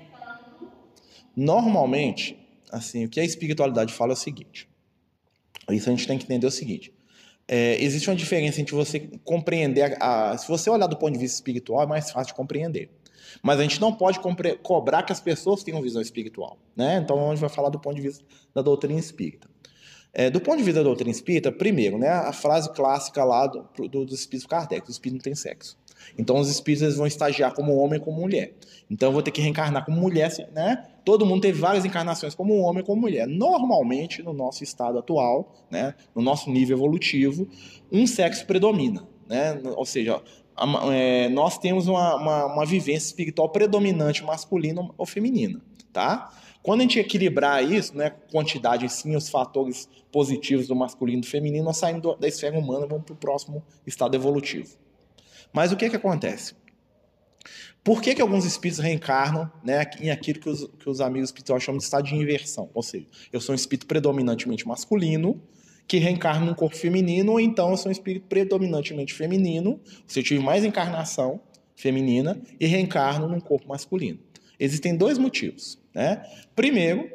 normalmente, 1.37 2.39
assim, 2.71 3.07
o 3.07 3.09
que 3.09 3.19
a 3.19 3.25
espiritualidade 3.25 3.93
fala 3.93 4.13
é 4.13 4.15
o 4.15 4.17
seguinte. 4.17 4.69
Isso 5.69 5.89
a 5.89 5.93
gente 5.93 6.07
tem 6.07 6.17
que 6.17 6.27
entender 6.27 6.47
o 6.47 6.51
seguinte. 6.53 6.95
É, 7.49 7.83
existe 7.83 8.09
uma 8.09 8.15
diferença 8.15 8.61
entre 8.61 8.73
você 8.73 9.01
compreender. 9.25 10.01
A, 10.01 10.31
a, 10.31 10.39
se 10.39 10.47
você 10.47 10.71
olhar 10.71 10.87
do 10.87 10.97
ponto 10.97 11.13
de 11.13 11.19
vista 11.19 11.39
espiritual, 11.39 11.83
é 11.83 11.87
mais 11.89 12.09
fácil 12.13 12.29
de 12.29 12.35
compreender. 12.35 12.89
Mas 13.43 13.59
a 13.59 13.63
gente 13.65 13.81
não 13.81 13.93
pode 13.93 14.21
cobrar 14.63 15.03
que 15.03 15.11
as 15.11 15.21
pessoas 15.21 15.65
tenham 15.65 15.83
visão 15.83 16.01
espiritual. 16.01 16.57
Né? 16.77 17.01
Então, 17.03 17.27
a 17.27 17.35
gente 17.35 17.41
vai 17.41 17.51
falar 17.51 17.69
do 17.69 17.81
ponto 17.81 17.97
de 17.97 18.03
vista 18.03 18.25
da 18.55 18.63
doutrina 18.63 19.01
espírita. 19.01 19.51
É, 20.13 20.29
do 20.29 20.41
ponto 20.41 20.59
de 20.59 20.65
vista 20.65 20.81
da 20.81 20.85
doutrina 20.85 21.11
espírita, 21.11 21.53
primeiro, 21.53 21.99
né, 21.99 22.09
a 22.09 22.33
frase 22.33 22.73
clássica 22.73 23.23
lá 23.25 23.47
do, 23.47 23.69
do, 23.89 24.05
dos 24.05 24.21
espíritos 24.21 24.47
Kardec, 24.47 24.89
o 24.89 24.91
espírito 24.91 25.19
não 25.19 25.23
tem 25.23 25.35
sexo. 25.35 25.79
Então 26.19 26.39
os 26.39 26.51
espíritos 26.51 26.83
eles 26.83 26.97
vão 26.97 27.07
estagiar 27.07 27.55
como 27.55 27.77
homem 27.77 28.01
e 28.01 28.03
como 28.03 28.21
mulher. 28.21 28.55
Então 28.91 29.09
eu 29.09 29.13
vou 29.13 29.23
ter 29.23 29.31
que 29.31 29.41
reencarnar 29.41 29.85
como 29.85 30.01
mulher, 30.01 30.31
né? 30.53 30.87
Todo 31.05 31.25
mundo 31.27 31.43
teve 31.43 31.61
várias 31.61 31.85
encarnações 31.85 32.35
como 32.35 32.55
homem 32.59 32.83
e 32.83 32.87
como 32.87 33.01
mulher. 33.01 33.27
Normalmente, 33.27 34.23
no 34.23 34.33
nosso 34.33 34.65
estado 34.65 34.99
atual, 34.99 35.53
né, 35.71 35.95
no 36.15 36.23
nosso 36.23 36.51
nível 36.51 36.77
evolutivo, 36.77 37.49
um 37.91 38.07
sexo 38.07 38.47
predomina. 38.47 39.07
Né? 39.29 39.61
Ou 39.77 39.87
seja, 39.87 40.21
é, 40.93 41.29
nós 41.29 41.57
temos 41.59 41.87
uma, 41.87 42.17
uma, 42.17 42.47
uma 42.47 42.67
vivência 42.67 43.07
espiritual 43.07 43.49
predominante 43.49 44.25
masculina 44.25 44.89
ou 44.99 45.07
feminina. 45.07 45.61
Tá? 45.93 46.31
Quando 46.63 46.81
a 46.81 46.83
gente 46.83 46.99
equilibrar 46.99 47.65
isso, 47.65 47.97
né, 47.97 48.11
quantidade 48.31 48.89
sim, 48.89 49.17
os 49.17 49.29
fatores 49.29 49.89
positivos 50.13 50.67
do 50.67 50.77
masculino 50.77 51.19
e 51.19 51.21
do 51.23 51.27
feminino, 51.27 51.65
nós 51.65 51.79
saímos 51.79 52.19
da 52.19 52.29
esfera 52.29 52.59
humana 52.59 52.85
e 52.85 52.89
vamos 52.89 53.05
para 53.05 53.15
o 53.15 53.17
próximo 53.17 53.65
estado 53.87 54.15
evolutivo. 54.15 54.77
Mas 55.53 55.73
o 55.73 55.77
que, 55.77 55.89
que 55.89 55.97
acontece? 55.97 56.55
Por 57.83 58.03
que, 58.03 58.15
que 58.15 58.21
alguns 58.21 58.45
espíritos 58.45 58.79
reencarnam 58.79 59.51
né, 59.65 59.85
em 60.01 60.11
aquilo 60.11 60.39
que 60.39 60.49
os, 60.51 60.69
que 60.79 60.89
os 60.89 61.01
amigos 61.01 61.31
espirituais 61.31 61.63
chamam 61.63 61.79
de 61.79 61.85
estado 61.85 62.05
de 62.05 62.15
inversão? 62.15 62.69
Ou 62.75 62.83
seja, 62.83 63.07
eu 63.33 63.41
sou 63.41 63.55
um 63.55 63.57
espírito 63.57 63.87
predominantemente 63.87 64.69
masculino 64.69 65.41
que 65.89 65.97
reencarna 65.97 66.47
num 66.47 66.55
corpo 66.55 66.77
feminino, 66.77 67.33
ou 67.33 67.41
então 67.41 67.71
eu 67.71 67.77
sou 67.77 67.89
um 67.89 67.93
espírito 67.93 68.27
predominantemente 68.29 69.13
feminino, 69.13 69.81
seja, 70.07 70.21
eu 70.21 70.25
tive 70.25 70.45
mais 70.45 70.65
encarnação 70.65 71.41
feminina 71.75 72.41
e 72.61 72.67
reencarno 72.67 73.27
num 73.27 73.41
corpo 73.41 73.67
masculino. 73.67 74.21
Existem 74.61 74.97
dois 74.97 75.19
motivos. 75.19 75.79
Né? 75.95 76.23
Primeiro, 76.55 77.11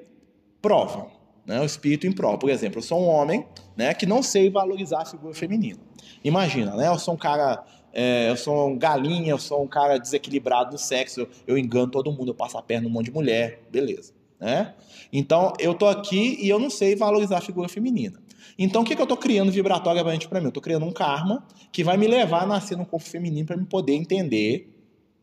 prova. 0.62 1.08
Né? 1.46 1.62
O 1.62 1.66
espírito 1.66 2.08
em 2.08 2.12
prova. 2.12 2.38
Por 2.38 2.50
exemplo, 2.50 2.80
eu 2.80 2.84
sou 2.84 3.00
um 3.00 3.08
homem 3.08 3.46
né, 3.78 3.94
que 3.94 4.06
não 4.06 4.24
sei 4.24 4.50
valorizar 4.50 5.04
a 5.04 5.06
figura 5.06 5.34
feminina. 5.34 5.80
Imagina, 6.24 6.76
né? 6.76 6.88
Eu 6.88 6.98
sou 6.98 7.14
um 7.14 7.18
cara 7.18 7.64
é, 7.96 8.30
eu 8.30 8.36
sou 8.36 8.68
um 8.68 8.78
galinha, 8.78 9.32
eu 9.32 9.38
sou 9.40 9.64
um 9.64 9.68
cara 9.68 9.98
desequilibrado 9.98 10.74
no 10.74 10.78
sexo, 10.78 11.22
eu, 11.22 11.30
eu 11.48 11.58
engano 11.58 11.90
todo 11.90 12.12
mundo, 12.12 12.32
eu 12.32 12.36
passo 12.36 12.58
a 12.58 12.62
perna 12.62 12.90
num 12.90 12.94
monte 12.94 13.06
de 13.06 13.12
mulher, 13.14 13.62
beleza. 13.72 14.12
Né? 14.38 14.76
Então, 15.14 15.54
eu 15.58 15.74
tô 15.74 15.88
aqui 15.88 16.38
e 16.42 16.50
eu 16.50 16.60
não 16.60 16.70
sei 16.70 16.94
valorizar 16.94 17.38
a 17.38 17.42
figura 17.42 17.70
feminina. 17.70 18.22
Então, 18.60 18.82
o 18.82 18.86
que, 18.86 18.98
que 18.98 19.02
eu 19.02 19.08
tô 19.08 19.16
criando 19.16 19.50
vibratoriamente 19.50 20.28
para 20.28 20.42
mim? 20.42 20.48
Eu 20.48 20.52
tô 20.52 20.60
criando 20.60 20.86
um 20.86 20.92
karma 20.92 21.48
que 21.72 21.86
vai 21.86 21.96
me 21.96 22.06
levar 22.06 22.44
a 22.44 22.46
nascer 22.46 22.78
num 22.78 22.84
corpo 22.84 23.08
feminino 23.08 23.48
para 23.48 23.56
me 23.56 23.66
poder 23.66 23.94
entender 23.94 24.70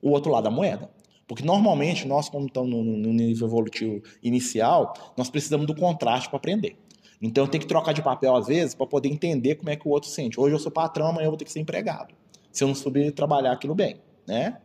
o 0.00 0.10
outro 0.10 0.32
lado 0.32 0.44
da 0.44 0.50
moeda. 0.50 0.90
Porque 1.32 1.46
normalmente, 1.46 2.06
nós, 2.06 2.28
como 2.28 2.44
estamos 2.44 2.70
no, 2.70 2.84
no 2.84 3.10
nível 3.10 3.48
evolutivo 3.48 4.02
inicial, 4.22 4.92
nós 5.16 5.30
precisamos 5.30 5.66
do 5.66 5.74
contraste 5.74 6.28
para 6.28 6.36
aprender. 6.36 6.76
Então, 7.22 7.46
tenho 7.46 7.62
que 7.62 7.66
trocar 7.66 7.94
de 7.94 8.02
papel 8.02 8.36
às 8.36 8.48
vezes 8.48 8.74
para 8.74 8.86
poder 8.86 9.08
entender 9.08 9.54
como 9.54 9.70
é 9.70 9.76
que 9.76 9.88
o 9.88 9.90
outro 9.90 10.10
sente. 10.10 10.38
Hoje 10.38 10.54
eu 10.54 10.58
sou 10.58 10.70
patrão, 10.70 11.06
amanhã 11.06 11.24
eu 11.24 11.30
vou 11.30 11.38
ter 11.38 11.46
que 11.46 11.50
ser 11.50 11.60
empregado 11.60 12.14
se 12.52 12.62
eu 12.62 12.68
não 12.68 12.74
souber 12.74 13.10
trabalhar 13.12 13.52
aquilo 13.52 13.74
bem, 13.74 13.96
né? 14.26 14.58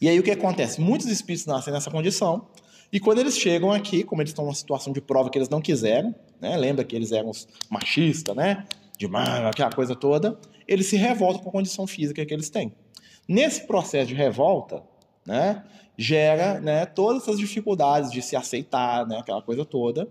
E 0.00 0.08
aí 0.08 0.18
o 0.18 0.22
que 0.22 0.30
acontece? 0.30 0.80
Muitos 0.80 1.06
espíritos 1.08 1.44
nascem 1.44 1.70
nessa 1.70 1.90
condição, 1.90 2.46
e 2.90 2.98
quando 2.98 3.18
eles 3.18 3.36
chegam 3.36 3.70
aqui, 3.70 4.04
como 4.04 4.22
eles 4.22 4.30
estão 4.30 4.46
numa 4.46 4.54
situação 4.54 4.90
de 4.90 5.02
prova 5.02 5.28
que 5.28 5.36
eles 5.36 5.50
não 5.50 5.60
quiseram, 5.60 6.14
né? 6.40 6.56
Lembra 6.56 6.82
que 6.82 6.96
eles 6.96 7.12
eram 7.12 7.30
machistas, 7.68 8.34
né? 8.34 8.66
De 8.96 9.06
aquela 9.06 9.70
coisa 9.70 9.94
toda, 9.94 10.38
eles 10.66 10.86
se 10.86 10.96
revoltam 10.96 11.42
com 11.42 11.50
a 11.50 11.52
condição 11.52 11.86
física 11.86 12.24
que 12.24 12.32
eles 12.32 12.48
têm. 12.48 12.72
Nesse 13.28 13.66
processo 13.66 14.08
de 14.08 14.14
revolta, 14.14 14.82
né, 15.26 15.64
gera, 15.96 16.60
né, 16.60 16.86
todas 16.86 17.22
essas 17.22 17.38
dificuldades 17.38 18.10
de 18.10 18.22
se 18.22 18.36
aceitar, 18.36 19.06
né, 19.06 19.18
aquela 19.18 19.42
coisa 19.42 19.64
toda. 19.64 20.08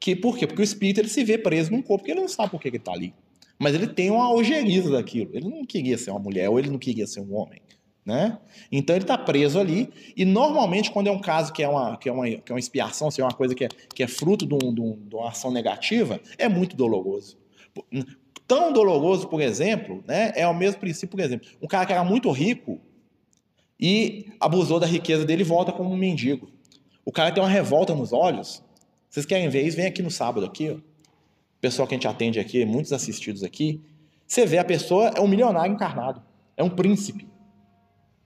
Que 0.00 0.14
por 0.14 0.36
quê? 0.36 0.46
Porque 0.46 0.62
o 0.62 0.64
espírito 0.64 1.00
ele 1.00 1.08
se 1.08 1.24
vê 1.24 1.36
preso 1.36 1.72
num 1.72 1.82
corpo 1.82 2.04
que 2.04 2.12
ele 2.12 2.20
não 2.20 2.28
sabe 2.28 2.50
por 2.50 2.60
que 2.60 2.68
ele 2.68 2.76
está 2.76 2.92
ali. 2.92 3.14
Mas 3.58 3.74
ele 3.74 3.88
tem 3.88 4.10
uma 4.10 4.32
ojeriza 4.32 4.90
daquilo. 4.90 5.30
Ele 5.34 5.48
não 5.48 5.64
queria 5.64 5.98
ser 5.98 6.12
uma 6.12 6.20
mulher, 6.20 6.48
ou 6.48 6.58
ele 6.58 6.70
não 6.70 6.78
queria 6.78 7.06
ser 7.06 7.20
um 7.20 7.34
homem. 7.34 7.60
Né? 8.06 8.38
Então 8.72 8.96
ele 8.96 9.04
está 9.04 9.18
preso 9.18 9.60
ali, 9.60 9.90
e 10.16 10.24
normalmente, 10.24 10.90
quando 10.90 11.08
é 11.08 11.10
um 11.10 11.20
caso 11.20 11.52
que 11.52 11.62
é 11.62 11.68
uma, 11.68 11.94
que 11.98 12.08
é 12.08 12.12
uma, 12.12 12.26
que 12.26 12.50
é 12.50 12.54
uma 12.54 12.58
expiação, 12.58 13.10
se 13.10 13.20
é 13.20 13.24
uma 13.24 13.34
coisa 13.34 13.54
que 13.54 13.66
é, 13.66 13.68
que 13.94 14.02
é 14.02 14.08
fruto 14.08 14.46
de, 14.46 14.54
um, 14.54 14.72
de, 14.72 14.80
um, 14.80 14.96
de 14.96 15.14
uma 15.14 15.28
ação 15.28 15.50
negativa, 15.50 16.18
é 16.38 16.48
muito 16.48 16.74
doloroso. 16.74 17.36
Tão 18.46 18.72
doloroso, 18.72 19.28
por 19.28 19.42
exemplo, 19.42 20.02
né, 20.06 20.32
é 20.34 20.46
o 20.48 20.54
mesmo 20.54 20.80
princípio, 20.80 21.10
por 21.10 21.20
exemplo, 21.20 21.46
um 21.60 21.66
cara 21.66 21.84
que 21.84 21.92
era 21.92 22.02
muito 22.02 22.30
rico 22.30 22.80
e 23.78 24.32
abusou 24.40 24.80
da 24.80 24.86
riqueza 24.86 25.24
dele 25.24 25.42
e 25.42 25.44
volta 25.44 25.72
como 25.72 25.90
um 25.90 25.96
mendigo. 25.96 26.48
O 27.04 27.12
cara 27.12 27.32
tem 27.32 27.42
uma 27.42 27.48
revolta 27.48 27.94
nos 27.94 28.12
olhos. 28.12 28.62
Vocês 29.08 29.24
querem 29.24 29.48
ver 29.48 29.66
isso? 29.66 29.76
Vem 29.76 29.86
aqui 29.86 30.02
no 30.02 30.10
sábado, 30.10 30.44
aqui, 30.44 30.70
ó 30.70 30.88
pessoal 31.60 31.86
que 31.86 31.94
a 31.94 31.96
gente 31.96 32.08
atende 32.08 32.38
aqui, 32.38 32.64
muitos 32.64 32.92
assistidos 32.92 33.42
aqui, 33.42 33.82
você 34.26 34.46
vê 34.46 34.58
a 34.58 34.64
pessoa 34.64 35.08
é 35.08 35.20
um 35.20 35.28
milionário 35.28 35.72
encarnado, 35.72 36.22
é 36.56 36.62
um 36.62 36.70
príncipe, 36.70 37.28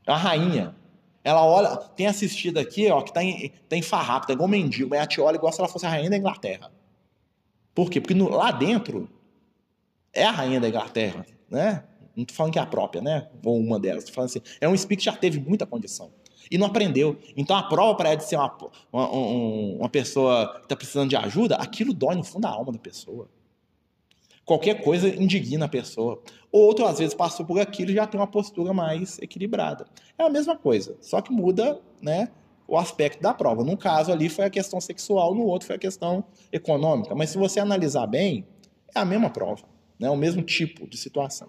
é 0.06 0.10
uma 0.10 0.18
rainha. 0.18 0.74
Ela 1.24 1.44
olha, 1.44 1.76
tem 1.76 2.08
assistido 2.08 2.58
aqui, 2.58 2.90
ó, 2.90 3.00
que 3.00 3.12
tá 3.12 3.22
em, 3.22 3.50
tá 3.68 3.76
em 3.76 3.82
farrapo, 3.82 4.26
tá 4.26 4.32
igual 4.32 4.48
mendigo, 4.48 4.90
mas 4.90 5.00
a 5.00 5.06
te 5.06 5.20
olha 5.20 5.36
igual 5.36 5.52
se 5.52 5.60
ela 5.60 5.68
fosse 5.68 5.86
a 5.86 5.88
rainha 5.88 6.10
da 6.10 6.16
Inglaterra. 6.16 6.72
Por 7.72 7.88
quê? 7.88 8.00
Porque 8.00 8.14
no, 8.14 8.28
lá 8.28 8.50
dentro 8.50 9.08
é 10.12 10.24
a 10.24 10.32
rainha 10.32 10.60
da 10.60 10.68
Inglaterra, 10.68 11.24
né? 11.48 11.84
Não 12.16 12.24
tô 12.24 12.34
falando 12.34 12.52
que 12.52 12.58
é 12.58 12.62
a 12.62 12.66
própria, 12.66 13.00
né? 13.00 13.28
Ou 13.44 13.58
uma 13.58 13.78
delas. 13.78 14.04
Tô 14.04 14.12
falando 14.12 14.30
assim, 14.30 14.42
é 14.60 14.68
um 14.68 14.74
espírito 14.74 15.00
que 15.00 15.04
já 15.06 15.16
teve 15.16 15.40
muita 15.40 15.66
condição 15.66 16.10
e 16.50 16.58
não 16.58 16.66
aprendeu. 16.66 17.16
Então 17.36 17.56
a 17.56 17.62
prova 17.62 17.96
para 17.96 18.10
ela 18.10 18.20
ser 18.20 18.36
uma, 18.36 18.54
uma, 18.92 19.08
uma 19.08 19.88
pessoa 19.88 20.54
que 20.58 20.64
está 20.64 20.76
precisando 20.76 21.08
de 21.08 21.16
ajuda, 21.16 21.56
aquilo 21.56 21.94
dói 21.94 22.14
no 22.14 22.22
fundo 22.22 22.42
da 22.42 22.50
alma 22.50 22.70
da 22.70 22.78
pessoa. 22.78 23.26
Qualquer 24.44 24.82
coisa 24.82 25.08
indigna 25.08 25.64
a 25.66 25.68
pessoa. 25.68 26.20
Outro, 26.50 26.84
às 26.84 26.98
vezes, 26.98 27.14
passou 27.14 27.46
por 27.46 27.58
aquilo 27.60 27.92
e 27.92 27.94
já 27.94 28.06
tem 28.06 28.20
uma 28.20 28.26
postura 28.26 28.74
mais 28.74 29.18
equilibrada. 29.20 29.86
É 30.18 30.24
a 30.24 30.28
mesma 30.28 30.56
coisa, 30.56 30.96
só 31.00 31.22
que 31.22 31.32
muda 31.32 31.80
né, 32.02 32.28
o 32.66 32.76
aspecto 32.76 33.22
da 33.22 33.32
prova. 33.32 33.64
Num 33.64 33.76
caso 33.76 34.12
ali 34.12 34.28
foi 34.28 34.44
a 34.44 34.50
questão 34.50 34.80
sexual, 34.80 35.34
no 35.34 35.46
outro 35.46 35.68
foi 35.68 35.76
a 35.76 35.78
questão 35.78 36.24
econômica. 36.52 37.14
Mas 37.14 37.30
se 37.30 37.38
você 37.38 37.60
analisar 37.60 38.06
bem, 38.06 38.44
é 38.94 38.98
a 38.98 39.04
mesma 39.04 39.30
prova, 39.30 39.62
né, 39.98 40.10
o 40.10 40.16
mesmo 40.16 40.42
tipo 40.42 40.86
de 40.86 40.98
situação. 40.98 41.48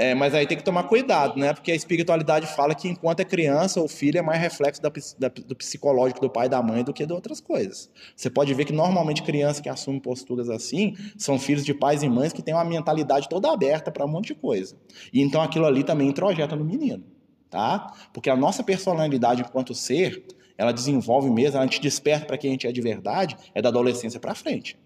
é, 0.00 0.14
mas 0.14 0.34
aí 0.34 0.46
tem 0.46 0.56
que 0.56 0.64
tomar 0.64 0.84
cuidado, 0.84 1.38
né? 1.38 1.52
Porque 1.52 1.70
a 1.70 1.74
espiritualidade 1.74 2.46
fala 2.46 2.74
que 2.74 2.88
enquanto 2.88 3.20
é 3.20 3.24
criança, 3.24 3.82
o 3.82 3.86
filho 3.86 4.16
é 4.16 4.22
mais 4.22 4.40
reflexo 4.40 4.80
da, 4.80 4.90
da, 5.18 5.28
do 5.28 5.54
psicológico 5.54 6.22
do 6.22 6.30
pai 6.30 6.46
e 6.46 6.48
da 6.48 6.62
mãe 6.62 6.82
do 6.82 6.90
que 6.90 7.04
de 7.04 7.12
outras 7.12 7.38
coisas. 7.38 7.90
Você 8.16 8.30
pode 8.30 8.54
ver 8.54 8.64
que 8.64 8.72
normalmente 8.72 9.22
crianças 9.22 9.60
que 9.60 9.68
assumem 9.68 10.00
posturas 10.00 10.48
assim 10.48 10.96
são 11.18 11.38
filhos 11.38 11.66
de 11.66 11.74
pais 11.74 12.02
e 12.02 12.08
mães 12.08 12.32
que 12.32 12.40
têm 12.40 12.54
uma 12.54 12.64
mentalidade 12.64 13.28
toda 13.28 13.52
aberta 13.52 13.92
para 13.92 14.06
um 14.06 14.08
monte 14.08 14.28
de 14.28 14.36
coisa. 14.36 14.74
E 15.12 15.20
então 15.20 15.42
aquilo 15.42 15.66
ali 15.66 15.84
também 15.84 16.08
introjeta 16.08 16.56
no 16.56 16.64
menino, 16.64 17.04
tá? 17.50 17.92
Porque 18.14 18.30
a 18.30 18.36
nossa 18.36 18.62
personalidade 18.62 19.42
enquanto 19.42 19.74
ser, 19.74 20.24
ela 20.56 20.72
desenvolve 20.72 21.28
mesmo, 21.28 21.58
ela 21.58 21.68
te 21.68 21.78
desperta 21.78 22.24
para 22.24 22.38
quem 22.38 22.48
a 22.48 22.52
gente 22.54 22.66
é 22.66 22.72
de 22.72 22.80
verdade, 22.80 23.36
é 23.54 23.60
da 23.60 23.68
adolescência 23.68 24.18
para 24.18 24.34
frente. 24.34 24.78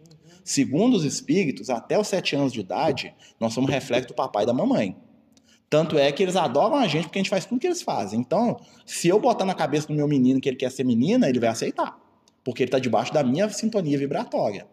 Segundo 0.45 0.95
os 0.95 1.05
espíritos, 1.05 1.71
até 1.71 1.99
os 1.99 2.07
sete 2.07 2.37
anos 2.37 2.53
de 2.53 2.61
idade, 2.61 3.15
nós 3.41 3.55
somos 3.55 3.71
reflexo 3.71 4.09
do 4.09 4.15
papai 4.15 4.43
e 4.43 4.47
da 4.47 4.53
mamãe. 4.53 4.95
Tanto 5.71 5.99
é 5.99 6.13
que 6.13 6.23
eles 6.23 6.37
adoram 6.37 6.77
a 6.77 6.87
gente 6.87 7.05
porque 7.05 7.19
a 7.19 7.23
gente 7.23 7.31
faz 7.31 7.47
tudo 7.47 7.59
que 7.59 7.67
eles 7.67 7.83
fazem. 7.83 8.21
Então, 8.21 8.61
se 8.85 9.09
eu 9.09 9.19
botar 9.19 9.47
na 9.47 9.55
cabeça 9.55 9.89
do 9.89 9.95
meu 9.95 10.07
menino 10.07 10.41
que 10.41 10.49
ele 10.49 10.57
quer 10.57 10.71
ser 10.71 10.85
menina, 10.85 11.29
ele 11.29 11.41
vai 11.41 11.49
aceitar. 11.49 11.99
Porque 12.45 12.63
ele 12.63 12.69
está 12.69 12.79
debaixo 12.79 13.13
da 13.13 13.25
minha 13.25 13.49
sintonia 13.49 13.99
vibratória. 13.99 14.67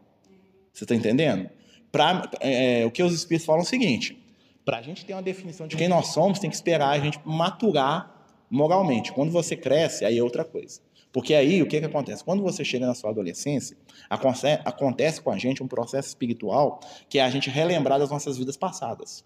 Você 0.74 0.84
está 0.84 0.93
entendendo? 0.93 1.49
Pra, 1.89 2.30
é, 2.41 2.86
o 2.86 2.91
que 2.91 3.01
os 3.01 3.13
espíritos 3.13 3.45
falam 3.45 3.61
é 3.61 3.63
o 3.63 3.67
seguinte: 3.67 4.22
para 4.65 4.78
a 4.78 4.82
gente 4.82 5.05
ter 5.05 5.13
uma 5.13 5.22
definição 5.22 5.67
de 5.67 5.76
quem 5.76 5.88
nós 5.88 6.07
somos, 6.07 6.38
tem 6.38 6.49
que 6.49 6.55
esperar 6.55 6.89
a 6.89 6.99
gente 6.99 7.19
maturar 7.26 8.13
moralmente. 8.49 9.11
Quando 9.13 9.32
você 9.32 9.55
cresce, 9.55 10.03
aí 10.03 10.17
é 10.17 10.24
outra 10.24 10.43
coisa. 10.43 10.82
Porque 11.12 11.34
aí 11.34 11.62
o 11.62 11.68
que, 11.68 11.80
que 11.80 11.86
acontece? 11.86 12.24
Quando 12.24 12.41
você 12.41 12.64
chega 12.64 12.86
na 12.86 12.93
sua 12.93 13.09
adolescência, 13.09 13.76
acontece 14.09 15.22
com 15.22 15.32
a 15.32 15.38
gente 15.38 15.62
um 15.62 15.68
processo 15.68 16.07
espiritual 16.07 16.80
que 17.09 17.20
é 17.20 17.24
a 17.24 17.30
gente 17.30 17.49
relembrar 17.49 17.99
das 17.99 18.09
nossas 18.09 18.38
vidas 18.38 18.55
passadas. 18.55 19.24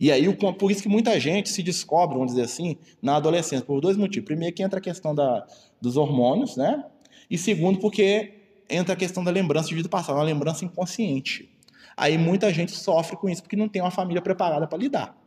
E 0.00 0.12
aí, 0.12 0.32
por 0.34 0.70
isso 0.70 0.82
que 0.82 0.88
muita 0.88 1.18
gente 1.18 1.48
se 1.48 1.62
descobre, 1.62 2.16
vamos 2.16 2.32
dizer 2.32 2.44
assim, 2.44 2.76
na 3.02 3.16
adolescência, 3.16 3.64
por 3.64 3.80
dois 3.80 3.96
motivos. 3.96 4.26
Primeiro, 4.26 4.54
que 4.54 4.62
entra 4.62 4.78
a 4.78 4.82
questão 4.82 5.12
da, 5.12 5.44
dos 5.80 5.96
hormônios, 5.96 6.56
né? 6.56 6.84
E 7.28 7.36
segundo, 7.36 7.80
porque 7.80 8.32
entra 8.70 8.94
a 8.94 8.96
questão 8.96 9.24
da 9.24 9.30
lembrança 9.30 9.68
de 9.68 9.74
vida 9.74 9.88
passada, 9.88 10.16
uma 10.16 10.24
lembrança 10.24 10.64
inconsciente. 10.64 11.50
Aí 11.96 12.16
muita 12.16 12.52
gente 12.52 12.70
sofre 12.70 13.16
com 13.16 13.28
isso 13.28 13.42
porque 13.42 13.56
não 13.56 13.68
tem 13.68 13.82
uma 13.82 13.90
família 13.90 14.22
preparada 14.22 14.68
para 14.68 14.78
lidar. 14.78 15.17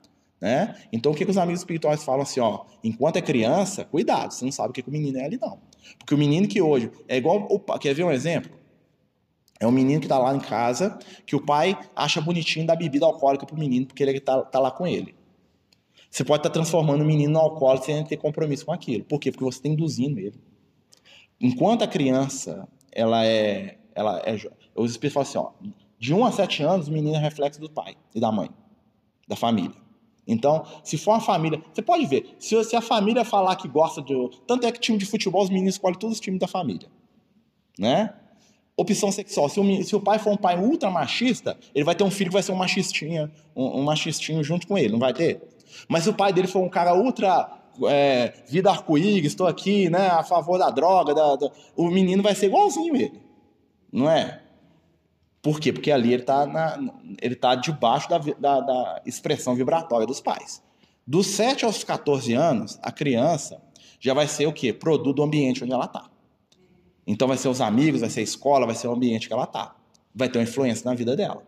Né? 0.41 0.75
Então, 0.91 1.11
o 1.11 1.15
que, 1.15 1.23
que 1.23 1.29
os 1.29 1.37
amigos 1.37 1.61
espirituais 1.61 2.03
falam 2.03 2.23
assim, 2.23 2.39
ó, 2.39 2.65
enquanto 2.83 3.17
é 3.17 3.21
criança, 3.21 3.85
cuidado, 3.85 4.33
você 4.33 4.43
não 4.43 4.51
sabe 4.51 4.71
o 4.71 4.73
que, 4.73 4.81
que 4.81 4.89
o 4.89 4.91
menino 4.91 5.19
é 5.19 5.25
ali, 5.25 5.37
não. 5.39 5.59
Porque 5.99 6.15
o 6.15 6.17
menino 6.17 6.47
que 6.47 6.59
hoje 6.59 6.91
é 7.07 7.15
igual. 7.17 7.47
O, 7.49 7.59
quer 7.77 7.93
ver 7.93 8.03
um 8.03 8.11
exemplo? 8.11 8.51
É 9.59 9.67
um 9.67 9.71
menino 9.71 9.99
que 9.99 10.07
está 10.07 10.17
lá 10.17 10.35
em 10.35 10.39
casa, 10.39 10.97
que 11.27 11.35
o 11.35 11.45
pai 11.45 11.77
acha 11.95 12.19
bonitinho 12.19 12.65
dar 12.65 12.75
bebida 12.75 13.05
alcoólica 13.05 13.45
pro 13.45 13.55
menino, 13.55 13.85
porque 13.85 14.01
ele 14.01 14.17
está 14.17 14.41
tá 14.41 14.59
lá 14.59 14.71
com 14.71 14.87
ele. 14.87 15.13
Você 16.09 16.23
pode 16.23 16.39
estar 16.39 16.49
tá 16.49 16.53
transformando 16.53 17.03
o 17.03 17.05
menino 17.05 17.33
no 17.33 17.39
alcoólico 17.39 17.85
sem 17.85 18.03
ter 18.03 18.17
compromisso 18.17 18.65
com 18.65 18.71
aquilo. 18.71 19.03
Por 19.05 19.19
quê? 19.19 19.31
Porque 19.31 19.45
você 19.45 19.59
está 19.59 19.69
induzindo 19.69 20.19
ele. 20.19 20.41
Enquanto 21.39 21.83
a 21.83 21.87
criança, 21.87 22.67
ela 22.91 23.23
é. 23.23 23.77
Ela 23.93 24.19
é 24.25 24.35
os 24.75 24.91
espíritos 24.91 25.31
falam 25.31 25.51
assim, 25.51 25.67
ó, 25.67 25.71
de 25.99 26.13
1 26.13 26.25
a 26.25 26.31
7 26.31 26.63
anos, 26.63 26.87
o 26.87 26.91
menino 26.91 27.15
é 27.15 27.19
reflexo 27.19 27.61
do 27.61 27.69
pai 27.69 27.95
e 28.15 28.19
da 28.19 28.31
mãe, 28.31 28.49
da 29.27 29.35
família. 29.35 29.75
Então, 30.27 30.63
se 30.83 30.97
for 30.97 31.11
uma 31.11 31.19
família. 31.19 31.61
Você 31.73 31.81
pode 31.81 32.05
ver, 32.05 32.35
se, 32.39 32.63
se 32.63 32.75
a 32.75 32.81
família 32.81 33.25
falar 33.25 33.55
que 33.55 33.67
gosta 33.67 34.01
de. 34.01 34.13
Tanto 34.47 34.65
é 34.65 34.71
que 34.71 34.79
time 34.79 34.97
de 34.97 35.05
futebol, 35.05 35.43
os 35.43 35.49
meninos 35.49 35.75
escolhem 35.75 35.97
todos 35.97 36.17
os 36.17 36.21
times 36.21 36.39
da 36.39 36.47
família. 36.47 36.87
Né? 37.77 38.13
Opção 38.77 39.11
sexual. 39.11 39.49
Se 39.49 39.59
o, 39.59 39.83
se 39.83 39.95
o 39.95 39.99
pai 39.99 40.19
for 40.19 40.31
um 40.31 40.37
pai 40.37 40.57
ultra 40.57 40.89
machista, 40.89 41.57
ele 41.73 41.83
vai 41.83 41.95
ter 41.95 42.03
um 42.03 42.11
filho 42.11 42.29
que 42.29 42.33
vai 42.33 42.43
ser 42.43 42.51
um 42.51 42.55
machistinha, 42.55 43.31
um, 43.55 43.79
um 43.79 43.83
machistinho 43.83 44.43
junto 44.43 44.67
com 44.67 44.77
ele, 44.77 44.89
não 44.89 44.99
vai 44.99 45.13
ter? 45.13 45.41
Mas 45.87 46.03
se 46.03 46.09
o 46.09 46.13
pai 46.13 46.31
dele 46.33 46.47
for 46.47 46.59
um 46.59 46.69
cara 46.69 46.95
ultra 46.95 47.49
é, 47.87 48.33
vida 48.47 48.69
arco-íris, 48.69 49.31
estou 49.31 49.47
aqui, 49.47 49.89
né, 49.89 50.07
a 50.07 50.23
favor 50.23 50.57
da 50.57 50.69
droga, 50.69 51.13
da, 51.13 51.35
da, 51.35 51.51
o 51.75 51.89
menino 51.89 52.21
vai 52.21 52.35
ser 52.35 52.47
igualzinho 52.47 52.95
ele, 52.95 53.21
não 53.91 54.09
é? 54.09 54.41
Por 55.41 55.59
quê? 55.59 55.73
Porque 55.73 55.91
ali 55.91 56.13
ele 56.13 56.21
está 56.21 56.79
ele 57.21 57.35
tá 57.35 57.55
debaixo 57.55 58.07
da, 58.09 58.17
da, 58.17 58.59
da, 58.59 59.01
expressão 59.05 59.55
vibratória 59.55 60.05
dos 60.05 60.21
pais. 60.21 60.61
Dos 61.05 61.27
7 61.27 61.65
aos 61.65 61.83
14 61.83 62.33
anos, 62.33 62.79
a 62.83 62.91
criança 62.91 63.61
já 63.99 64.13
vai 64.13 64.27
ser 64.27 64.45
o 64.45 64.53
quê? 64.53 64.71
Produto 64.71 65.15
do 65.15 65.23
ambiente 65.23 65.63
onde 65.63 65.73
ela 65.73 65.85
está. 65.85 66.09
Então 67.07 67.27
vai 67.27 67.37
ser 67.37 67.47
os 67.49 67.59
amigos, 67.59 68.01
vai 68.01 68.09
ser 68.09 68.19
a 68.19 68.23
escola, 68.23 68.65
vai 68.65 68.75
ser 68.75 68.87
o 68.87 68.93
ambiente 68.93 69.27
que 69.27 69.33
ela 69.33 69.45
está. 69.45 69.75
Vai 70.13 70.29
ter 70.29 70.37
uma 70.37 70.43
influência 70.43 70.87
na 70.87 70.95
vida 70.95 71.15
dela. 71.15 71.43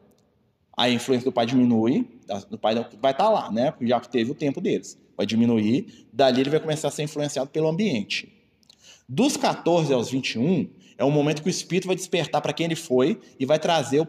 A 0.76 0.90
influência 0.90 1.26
do 1.26 1.32
pai 1.32 1.46
diminui, 1.46 2.08
do 2.50 2.58
pai 2.58 2.74
vai 2.74 3.12
estar 3.12 3.14
tá 3.14 3.30
lá, 3.30 3.52
né? 3.52 3.74
Já 3.82 4.00
teve 4.00 4.32
o 4.32 4.36
tempo 4.36 4.60
deles. 4.60 4.98
Vai 5.16 5.28
diminuir, 5.28 6.08
dali 6.12 6.42
ele 6.42 6.50
vai 6.50 6.60
começar 6.60 6.88
a 6.88 6.92
ser 6.92 7.04
influenciado 7.04 7.52
pelo 7.52 7.68
ambiente. 7.68 8.34
Dos 9.08 9.38
14 9.38 9.94
aos 9.94 10.10
21, 10.10 10.68
é 10.98 11.04
o 11.04 11.12
momento 11.12 11.42
que 11.42 11.48
o 11.48 11.50
espírito 11.50 11.88
vai 11.88 11.96
despertar 11.96 12.42
para 12.42 12.54
quem 12.54 12.66
ele 12.66 12.76
foi 12.76 13.20
e 13.40 13.46
vai 13.46 13.60
trazer 13.60 14.00
o, 14.00 14.08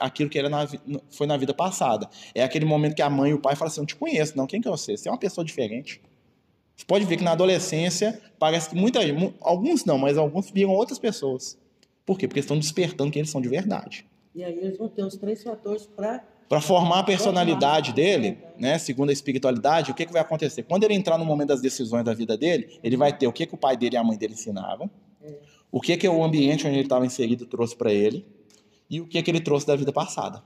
aquilo 0.00 0.28
que 0.28 0.38
ele 0.38 0.48
na, 0.48 0.66
foi 1.10 1.26
na 1.26 1.36
vida 1.36 1.54
passada. 1.54 2.08
É 2.34 2.42
aquele 2.42 2.64
momento 2.64 2.94
que 2.94 3.02
a 3.02 3.10
mãe 3.10 3.30
e 3.30 3.34
o 3.34 3.38
pai 3.38 3.56
falam 3.56 3.70
assim: 3.70 3.80
Eu 3.80 3.82
não 3.82 3.86
te 3.86 3.96
conheço, 3.96 4.36
não. 4.36 4.46
Quem 4.46 4.60
que 4.60 4.68
é 4.68 4.70
você? 4.70 4.96
Você 4.96 5.08
é 5.08 5.12
uma 5.12 5.18
pessoa 5.18 5.44
diferente. 5.44 6.00
Você 6.76 6.84
pode 6.86 7.04
ver 7.04 7.16
que 7.16 7.24
na 7.24 7.32
adolescência 7.32 8.20
parece 8.38 8.70
que 8.70 8.74
muita 8.74 9.00
alguns 9.40 9.84
não, 9.84 9.98
mas 9.98 10.18
alguns 10.18 10.50
viram 10.50 10.70
outras 10.70 10.98
pessoas. 10.98 11.58
Por 12.04 12.18
quê? 12.18 12.26
Porque 12.26 12.40
estão 12.40 12.58
despertando 12.58 13.10
quem 13.10 13.20
eles 13.20 13.30
são 13.30 13.40
de 13.40 13.48
verdade. 13.48 14.06
E 14.34 14.42
aí 14.42 14.58
eles 14.58 14.78
vão 14.78 14.88
ter 14.88 15.04
os 15.04 15.16
três 15.16 15.42
fatores 15.42 15.86
para 15.86 16.24
para 16.48 16.60
formar 16.60 16.98
a 16.98 17.02
personalidade 17.02 17.94
dele, 17.94 18.36
né, 18.58 18.76
segundo 18.76 19.08
a 19.08 19.12
espiritualidade, 19.12 19.90
o 19.90 19.94
que, 19.94 20.04
que 20.04 20.12
vai 20.12 20.20
acontecer? 20.20 20.62
Quando 20.64 20.84
ele 20.84 20.92
entrar 20.92 21.16
no 21.16 21.24
momento 21.24 21.48
das 21.48 21.62
decisões 21.62 22.04
da 22.04 22.12
vida 22.12 22.36
dele, 22.36 22.78
ele 22.84 22.94
vai 22.94 23.10
ter 23.10 23.26
o 23.26 23.32
que, 23.32 23.46
que 23.46 23.54
o 23.54 23.56
pai 23.56 23.74
dele 23.74 23.96
e 23.96 23.96
a 23.96 24.04
mãe 24.04 24.18
dele 24.18 24.34
ensinavam, 24.34 24.90
o 25.72 25.80
que, 25.80 25.96
que 25.96 26.06
o 26.06 26.22
ambiente 26.22 26.66
onde 26.66 26.76
ele 26.76 26.84
estava 26.84 27.06
inserido 27.06 27.46
trouxe 27.46 27.74
para 27.74 27.90
ele 27.90 28.26
e 28.90 29.00
o 29.00 29.06
que, 29.06 29.20
que 29.22 29.30
ele 29.30 29.40
trouxe 29.40 29.66
da 29.66 29.74
vida 29.74 29.90
passada. 29.90 30.42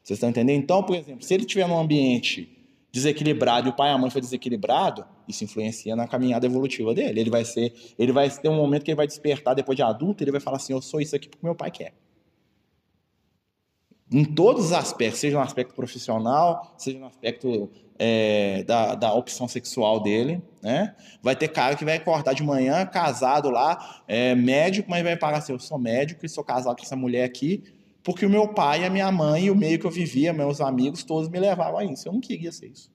Vocês 0.00 0.16
estão 0.16 0.30
entendendo? 0.30 0.62
Então, 0.62 0.80
por 0.82 0.94
exemplo, 0.94 1.24
se 1.24 1.34
ele 1.34 1.42
estiver 1.42 1.66
num 1.66 1.78
ambiente 1.78 2.48
desequilibrado 2.92 3.66
e 3.66 3.70
o 3.70 3.72
pai 3.72 3.90
e 3.90 3.92
a 3.92 3.98
mãe 3.98 4.08
for 4.10 4.20
desequilibrado, 4.20 5.04
isso 5.26 5.42
influencia 5.42 5.96
na 5.96 6.06
caminhada 6.06 6.46
evolutiva 6.46 6.94
dele. 6.94 7.18
Ele 7.18 7.30
vai 7.30 7.44
ser, 7.44 7.74
ele 7.98 8.12
vai 8.12 8.30
ter 8.30 8.48
um 8.48 8.54
momento 8.54 8.84
que 8.84 8.92
ele 8.92 8.96
vai 8.96 9.08
despertar 9.08 9.54
depois 9.54 9.74
de 9.74 9.82
adulto, 9.82 10.22
ele 10.22 10.30
vai 10.30 10.40
falar 10.40 10.58
assim: 10.58 10.72
"Eu 10.72 10.80
sou 10.80 11.00
isso 11.00 11.16
aqui 11.16 11.28
porque 11.28 11.44
meu 11.44 11.56
pai 11.56 11.72
quer" 11.72 11.92
em 14.14 14.24
todos 14.24 14.66
os 14.66 14.72
aspectos, 14.72 15.18
seja 15.18 15.36
no 15.36 15.42
aspecto 15.42 15.74
profissional, 15.74 16.72
seja 16.78 17.00
no 17.00 17.06
aspecto 17.06 17.68
é, 17.98 18.62
da, 18.62 18.94
da 18.94 19.12
opção 19.12 19.48
sexual 19.48 19.98
dele, 19.98 20.40
né? 20.62 20.94
Vai 21.20 21.34
ter 21.34 21.48
cara 21.48 21.74
que 21.74 21.84
vai 21.84 21.96
acordar 21.96 22.32
de 22.32 22.44
manhã, 22.44 22.86
casado 22.86 23.50
lá, 23.50 24.04
é, 24.06 24.36
médico, 24.36 24.88
mas 24.88 25.02
vai 25.02 25.16
parar 25.16 25.38
assim, 25.38 25.52
eu 25.52 25.58
sou 25.58 25.80
médico 25.80 26.24
e 26.24 26.28
sou 26.28 26.44
casado 26.44 26.76
com 26.76 26.84
essa 26.84 26.94
mulher 26.94 27.24
aqui, 27.24 27.64
porque 28.04 28.24
o 28.24 28.30
meu 28.30 28.46
pai, 28.46 28.84
a 28.84 28.90
minha 28.90 29.10
mãe 29.10 29.50
o 29.50 29.56
meio 29.56 29.80
que 29.80 29.84
eu 29.84 29.90
vivia, 29.90 30.32
meus 30.32 30.60
amigos, 30.60 31.02
todos 31.02 31.28
me 31.28 31.40
levavam 31.40 31.78
a 31.78 31.84
isso. 31.84 32.06
Eu 32.06 32.12
não 32.12 32.20
queria 32.20 32.52
ser 32.52 32.68
isso. 32.68 32.92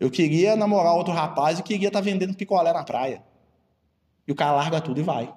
Eu 0.00 0.10
queria 0.10 0.56
namorar 0.56 0.96
outro 0.96 1.12
rapaz 1.12 1.60
e 1.60 1.62
queria 1.62 1.86
estar 1.86 2.00
tá 2.00 2.04
vendendo 2.04 2.34
picolé 2.34 2.72
na 2.72 2.82
praia. 2.82 3.22
E 4.26 4.32
o 4.32 4.34
cara 4.34 4.50
larga 4.50 4.80
tudo 4.80 4.98
e 4.98 5.04
vai. 5.04 5.32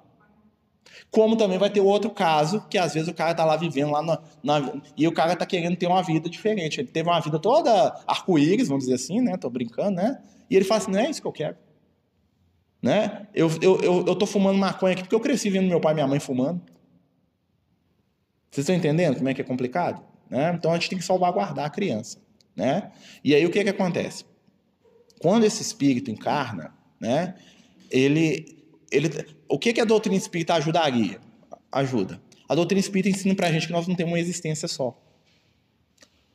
Como 1.10 1.36
também 1.36 1.58
vai 1.58 1.70
ter 1.70 1.80
outro 1.80 2.10
caso, 2.10 2.66
que 2.68 2.78
às 2.78 2.94
vezes 2.94 3.08
o 3.08 3.14
cara 3.14 3.34
tá 3.34 3.44
lá 3.44 3.56
vivendo 3.56 3.90
lá 3.90 4.02
na, 4.02 4.20
na 4.42 4.72
e 4.96 5.06
o 5.06 5.12
cara 5.12 5.34
tá 5.36 5.46
querendo 5.46 5.76
ter 5.76 5.86
uma 5.86 6.02
vida 6.02 6.28
diferente. 6.28 6.80
Ele 6.80 6.88
teve 6.88 7.08
uma 7.08 7.20
vida 7.20 7.38
toda 7.38 8.00
arco-íris, 8.06 8.68
vamos 8.68 8.84
dizer 8.84 8.96
assim, 8.96 9.20
né? 9.20 9.36
Tô 9.36 9.48
brincando, 9.48 9.92
né? 9.92 10.22
E 10.50 10.56
ele 10.56 10.64
fala 10.64 10.80
assim, 10.80 10.90
não 10.90 11.00
é 11.00 11.10
isso 11.10 11.20
que 11.20 11.26
eu 11.26 11.32
quero. 11.32 11.56
Né? 12.80 13.26
Eu, 13.34 13.50
eu, 13.60 13.80
eu, 13.80 14.04
eu 14.06 14.16
tô 14.16 14.26
fumando 14.26 14.58
maconha 14.58 14.92
aqui 14.92 15.02
porque 15.02 15.14
eu 15.14 15.20
cresci 15.20 15.50
vendo 15.50 15.68
meu 15.68 15.80
pai 15.80 15.92
e 15.92 15.94
minha 15.94 16.06
mãe 16.06 16.20
fumando. 16.20 16.60
Vocês 18.50 18.64
estão 18.64 18.74
entendendo 18.74 19.16
como 19.16 19.28
é 19.28 19.34
que 19.34 19.40
é 19.40 19.44
complicado? 19.44 20.02
Né? 20.30 20.52
Então 20.54 20.70
a 20.70 20.74
gente 20.74 20.90
tem 20.90 20.98
que 20.98 21.04
salvaguardar 21.04 21.66
a 21.66 21.70
criança. 21.70 22.18
Né? 22.54 22.90
E 23.22 23.34
aí 23.34 23.44
o 23.44 23.50
que, 23.50 23.62
que 23.62 23.70
acontece? 23.70 24.24
Quando 25.20 25.44
esse 25.44 25.62
espírito 25.62 26.10
encarna, 26.10 26.72
né, 27.00 27.34
ele 27.90 28.57
ele, 28.90 29.08
o 29.48 29.58
que, 29.58 29.72
que 29.72 29.80
a 29.80 29.84
doutrina 29.84 30.16
espírita 30.16 30.54
ajudaria? 30.54 31.20
Ajuda. 31.70 32.20
A 32.48 32.54
doutrina 32.54 32.80
espírita 32.80 33.08
ensina 33.08 33.34
para 33.34 33.48
a 33.48 33.52
gente 33.52 33.66
que 33.66 33.72
nós 33.72 33.86
não 33.86 33.94
temos 33.94 34.12
uma 34.12 34.20
existência 34.20 34.66
só. 34.66 34.98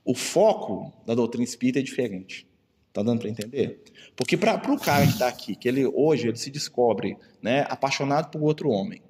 O 0.06 0.14
foco 0.14 0.94
da 1.06 1.16
doutrina 1.16 1.44
espírita 1.44 1.80
é 1.80 1.82
diferente. 1.82 2.48
Tá 2.92 3.02
dando 3.02 3.22
para 3.22 3.30
entender? 3.30 3.82
Porque 4.16 4.38
para 4.38 4.72
o 4.72 4.80
cara 4.80 5.06
que 5.06 5.14
está 5.14 5.28
aqui, 5.28 5.56
que 5.56 5.68
ele 5.68 5.86
hoje 5.88 6.28
ele 6.28 6.38
se 6.38 6.52
descobre 6.52 7.18
né, 7.42 7.66
apaixonado 7.68 8.30
por 8.30 8.44
outro 8.44 8.70
homem, 8.70 9.02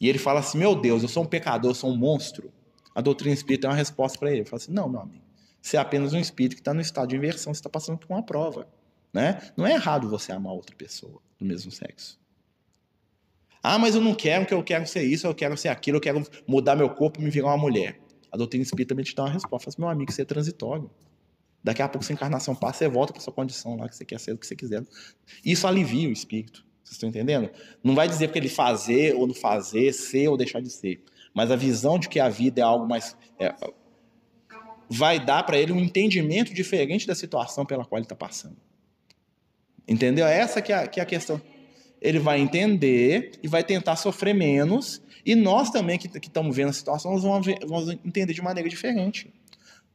e 0.00 0.08
ele 0.08 0.18
fala 0.18 0.40
assim: 0.40 0.58
Meu 0.58 0.76
Deus, 0.76 1.02
eu 1.02 1.08
sou 1.08 1.24
um 1.24 1.26
pecador, 1.26 1.70
eu 1.72 1.74
sou 1.74 1.90
um 1.90 1.96
monstro. 1.96 2.52
A 2.94 3.00
doutrina 3.00 3.34
espírita 3.34 3.66
é 3.66 3.70
uma 3.70 3.76
resposta 3.76 4.16
para 4.18 4.30
ele. 4.30 4.44
Fala 4.44 4.62
assim: 4.62 4.72
Não, 4.72 4.88
meu 4.88 5.00
amigo, 5.00 5.24
você 5.60 5.76
é 5.76 5.80
apenas 5.80 6.12
um 6.12 6.18
espírito 6.20 6.54
que 6.54 6.60
está 6.60 6.72
no 6.72 6.80
estado 6.80 7.08
de 7.08 7.16
inversão, 7.16 7.52
você 7.52 7.58
está 7.58 7.68
passando 7.68 7.98
por 7.98 8.08
uma 8.12 8.22
prova. 8.22 8.68
Né? 9.12 9.40
Não 9.56 9.66
é 9.66 9.72
errado 9.72 10.08
você 10.08 10.30
amar 10.30 10.52
outra 10.52 10.76
pessoa 10.76 11.20
do 11.38 11.44
mesmo 11.44 11.72
sexo. 11.72 12.20
Ah, 13.68 13.80
mas 13.80 13.96
eu 13.96 14.00
não 14.00 14.14
quero, 14.14 14.46
que 14.46 14.54
eu 14.54 14.62
quero 14.62 14.86
ser 14.86 15.02
isso, 15.02 15.26
eu 15.26 15.34
quero 15.34 15.56
ser 15.56 15.70
aquilo, 15.70 15.96
eu 15.96 16.00
quero 16.00 16.24
mudar 16.46 16.76
meu 16.76 16.88
corpo 16.88 17.20
e 17.20 17.24
me 17.24 17.30
virar 17.30 17.48
uma 17.48 17.56
mulher. 17.56 17.98
A 18.30 18.36
doutrina 18.36 18.62
espírita 18.62 18.90
também 18.90 19.04
te 19.04 19.12
dá 19.12 19.24
uma 19.24 19.32
resposta. 19.32 19.64
Fala 19.64 19.74
assim, 19.74 19.82
meu 19.82 19.88
amigo, 19.88 20.12
você 20.12 20.22
é 20.22 20.24
transitório. 20.24 20.88
Daqui 21.64 21.82
a 21.82 21.88
pouco 21.88 22.04
sua 22.04 22.12
encarnação 22.12 22.54
passa, 22.54 22.78
você 22.78 22.88
volta 22.88 23.12
para 23.12 23.20
sua 23.20 23.32
condição 23.32 23.74
lá, 23.74 23.88
que 23.88 23.96
você 23.96 24.04
quer 24.04 24.20
ser 24.20 24.34
o 24.34 24.38
que 24.38 24.46
você 24.46 24.54
quiser. 24.54 24.84
Isso 25.44 25.66
alivia 25.66 26.08
o 26.08 26.12
espírito. 26.12 26.64
Vocês 26.84 26.92
estão 26.92 27.08
entendendo? 27.08 27.50
Não 27.82 27.92
vai 27.96 28.06
dizer 28.06 28.28
porque 28.28 28.38
ele 28.38 28.48
fazer 28.48 29.16
ou 29.16 29.26
não 29.26 29.34
fazer, 29.34 29.92
ser 29.92 30.28
ou 30.28 30.36
deixar 30.36 30.60
de 30.60 30.70
ser. 30.70 31.02
Mas 31.34 31.50
a 31.50 31.56
visão 31.56 31.98
de 31.98 32.08
que 32.08 32.20
a 32.20 32.28
vida 32.28 32.60
é 32.60 32.64
algo 32.64 32.86
mais. 32.86 33.16
É, 33.36 33.52
vai 34.88 35.18
dar 35.18 35.42
para 35.42 35.58
ele 35.58 35.72
um 35.72 35.80
entendimento 35.80 36.54
diferente 36.54 37.04
da 37.04 37.16
situação 37.16 37.66
pela 37.66 37.84
qual 37.84 37.98
ele 37.98 38.04
está 38.04 38.14
passando. 38.14 38.58
Entendeu? 39.88 40.24
Essa 40.24 40.62
que 40.62 40.72
é, 40.72 40.86
que 40.86 41.00
é 41.00 41.02
a 41.02 41.06
questão 41.06 41.42
ele 42.00 42.18
vai 42.18 42.40
entender 42.40 43.32
e 43.42 43.48
vai 43.48 43.64
tentar 43.64 43.96
sofrer 43.96 44.34
menos. 44.34 45.02
E 45.24 45.34
nós 45.34 45.70
também, 45.70 45.98
que, 45.98 46.06
estamos 46.06 46.54
vendo 46.54 46.68
a 46.68 46.72
situação, 46.72 47.12
nós 47.12 47.22
vamos, 47.22 47.46
ver, 47.46 47.58
vamos 47.66 47.90
entender 48.04 48.32
de 48.32 48.42
maneira 48.42 48.68
diferente. 48.68 49.32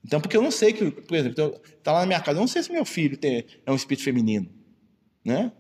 Então, 0.04 0.20
porque 0.20 0.36
eu 0.36 0.42
não 0.42 0.52
sei 0.52 0.74
que, 0.74 0.90
por 0.90 1.16
exemplo, 1.16 1.62
tá 1.84 1.92
lá 1.94 2.02
na 2.02 2.06
minha 2.06 2.20
casa, 2.20 2.38
eu 2.38 2.42
não 2.42 2.48
sei 2.48 2.64
se 2.64 2.72
meu 2.72 2.84
filho 2.84 3.16
tem, 3.16 3.46
é 3.66 3.72
um 3.72 3.76
espírito 3.76 4.04
feminino, 4.04 4.50
né? 5.24 5.52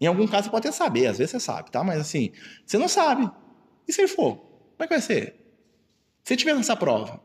Em 0.00 0.06
algum 0.06 0.26
caso 0.26 0.44
você 0.44 0.50
pode 0.50 0.66
até 0.66 0.76
saber, 0.76 1.06
às 1.06 1.18
vezes 1.18 1.30
você 1.30 1.40
sabe, 1.40 1.70
tá? 1.70 1.84
Mas 1.84 2.00
assim, 2.00 2.32
você 2.66 2.78
não 2.78 2.88
sabe. 2.88 3.30
E 3.86 3.92
se 3.92 4.00
ele 4.00 4.08
for? 4.08 4.36
Como 4.36 4.76
é 4.80 4.86
que 4.86 4.94
vai 4.94 5.00
ser? 5.00 5.36
Se 6.24 6.34
tiver 6.36 6.54
nessa 6.54 6.74
prova, 6.74 7.20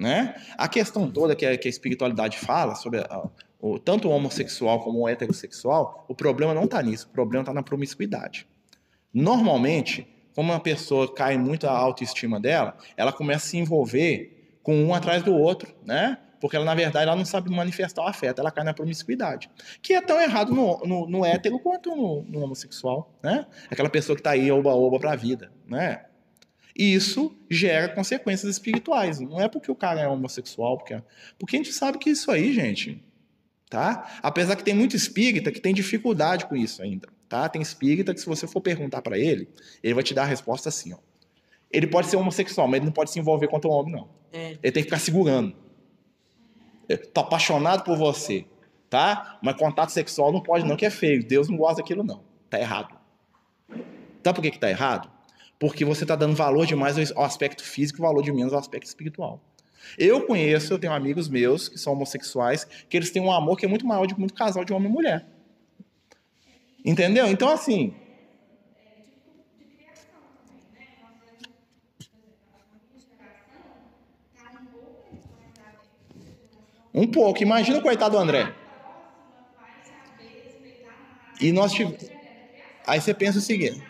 né? 0.00 0.34
A 0.56 0.66
questão 0.66 1.10
toda 1.10 1.36
que 1.36 1.44
a, 1.44 1.58
que 1.58 1.68
a 1.68 1.70
espiritualidade 1.70 2.38
fala 2.38 2.74
sobre 2.74 3.00
a, 3.00 3.28
o, 3.60 3.78
tanto 3.78 4.08
o 4.08 4.10
homossexual 4.10 4.80
como 4.80 5.00
o 5.00 5.08
heterossexual, 5.08 6.06
o 6.08 6.14
problema 6.14 6.54
não 6.54 6.64
está 6.64 6.82
nisso, 6.82 7.06
o 7.08 7.12
problema 7.12 7.42
está 7.42 7.52
na 7.52 7.62
promiscuidade. 7.62 8.48
Normalmente, 9.12 10.08
como 10.34 10.52
uma 10.52 10.60
pessoa 10.60 11.12
cai 11.12 11.36
muito 11.36 11.66
a 11.66 11.72
autoestima 11.72 12.40
dela, 12.40 12.78
ela 12.96 13.12
começa 13.12 13.44
a 13.44 13.48
se 13.50 13.58
envolver 13.58 14.58
com 14.62 14.74
um 14.82 14.94
atrás 14.94 15.22
do 15.22 15.34
outro, 15.34 15.74
né? 15.84 16.16
Porque 16.40 16.56
ela, 16.56 16.64
na 16.64 16.74
verdade, 16.74 17.06
ela 17.06 17.16
não 17.16 17.24
sabe 17.26 17.50
manifestar 17.50 18.02
o 18.02 18.06
afeto, 18.06 18.40
ela 18.40 18.50
cai 18.50 18.64
na 18.64 18.72
promiscuidade. 18.72 19.50
Que 19.82 19.92
é 19.92 20.00
tão 20.00 20.18
errado 20.18 20.54
no, 20.54 20.78
no, 20.78 21.06
no 21.06 21.26
hétero 21.26 21.58
quanto 21.58 21.94
no, 21.94 22.22
no, 22.22 22.42
homossexual, 22.42 23.14
né? 23.22 23.44
Aquela 23.70 23.90
pessoa 23.90 24.16
que 24.16 24.20
está 24.20 24.30
aí 24.30 24.50
oba-oba 24.50 24.98
para 24.98 25.12
a 25.12 25.16
vida, 25.16 25.52
né? 25.66 26.06
E 26.80 26.94
isso 26.94 27.36
gera 27.50 27.90
consequências 27.90 28.50
espirituais. 28.50 29.20
Não 29.20 29.38
é 29.38 29.46
porque 29.48 29.70
o 29.70 29.74
cara 29.74 30.00
é 30.00 30.08
homossexual, 30.08 30.78
porque, 30.78 30.94
é... 30.94 31.02
porque 31.38 31.56
a 31.56 31.58
gente 31.58 31.74
sabe 31.74 31.98
que 31.98 32.08
isso 32.08 32.30
aí, 32.30 32.54
gente, 32.54 33.04
tá? 33.68 34.18
Apesar 34.22 34.56
que 34.56 34.64
tem 34.64 34.72
muito 34.72 34.96
espírita 34.96 35.52
que 35.52 35.60
tem 35.60 35.74
dificuldade 35.74 36.46
com 36.46 36.56
isso 36.56 36.82
ainda, 36.82 37.06
tá? 37.28 37.46
Tem 37.50 37.60
espírita 37.60 38.14
que 38.14 38.20
se 38.20 38.24
você 38.24 38.46
for 38.46 38.62
perguntar 38.62 39.02
para 39.02 39.18
ele, 39.18 39.46
ele 39.82 39.92
vai 39.92 40.02
te 40.02 40.14
dar 40.14 40.22
a 40.22 40.24
resposta 40.24 40.70
assim, 40.70 40.94
ó. 40.94 40.96
Ele 41.70 41.86
pode 41.86 42.06
ser 42.06 42.16
homossexual, 42.16 42.66
mas 42.66 42.78
ele 42.78 42.86
não 42.86 42.92
pode 42.94 43.10
se 43.10 43.18
envolver 43.18 43.48
com 43.48 43.60
o 43.62 43.70
homem, 43.72 43.92
não. 43.92 44.08
É. 44.32 44.52
Ele 44.62 44.72
tem 44.72 44.82
que 44.82 44.84
ficar 44.84 45.00
segurando. 45.00 45.54
Tô 47.12 47.20
apaixonado 47.20 47.84
por 47.84 47.98
você, 47.98 48.46
tá? 48.88 49.38
Mas 49.42 49.54
contato 49.54 49.90
sexual 49.90 50.32
não 50.32 50.42
pode 50.42 50.66
não, 50.66 50.78
que 50.78 50.86
é 50.86 50.90
feio. 50.90 51.22
Deus 51.28 51.46
não 51.46 51.58
gosta 51.58 51.82
daquilo 51.82 52.02
não. 52.02 52.24
Tá 52.48 52.58
errado. 52.58 52.98
Sabe 54.24 54.34
por 54.34 54.40
que 54.40 54.50
que 54.50 54.58
tá 54.58 54.70
errado? 54.70 55.19
Porque 55.60 55.84
você 55.84 56.04
está 56.04 56.16
dando 56.16 56.34
valor 56.34 56.66
demais 56.66 57.12
ao 57.12 57.22
aspecto 57.22 57.62
físico 57.62 58.00
valor 58.00 58.22
de 58.22 58.32
menos 58.32 58.54
ao 58.54 58.58
aspecto 58.58 58.86
espiritual. 58.86 59.38
Eu 59.98 60.26
conheço, 60.26 60.72
eu 60.72 60.78
tenho 60.78 60.94
amigos 60.94 61.28
meus 61.28 61.68
que 61.68 61.78
são 61.78 61.92
homossexuais, 61.92 62.64
que 62.64 62.96
eles 62.96 63.10
têm 63.10 63.20
um 63.20 63.30
amor 63.30 63.58
que 63.58 63.66
é 63.66 63.68
muito 63.68 63.86
maior 63.86 64.06
de 64.06 64.18
muito 64.18 64.32
casal 64.32 64.64
de 64.64 64.72
homem 64.72 64.88
e 64.88 64.92
mulher. 64.92 65.26
Entendeu? 66.82 67.26
Então, 67.26 67.50
assim. 67.50 67.94
Um 76.94 77.06
pouco. 77.06 77.42
Imagina 77.42 77.78
o 77.78 77.82
coitado 77.82 78.16
do 78.16 78.22
André. 78.22 78.54
E 81.38 81.52
nós 81.52 81.70
tivemos. 81.72 82.10
Aí 82.86 82.98
você 82.98 83.12
pensa 83.12 83.38
o 83.38 83.42
seguinte. 83.42 83.89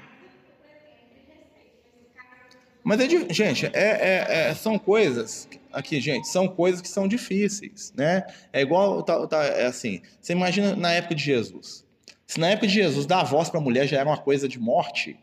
Mas 2.90 2.98
é, 2.98 3.08
gente, 3.32 3.66
é, 3.66 3.70
é, 3.72 4.26
é, 4.50 4.54
são 4.56 4.76
coisas 4.76 5.48
aqui, 5.72 6.00
gente, 6.00 6.26
são 6.26 6.48
coisas 6.48 6.80
que 6.80 6.88
são 6.88 7.06
difíceis, 7.06 7.92
né? 7.96 8.26
É 8.52 8.62
igual, 8.62 9.00
tá, 9.04 9.28
tá, 9.28 9.44
é 9.44 9.66
assim, 9.66 10.02
você 10.20 10.32
imagina 10.32 10.74
na 10.74 10.90
época 10.90 11.14
de 11.14 11.22
Jesus. 11.22 11.84
Se 12.26 12.40
na 12.40 12.48
época 12.48 12.66
de 12.66 12.74
Jesus 12.74 13.06
dar 13.06 13.22
voz 13.22 13.48
para 13.48 13.60
a 13.60 13.62
mulher 13.62 13.86
já 13.86 14.00
era 14.00 14.08
uma 14.10 14.18
coisa 14.18 14.48
de 14.48 14.58
morte, 14.58 15.16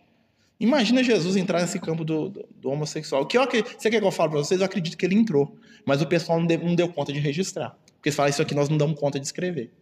imagina 0.58 1.04
Jesus 1.04 1.36
entrar 1.36 1.60
nesse 1.60 1.78
campo 1.78 2.06
do, 2.06 2.30
do, 2.30 2.48
do 2.56 2.70
homossexual. 2.70 3.26
Que 3.26 3.38
eu, 3.38 3.46
você 3.46 3.90
quer 3.90 4.00
que 4.00 4.08
eu 4.08 4.12
fale 4.12 4.30
para 4.30 4.40
vocês? 4.40 4.62
Eu 4.62 4.66
acredito 4.66 4.96
que 4.96 5.06
ele 5.06 5.16
entrou, 5.16 5.54
mas 5.86 6.02
o 6.02 6.08
pessoal 6.08 6.40
não 6.40 6.48
deu, 6.48 6.60
não 6.60 6.74
deu 6.74 6.88
conta 6.88 7.12
de 7.12 7.20
registrar. 7.20 7.72
Porque 7.96 8.08
eles 8.08 8.16
falam, 8.16 8.30
isso 8.30 8.42
aqui 8.42 8.56
nós 8.56 8.70
não 8.70 8.78
damos 8.78 8.98
conta 8.98 9.20
de 9.20 9.26
escrever. 9.26 9.74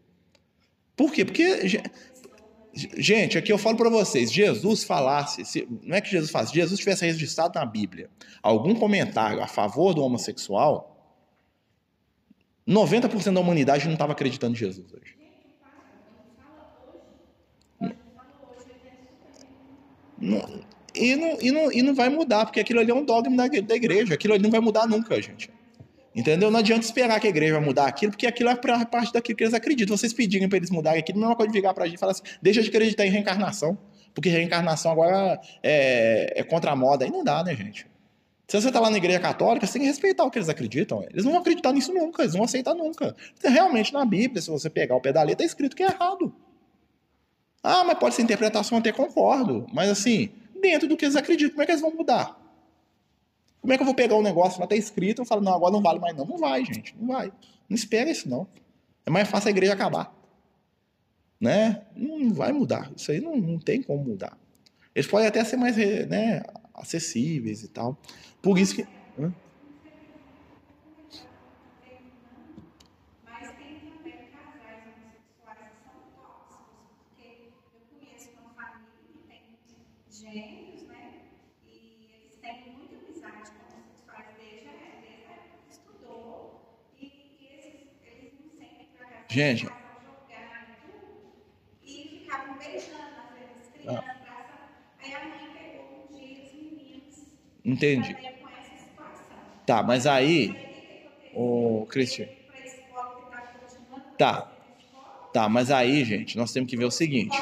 Por 0.96 1.12
quê? 1.12 1.24
Porque 1.24 1.44
Gente, 2.76 3.38
aqui 3.38 3.54
eu 3.54 3.58
falo 3.58 3.78
para 3.78 3.90
vocês, 3.90 4.30
Jesus 4.30 4.84
falasse, 4.84 5.46
se, 5.46 5.66
não 5.82 5.96
é 5.96 6.02
que 6.02 6.10
Jesus 6.10 6.30
falasse, 6.30 6.54
Jesus 6.54 6.78
tivesse 6.78 7.06
registrado 7.06 7.58
na 7.58 7.66
Bíblia 7.66 8.10
algum 8.44 8.76
comentário 8.76 9.42
a 9.42 9.48
favor 9.48 9.94
do 9.94 10.04
homossexual, 10.04 10.92
90% 12.68 13.34
da 13.34 13.40
humanidade 13.40 13.86
não 13.86 13.94
estava 13.94 14.12
acreditando 14.12 14.54
em 14.54 14.58
Jesus 14.58 14.92
hoje. 14.92 15.16
Não, 20.18 20.64
e, 20.94 21.16
não, 21.16 21.42
e, 21.42 21.52
não, 21.52 21.72
e 21.72 21.82
não 21.82 21.96
vai 21.96 22.10
mudar, 22.10 22.46
porque 22.46 22.60
aquilo 22.60 22.80
ali 22.82 22.92
é 22.92 22.96
um 22.96 23.06
dogma 23.06 23.36
da, 23.36 23.62
da 23.62 23.76
igreja, 23.76 24.14
aquilo 24.14 24.34
ali 24.34 24.44
não 24.44 24.52
vai 24.52 24.60
mudar 24.60 24.86
nunca, 24.86 25.22
gente. 25.22 25.50
Entendeu? 26.16 26.50
Não 26.50 26.60
adianta 26.60 26.86
esperar 26.86 27.20
que 27.20 27.28
a 27.28 27.30
igreja 27.30 27.56
vai 27.56 27.64
mudar 27.64 27.88
aquilo, 27.88 28.14
porque 28.14 28.26
aquilo 28.26 28.50
é 28.50 28.56
parte 28.56 29.12
daquilo 29.12 29.38
que 29.38 29.44
eles 29.44 29.54
acreditam. 29.54 29.98
Vocês 29.98 30.14
pedirem 30.14 30.48
para 30.48 30.58
eles 30.58 30.72
mudarem 30.72 31.00
aquilo, 31.00 31.20
não 31.20 31.28
é 31.28 31.30
uma 31.32 31.36
coisa 31.36 31.52
de 31.52 31.60
virar 31.60 31.74
para 31.74 31.84
a 31.84 31.88
gente 31.88 31.98
e 31.98 32.00
falar 32.00 32.14
assim, 32.14 32.24
deixa 32.42 32.62
de 32.62 32.70
acreditar 32.70 33.06
em 33.06 33.10
reencarnação, 33.10 33.78
porque 34.14 34.30
reencarnação 34.30 34.94
agora 34.94 35.42
é, 35.62 36.40
é 36.40 36.44
contra 36.44 36.72
a 36.72 36.76
moda. 36.76 37.04
Aí 37.04 37.12
não 37.12 37.22
dá, 37.22 37.44
né, 37.44 37.54
gente? 37.54 37.86
Se 38.48 38.62
você 38.62 38.68
está 38.68 38.80
lá 38.80 38.90
na 38.90 38.98
igreja 38.98 39.20
católica, 39.20 39.68
você 39.68 39.74
tem 39.74 39.82
que 39.82 39.88
respeitar 39.88 40.24
o 40.24 40.32
que 40.32 40.38
eles 40.38 40.48
acreditam. 40.48 41.04
Eles 41.10 41.26
não 41.26 41.34
vão 41.34 41.42
acreditar 41.42 41.74
nisso 41.74 41.94
nunca, 41.94 42.22
eles 42.22 42.34
não 42.34 42.40
vão 42.40 42.46
aceitar 42.46 42.74
nunca. 42.74 43.14
Realmente, 43.44 43.92
na 43.92 44.06
Bíblia, 44.06 44.42
se 44.42 44.50
você 44.50 44.70
pegar 44.70 44.96
o 44.96 45.02
pé 45.02 45.12
da 45.12 45.22
letra, 45.22 45.44
está 45.44 45.46
escrito 45.46 45.76
que 45.76 45.84
é 45.84 45.88
errado. 45.88 46.34
Ah, 47.62 47.84
mas 47.84 47.98
pode 47.98 48.16
ser 48.16 48.22
interpretação, 48.22 48.78
até 48.78 48.92
concordo. 48.92 49.66
Mas 49.74 49.90
assim, 49.90 50.30
dentro 50.62 50.88
do 50.88 50.96
que 50.96 51.04
eles 51.04 51.16
acreditam, 51.16 51.52
como 51.52 51.64
é 51.64 51.66
que 51.66 51.72
eles 51.72 51.82
vão 51.82 51.92
mudar? 51.94 52.45
Como 53.66 53.74
é 53.74 53.78
que 53.78 53.82
eu 53.82 53.86
vou 53.88 53.96
pegar 53.96 54.16
um 54.16 54.22
negócio 54.22 54.62
lá, 54.62 54.68
tá 54.68 54.76
escrito, 54.76 55.24
e 55.24 55.26
falo, 55.26 55.42
não, 55.42 55.56
agora 55.56 55.74
não 55.74 55.82
vale 55.82 55.98
mais 55.98 56.16
não. 56.16 56.24
Não 56.24 56.38
vai, 56.38 56.64
gente, 56.64 56.96
não 57.00 57.08
vai. 57.08 57.34
Não 57.68 57.76
espera 57.76 58.12
isso, 58.12 58.30
não. 58.30 58.48
É 59.04 59.10
mais 59.10 59.28
fácil 59.28 59.48
a 59.48 59.50
igreja 59.50 59.74
acabar. 59.74 60.16
Né? 61.42 61.82
Não 61.96 62.32
vai 62.32 62.52
mudar. 62.52 62.92
Isso 62.96 63.12
aí 63.12 63.20
não, 63.20 63.36
não 63.36 63.58
tem 63.58 63.82
como 63.82 64.04
mudar. 64.04 64.38
Eles 64.94 65.08
podem 65.08 65.28
até 65.28 65.44
ser 65.44 65.58
mais 65.58 65.76
né, 65.76 66.44
acessíveis 66.76 67.64
e 67.64 67.68
tal. 67.68 67.98
Por 68.40 68.60
isso 68.60 68.76
que... 68.76 68.88
Gente. 89.36 89.68
Ah. 93.86 94.04
Entendi. 97.66 98.16
Tá, 99.66 99.84
mas 99.84 100.08
aí. 100.08 100.56
O 101.34 101.86
Cristian. 101.90 102.28
Tá. 104.18 104.50
Tá, 105.34 105.50
mas 105.50 105.70
aí, 105.70 106.06
gente, 106.06 106.38
nós 106.38 106.54
temos 106.54 106.70
que 106.70 106.78
ver 106.78 106.86
o 106.86 106.92
seguinte. 106.92 107.38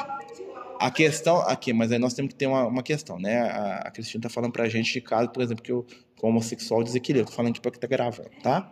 A 0.80 0.90
questão 0.90 1.42
aqui, 1.42 1.72
mas 1.72 1.92
aí 1.92 1.98
nós 2.00 2.12
temos 2.12 2.30
que 2.32 2.34
ter 2.34 2.48
uma, 2.48 2.66
uma 2.66 2.82
questão, 2.82 3.20
né? 3.20 3.38
A, 3.42 3.76
a 3.86 3.90
Cristina 3.92 4.22
tá 4.22 4.28
falando 4.28 4.50
pra 4.50 4.68
gente 4.68 4.92
de 4.92 5.00
caso, 5.00 5.30
por 5.30 5.44
exemplo, 5.44 5.62
que 5.62 5.72
o 5.72 5.86
homossexual 6.20 6.82
desequilíbrio. 6.82 7.30
Tô 7.30 7.36
falando 7.36 7.52
aqui 7.52 7.60
pra 7.60 7.70
que 7.70 7.78
tá 7.78 7.86
gravando, 7.86 8.30
tá? 8.42 8.68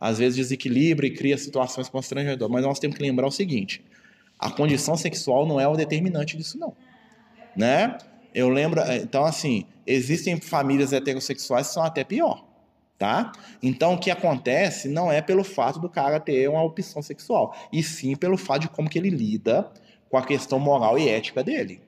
Às 0.00 0.18
vezes 0.18 0.36
desequilibra 0.36 1.06
e 1.06 1.10
cria 1.10 1.36
situações 1.38 1.88
constrangedoras. 1.88 2.52
Mas 2.52 2.64
nós 2.64 2.78
temos 2.78 2.96
que 2.96 3.02
lembrar 3.02 3.26
o 3.26 3.30
seguinte: 3.30 3.82
a 4.38 4.50
condição 4.50 4.96
sexual 4.96 5.46
não 5.46 5.60
é 5.60 5.66
o 5.66 5.76
determinante 5.76 6.36
disso, 6.36 6.58
não. 6.58 6.74
Né? 7.56 7.96
Eu 8.34 8.50
lembro, 8.50 8.80
eh, 8.80 8.98
então 8.98 9.24
assim, 9.24 9.64
existem 9.86 10.38
famílias 10.38 10.92
heterossexuais 10.92 11.68
que 11.68 11.72
são 11.72 11.82
até 11.82 12.04
pior, 12.04 12.44
tá? 12.98 13.32
Então 13.62 13.94
o 13.94 13.98
que 13.98 14.10
acontece 14.10 14.88
não 14.88 15.10
é 15.10 15.22
pelo 15.22 15.42
fato 15.42 15.78
do 15.78 15.88
cara 15.88 16.20
ter 16.20 16.48
uma 16.48 16.62
opção 16.62 17.00
sexual, 17.00 17.56
e 17.72 17.82
sim 17.82 18.14
pelo 18.14 18.36
fato 18.36 18.62
de 18.62 18.68
como 18.68 18.90
que 18.90 18.98
ele 18.98 19.08
lida 19.08 19.70
com 20.10 20.18
a 20.18 20.24
questão 20.24 20.58
moral 20.58 20.98
e 20.98 21.08
ética 21.08 21.42
dele. 21.42 21.80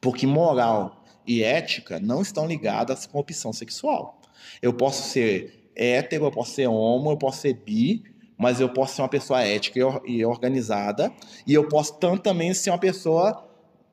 Porque 0.00 0.26
moral 0.26 1.02
e 1.26 1.42
ética 1.42 1.98
não 1.98 2.22
estão 2.22 2.46
ligadas 2.46 3.04
com 3.06 3.18
opção 3.18 3.52
sexual. 3.52 4.20
Eu 4.62 4.72
posso 4.72 5.08
ser 5.08 5.59
hétero, 5.80 6.26
eu 6.26 6.30
posso 6.30 6.52
ser 6.52 6.68
homo, 6.68 7.10
eu 7.10 7.16
posso 7.16 7.40
ser 7.40 7.54
bi, 7.54 8.04
mas 8.36 8.60
eu 8.60 8.68
posso 8.68 8.96
ser 8.96 9.02
uma 9.02 9.08
pessoa 9.08 9.42
ética 9.42 9.80
e 10.06 10.24
organizada, 10.24 11.12
e 11.46 11.54
eu 11.54 11.66
posso 11.68 11.98
tanto 11.98 12.22
também 12.22 12.52
ser 12.52 12.70
uma 12.70 12.78
pessoa 12.78 13.46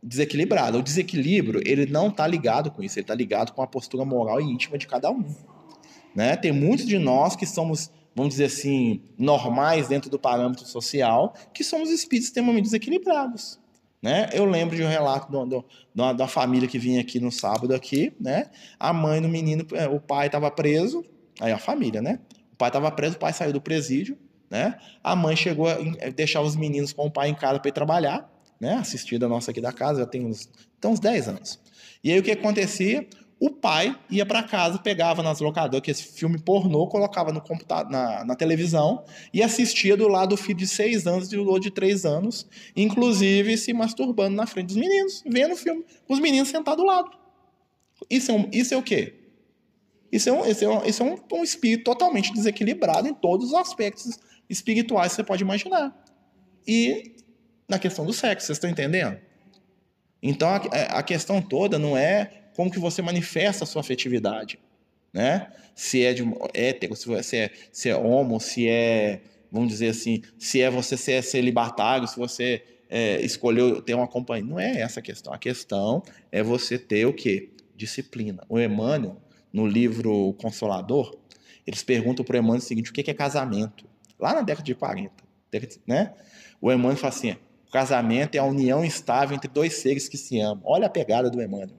desequilibrada. 0.03 0.77
O 0.77 0.83
desequilíbrio, 0.83 1.61
ele 1.65 1.85
não 1.85 2.07
está 2.09 2.27
ligado 2.27 2.69
com 2.71 2.83
isso, 2.83 2.99
ele 2.99 3.03
está 3.03 3.15
ligado 3.15 3.53
com 3.53 3.61
a 3.61 3.67
postura 3.67 4.05
moral 4.05 4.39
e 4.41 4.45
íntima 4.45 4.77
de 4.77 4.88
cada 4.88 5.09
um. 5.09 5.25
Né? 6.15 6.35
Tem 6.35 6.51
muitos 6.51 6.85
de 6.85 6.97
nós 6.97 7.35
que 7.35 7.45
somos, 7.45 7.91
vamos 8.15 8.33
dizer 8.33 8.45
assim, 8.45 9.01
normais 9.17 9.88
dentro 9.88 10.09
do 10.09 10.19
parâmetro 10.19 10.65
social, 10.65 11.33
que 11.53 11.63
somos 11.63 11.89
espíritos 11.89 12.27
extremamente 12.27 12.63
desequilibrados. 12.63 13.59
Né? 14.01 14.29
Eu 14.33 14.45
lembro 14.45 14.75
de 14.75 14.83
um 14.83 14.88
relato 14.88 15.27
uma 15.93 16.27
família 16.27 16.67
que 16.67 16.77
vinha 16.77 17.01
aqui 17.01 17.19
no 17.19 17.31
sábado 17.31 17.73
aqui, 17.73 18.13
né? 18.19 18.45
A 18.79 18.93
mãe 18.93 19.19
do 19.19 19.27
menino, 19.27 19.65
é, 19.73 19.88
o 19.88 19.99
pai 19.99 20.27
estava 20.27 20.51
preso, 20.51 21.03
Aí 21.39 21.51
a 21.51 21.57
família, 21.57 22.01
né? 22.01 22.19
O 22.53 22.55
pai 22.57 22.69
estava 22.69 22.91
preso, 22.91 23.15
o 23.15 23.19
pai 23.19 23.33
saiu 23.33 23.53
do 23.53 23.61
presídio, 23.61 24.17
né? 24.49 24.77
A 25.03 25.15
mãe 25.15 25.35
chegou 25.35 25.67
a 25.67 26.09
deixar 26.09 26.41
os 26.41 26.55
meninos 26.55 26.93
com 26.93 27.05
o 27.07 27.11
pai 27.11 27.29
em 27.29 27.35
casa 27.35 27.59
para 27.59 27.69
ir 27.69 27.73
trabalhar, 27.73 28.29
né? 28.59 28.75
Assistida 28.75 29.27
nossa 29.27 29.51
aqui 29.51 29.61
da 29.61 29.71
casa, 29.71 29.99
já 29.99 30.05
tem 30.05 30.25
uns, 30.25 30.49
tem 30.79 30.89
uns 30.89 30.99
10 30.99 31.27
anos. 31.29 31.59
E 32.03 32.11
aí 32.11 32.19
o 32.19 32.23
que 32.23 32.31
acontecia? 32.31 33.07
o 33.39 33.51
pai 33.51 33.95
ia 34.09 34.25
para 34.25 34.41
casa, 34.41 34.79
pegava 34.79 35.21
nas 35.21 35.39
locadoras 35.39 35.81
que 35.81 35.91
esse 35.91 36.03
filme 36.03 36.39
pornô, 36.39 36.88
colocava 36.88 37.31
no 37.31 37.39
computador, 37.39 37.91
na, 37.91 38.25
na, 38.25 38.35
televisão 38.35 39.03
e 39.31 39.43
assistia 39.43 39.95
do 39.95 40.07
lado 40.07 40.29
do 40.29 40.38
filho 40.38 40.57
de 40.57 40.67
seis 40.67 41.05
anos 41.05 41.31
ou 41.31 41.59
de 41.59 41.69
três 41.69 42.03
anos, 42.03 42.47
inclusive 42.75 43.55
se 43.57 43.73
masturbando 43.73 44.35
na 44.35 44.47
frente 44.47 44.67
dos 44.67 44.77
meninos, 44.77 45.23
vendo 45.25 45.53
o 45.53 45.57
filme, 45.57 45.85
os 46.07 46.19
meninos 46.19 46.49
sentados 46.49 46.83
do 46.83 46.88
lado. 46.88 47.11
Isso 48.09 48.31
é, 48.31 48.33
um, 48.33 48.49
isso 48.51 48.73
é 48.73 48.77
o 48.77 48.83
quê? 48.83 49.26
Isso 50.12 50.30
é, 50.30 50.32
um, 50.32 50.45
isso 50.45 50.64
é, 50.64 50.70
um, 50.70 50.86
isso 50.86 51.03
é 51.03 51.05
um, 51.05 51.39
um 51.39 51.43
espírito 51.43 51.84
totalmente 51.84 52.34
desequilibrado 52.34 53.08
em 53.08 53.14
todos 53.14 53.47
os 53.47 53.53
aspectos 53.53 54.18
espirituais 54.49 55.12
que 55.12 55.18
você 55.18 55.24
pode 55.24 55.43
imaginar. 55.43 55.95
E 56.66 57.16
na 57.68 57.78
questão 57.78 58.05
do 58.05 58.14
sexo, 58.14 58.47
vocês 58.47 58.58
estão 58.58 58.70
entendendo? 58.70 59.18
Então 60.22 60.49
a, 60.49 60.55
a 60.99 61.03
questão 61.03 61.41
toda 61.41 61.78
não 61.78 61.97
é 61.97 62.43
como 62.55 62.72
que 62.72 62.80
você 62.80 63.01
manifesta 63.01 63.64
a 63.64 63.68
sua 63.68 63.82
afetividade, 63.82 64.60
né? 65.14 65.51
Se 65.76 66.03
é 66.03 66.14
de 66.14 66.24
hétero, 66.53 66.95
se 66.95 67.38
é, 67.38 67.51
se 67.72 67.89
é 67.89 67.95
homo, 67.95 68.39
se 68.39 68.68
é, 68.68 69.22
vamos 69.51 69.70
dizer 69.70 69.89
assim, 69.89 70.24
se 70.39 70.62
é 70.62 70.70
você 70.70 70.97
ser 70.97 71.22
celibatário, 71.22 72.08
se 72.08 72.18
você 72.18 72.64
é, 72.89 73.22
escolheu 73.22 73.82
ter 73.82 73.93
uma 73.93 74.08
companhia. 74.08 74.49
Não 74.49 74.60
é 74.60 74.82
essa 74.82 74.99
a 74.99 75.03
questão. 75.03 75.34
A 75.34 75.38
questão 75.38 76.01
é 76.32 76.41
você 76.41 76.78
ter 76.78 77.05
o 77.05 77.14
quê? 77.14 77.49
Disciplina. 77.76 78.43
O 78.49 78.60
Emmanuel, 78.60 79.22
no 79.51 79.65
livro 79.65 80.33
Consolador, 80.41 81.17
eles 81.65 81.83
perguntam 81.83 82.23
para 82.23 82.35
o 82.35 82.39
Emmanuel 82.39 82.59
o 82.59 82.61
seguinte, 82.61 82.91
o 82.91 82.93
que 82.93 83.09
é 83.09 83.13
casamento? 83.13 83.85
Lá 84.19 84.33
na 84.33 84.41
década 84.41 84.65
de 84.65 84.73
40, 84.73 85.11
né? 85.85 86.13
O 86.61 86.71
Emmanuel 86.71 86.97
fala 86.97 87.13
assim, 87.13 87.31
o 87.31 87.71
casamento 87.71 88.35
é 88.35 88.37
a 88.39 88.43
união 88.43 88.83
estável 88.83 89.35
entre 89.35 89.49
dois 89.49 89.73
seres 89.73 90.07
que 90.07 90.17
se 90.17 90.39
amam. 90.39 90.63
Olha 90.65 90.87
a 90.87 90.89
pegada 90.89 91.29
do 91.29 91.41
Emmanuel. 91.41 91.77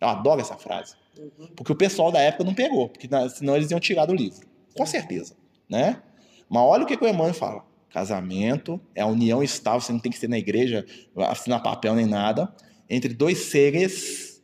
Eu 0.00 0.08
adoro 0.08 0.40
essa 0.40 0.56
frase. 0.56 0.94
Uhum. 1.18 1.48
Porque 1.56 1.72
o 1.72 1.76
pessoal 1.76 2.12
da 2.12 2.20
época 2.20 2.44
não 2.44 2.54
pegou, 2.54 2.88
porque 2.88 3.08
senão 3.30 3.56
eles 3.56 3.70
iam 3.70 3.80
tirar 3.80 4.06
do 4.06 4.14
livro. 4.14 4.46
Com 4.76 4.84
certeza, 4.84 5.34
né? 5.68 6.02
Mas 6.48 6.62
olha 6.62 6.84
o 6.84 6.86
que, 6.86 6.96
que 6.96 7.04
o 7.04 7.08
Emmanuel 7.08 7.34
fala. 7.34 7.64
Casamento 7.88 8.80
é 8.94 9.02
a 9.02 9.06
união 9.06 9.42
estável, 9.42 9.80
você 9.80 9.92
não 9.92 10.00
tem 10.00 10.10
que 10.10 10.18
ser 10.18 10.28
na 10.28 10.38
igreja, 10.38 10.84
assinar 11.16 11.62
papel 11.62 11.94
nem 11.94 12.06
nada, 12.06 12.52
entre 12.90 13.14
dois 13.14 13.38
seres 13.38 14.42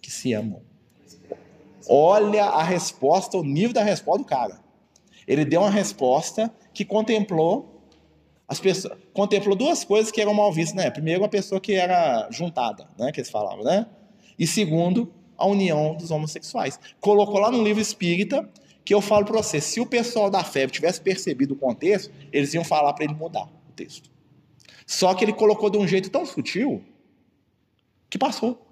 que 0.00 0.10
se 0.10 0.32
amam. 0.32 0.62
Olha 1.92 2.44
a 2.44 2.62
resposta, 2.62 3.36
o 3.36 3.42
nível 3.42 3.72
da 3.72 3.82
resposta 3.82 4.22
do 4.22 4.24
cara. 4.24 4.60
Ele 5.26 5.44
deu 5.44 5.60
uma 5.60 5.70
resposta 5.70 6.48
que 6.72 6.84
contemplou 6.84 7.82
as 8.46 8.60
pessoas, 8.60 8.96
contemplou 9.12 9.56
duas 9.56 9.82
coisas 9.82 10.12
que 10.12 10.20
eram 10.20 10.32
mal 10.32 10.52
vistas, 10.52 10.76
né? 10.76 10.88
Primeiro, 10.88 11.22
uma 11.22 11.28
pessoa 11.28 11.60
que 11.60 11.72
era 11.74 12.28
juntada, 12.30 12.86
né? 12.96 13.10
Que 13.10 13.18
eles 13.18 13.28
falavam, 13.28 13.64
né? 13.64 13.86
E 14.38 14.46
segundo, 14.46 15.12
a 15.36 15.44
união 15.44 15.96
dos 15.96 16.12
homossexuais. 16.12 16.78
Colocou 17.00 17.40
lá 17.40 17.50
no 17.50 17.60
livro 17.60 17.82
espírita 17.82 18.48
que 18.84 18.94
eu 18.94 19.00
falo 19.00 19.24
para 19.24 19.42
você, 19.42 19.60
se 19.60 19.80
o 19.80 19.86
pessoal 19.86 20.30
da 20.30 20.44
FEB 20.44 20.70
tivesse 20.70 21.00
percebido 21.00 21.54
o 21.54 21.56
contexto, 21.56 22.12
eles 22.32 22.54
iam 22.54 22.62
falar 22.62 22.92
para 22.92 23.04
ele 23.04 23.14
mudar 23.14 23.46
o 23.68 23.72
texto. 23.74 24.08
Só 24.86 25.12
que 25.12 25.24
ele 25.24 25.32
colocou 25.32 25.68
de 25.68 25.76
um 25.76 25.88
jeito 25.88 26.08
tão 26.08 26.24
sutil 26.24 26.84
que 28.08 28.16
passou. 28.16 28.69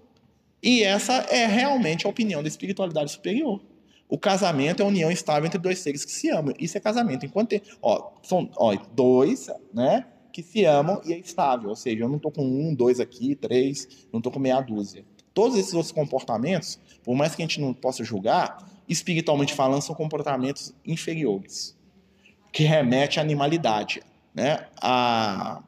E 0.63 0.83
essa 0.83 1.15
é 1.31 1.47
realmente 1.47 2.07
a 2.07 2.11
opinião 2.11 2.43
da 2.43 2.49
espiritualidade 2.49 3.13
superior. 3.13 3.61
O 4.09 4.19
casamento 4.19 4.81
é 4.81 4.85
a 4.85 4.89
união 4.89 5.11
estável 5.11 5.47
entre 5.47 5.59
dois 5.59 5.79
seres 5.79 6.05
que 6.05 6.11
se 6.11 6.31
amam. 6.31 6.55
Isso 6.59 6.77
é 6.77 6.81
casamento. 6.81 7.27
Enquanto 7.27 7.51
tem, 7.51 7.63
ó, 7.83 8.11
são 8.23 8.51
ó, 8.57 8.75
dois, 8.95 9.49
né, 9.73 10.07
que 10.33 10.43
se 10.43 10.65
amam 10.65 11.01
e 11.05 11.13
é 11.13 11.19
estável. 11.19 11.69
Ou 11.69 11.77
seja, 11.77 12.05
eu 12.05 12.09
não 12.09 12.17
estou 12.17 12.33
com 12.33 12.43
um, 12.43 12.75
dois 12.75 13.01
aqui, 13.01 13.35
três, 13.35 14.07
não 14.13 14.19
estou 14.19 14.33
com 14.33 14.39
meia 14.39 14.61
dúzia. 14.61 15.05
Todos 15.35 15.59
esses 15.59 15.75
outros 15.75 15.93
comportamentos, 15.93 16.81
por 17.05 17.15
mais 17.15 17.35
que 17.35 17.43
a 17.43 17.45
gente 17.47 17.61
não 17.61 17.75
possa 17.75 18.03
julgar, 18.03 18.67
espiritualmente 18.89 19.55
falando, 19.55 19.83
são 19.83 19.95
comportamentos 19.95 20.75
inferiores, 20.85 21.77
que 22.51 22.65
remete 22.65 23.21
à 23.21 23.23
animalidade. 23.23 24.03
Né? 24.35 24.67
A, 24.81 25.63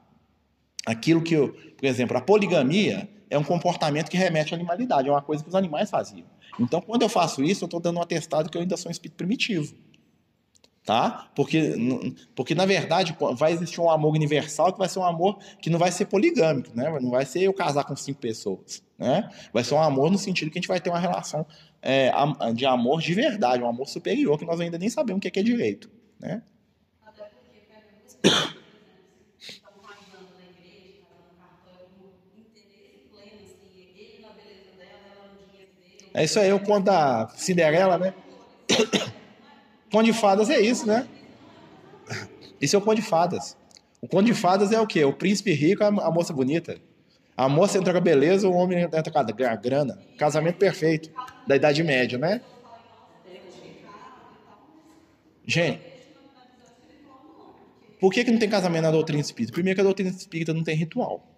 aquilo 0.87 1.23
que, 1.23 1.35
eu, 1.35 1.53
por 1.77 1.87
exemplo, 1.87 2.17
a 2.17 2.21
poligamia 2.21 3.09
é 3.31 3.39
um 3.39 3.45
comportamento 3.45 4.11
que 4.11 4.17
remete 4.17 4.53
à 4.53 4.57
animalidade, 4.57 5.09
é 5.09 5.11
uma 5.11 5.23
coisa 5.23 5.43
que 5.43 5.49
os 5.49 5.55
animais 5.55 5.89
faziam. 5.89 6.27
Então, 6.59 6.81
quando 6.81 7.03
eu 7.03 7.09
faço 7.09 7.43
isso, 7.43 7.65
eu 7.65 7.67
estou 7.67 7.81
dando 7.81 7.99
um 7.99 8.03
atestado 8.03 8.51
que 8.51 8.59
eu 8.59 8.63
ainda 8.63 8.77
sou 8.77 8.89
um 8.89 8.93
espírito 8.93 9.17
primitivo 9.17 9.75
tá? 10.85 11.31
Porque, 11.35 11.75
porque 12.35 12.55
na 12.55 12.67
verdade 12.67 13.17
vai 13.37 13.53
existir 13.53 13.81
um 13.81 13.91
amor 13.91 14.13
universal 14.13 14.73
que 14.73 14.79
vai 14.79 14.89
ser 14.89 14.99
um 14.99 15.05
amor 15.05 15.39
que 15.61 15.71
não 15.71 15.79
vai 15.79 15.93
ser 15.93 16.07
poligâmico, 16.07 16.71
né? 16.75 16.91
Não 17.01 17.11
vai 17.11 17.25
ser 17.25 17.43
eu 17.43 17.53
casar 17.53 17.85
com 17.85 17.95
cinco 17.95 18.21
pessoas, 18.21 18.83
né? 18.99 19.31
Vai 19.53 19.63
ser 19.63 19.75
um 19.75 19.81
amor 19.81 20.11
no 20.11 20.19
sentido 20.19 20.51
que 20.51 20.59
a 20.59 20.61
gente 20.61 20.69
vai 20.69 20.81
ter 20.81 20.91
uma 20.91 20.99
relação 20.99 21.47
é, 21.83 22.11
de 22.55 22.67
amor 22.67 23.01
de 23.01 23.15
verdade, 23.15 23.63
um 23.63 23.69
amor 23.69 23.89
superior 23.89 24.39
que 24.39 24.45
nós 24.45 24.61
ainda 24.61 24.79
nem 24.79 24.91
sabemos 24.91 25.19
o 25.19 25.31
que 25.31 25.39
é, 25.39 25.43
direito, 25.43 25.91
né? 26.19 26.43
É 36.13 36.25
isso 36.25 36.39
aí, 36.41 36.49
eu 36.49 36.59
conto 36.61 36.85
da 36.85 37.29
Cinderela, 37.37 37.99
né? 37.99 38.15
Conto 39.91 40.05
de 40.05 40.13
fadas 40.13 40.49
é 40.51 40.61
isso, 40.61 40.87
né? 40.87 41.09
Isso 42.61 42.77
é 42.77 42.79
o 42.79 42.83
conto 42.83 42.97
de 42.97 43.03
fadas. 43.03 43.57
O 44.01 44.07
conto 44.07 44.27
de 44.27 44.35
fadas 44.35 44.71
é 44.71 44.81
o 44.81 44.87
quê? 44.87 45.05
O 45.05 45.13
príncipe 45.13 45.53
rico, 45.53 45.83
a 45.83 46.11
moça 46.11 46.33
bonita. 46.33 46.79
A 47.37 47.49
moça 47.49 47.79
entra 47.79 47.93
com 47.93 47.99
a 47.99 48.03
beleza, 48.03 48.47
o 48.47 48.53
homem 48.53 48.83
entra 48.83 49.11
com 49.11 49.19
a 49.19 49.57
grana. 49.57 49.99
Casamento 50.19 50.59
perfeito. 50.59 51.11
Da 51.47 51.57
Idade 51.57 51.83
Média, 51.83 52.19
né? 52.19 52.41
Gente, 55.47 55.81
por 57.99 58.13
que, 58.13 58.25
que 58.25 58.31
não 58.31 58.39
tem 58.39 58.49
casamento 58.49 58.83
na 58.83 58.91
doutrina 58.91 59.21
espírita? 59.21 59.53
Primeiro 59.53 59.77
que 59.77 59.81
a 59.81 59.85
doutrina 59.85 60.11
espírita 60.11 60.55
não 60.55 60.63
tem 60.63 60.77
ritual. 60.77 61.30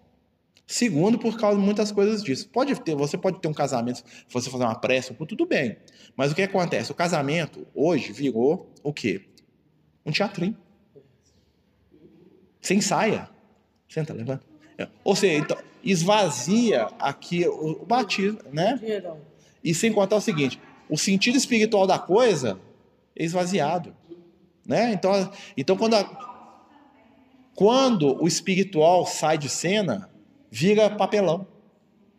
Segundo, 0.65 1.19
por 1.19 1.37
causa 1.37 1.59
de 1.59 1.63
muitas 1.63 1.91
coisas 1.91 2.23
disso. 2.23 2.49
Pode 2.49 2.79
ter, 2.81 2.95
você 2.95 3.17
pode 3.17 3.39
ter 3.39 3.47
um 3.47 3.53
casamento, 3.53 3.97
se 3.97 4.25
você 4.29 4.49
fazer 4.49 4.63
uma 4.63 4.75
prece, 4.75 5.13
tudo 5.13 5.45
bem. 5.45 5.77
Mas 6.15 6.31
o 6.31 6.35
que 6.35 6.41
acontece? 6.41 6.91
O 6.91 6.95
casamento 6.95 7.67
hoje 7.75 8.11
virou 8.11 8.71
o 8.81 8.93
quê? 8.93 9.21
Um 10.05 10.11
teatrinho. 10.11 10.57
Sem 12.61 12.79
saia. 12.79 13.29
Senta, 13.89 14.13
levanta. 14.13 14.43
É. 14.77 14.87
Ou 15.03 15.15
seja, 15.15 15.37
então, 15.37 15.57
esvazia 15.83 16.87
aqui 16.97 17.45
o, 17.47 17.81
o 17.81 17.85
batismo, 17.85 18.39
né? 18.51 18.79
E 19.63 19.73
sem 19.73 19.91
contar 19.91 20.15
o 20.15 20.21
seguinte, 20.21 20.59
o 20.89 20.97
sentido 20.97 21.37
espiritual 21.37 21.85
da 21.85 21.99
coisa 21.99 22.59
é 23.15 23.23
esvaziado. 23.23 23.95
Né? 24.65 24.93
Então, 24.93 25.31
então 25.57 25.77
quando, 25.77 25.95
a, 25.95 26.03
quando 27.53 28.21
o 28.21 28.27
espiritual 28.27 29.05
sai 29.05 29.37
de 29.37 29.49
cena, 29.49 30.09
vira 30.53 30.87
papelão. 30.87 31.47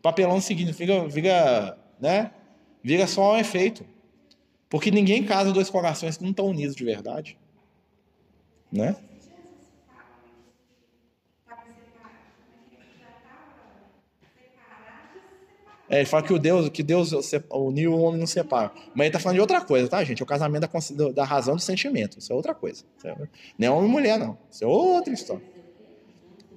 Papelão 0.01 0.41
seguinte, 0.41 0.73
vira, 0.73 1.07
vira, 1.07 1.77
né? 2.01 2.31
vira 2.83 3.07
só 3.07 3.33
um 3.33 3.37
efeito. 3.37 3.85
Porque 4.69 4.91
ninguém 4.91 5.23
casa 5.23 5.53
dois 5.53 5.69
corações 5.69 6.17
que 6.17 6.23
não 6.23 6.31
estão 6.31 6.47
unidos 6.47 6.75
de 6.75 6.83
verdade. 6.83 7.37
Né? 8.69 8.93
É, 15.87 15.97
ele 15.99 16.05
fala 16.05 16.23
que 16.23 16.33
o 16.33 16.39
Deus, 16.39 16.67
que 16.69 16.83
Deus 16.83 17.11
uniu 17.49 17.93
o 17.93 18.01
homem 18.01 18.19
não 18.19 18.27
separa. 18.27 18.73
Mas 18.93 19.05
ele 19.05 19.07
está 19.07 19.19
falando 19.19 19.35
de 19.35 19.41
outra 19.41 19.61
coisa, 19.61 19.87
tá, 19.87 20.03
gente? 20.03 20.21
O 20.21 20.25
casamento 20.25 20.67
da, 20.67 21.11
da 21.11 21.23
razão 21.23 21.55
do 21.55 21.61
sentimento. 21.61 22.19
Isso 22.19 22.33
é 22.33 22.35
outra 22.35 22.53
coisa. 22.53 22.83
É, 23.01 23.15
não 23.57 23.67
é 23.67 23.69
homem 23.69 23.89
e 23.89 23.91
mulher, 23.93 24.19
não. 24.19 24.37
Isso 24.51 24.65
é 24.65 24.67
outra 24.67 25.13
história. 25.13 25.43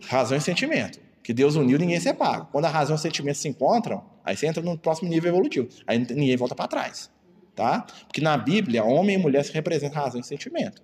Razão 0.08 0.36
e 0.36 0.40
sentimento 0.40 1.07
que 1.28 1.34
Deus 1.34 1.56
uniu, 1.56 1.78
ninguém 1.78 2.00
separa. 2.00 2.46
Quando 2.46 2.64
a 2.64 2.70
razão 2.70 2.96
e 2.96 2.98
o 2.98 2.98
sentimento 2.98 3.36
se 3.36 3.46
encontram, 3.46 4.02
aí 4.24 4.34
você 4.34 4.46
entra 4.46 4.62
no 4.62 4.78
próximo 4.78 5.10
nível 5.10 5.28
evolutivo. 5.28 5.68
Aí 5.86 5.98
ninguém 5.98 6.34
volta 6.38 6.54
para 6.54 6.66
trás. 6.66 7.10
Tá? 7.54 7.84
Porque 8.06 8.22
na 8.22 8.34
Bíblia, 8.38 8.82
homem 8.82 9.16
e 9.16 9.18
mulher 9.18 9.44
se 9.44 9.52
representam 9.52 10.00
razão 10.02 10.22
e 10.22 10.24
sentimento. 10.24 10.82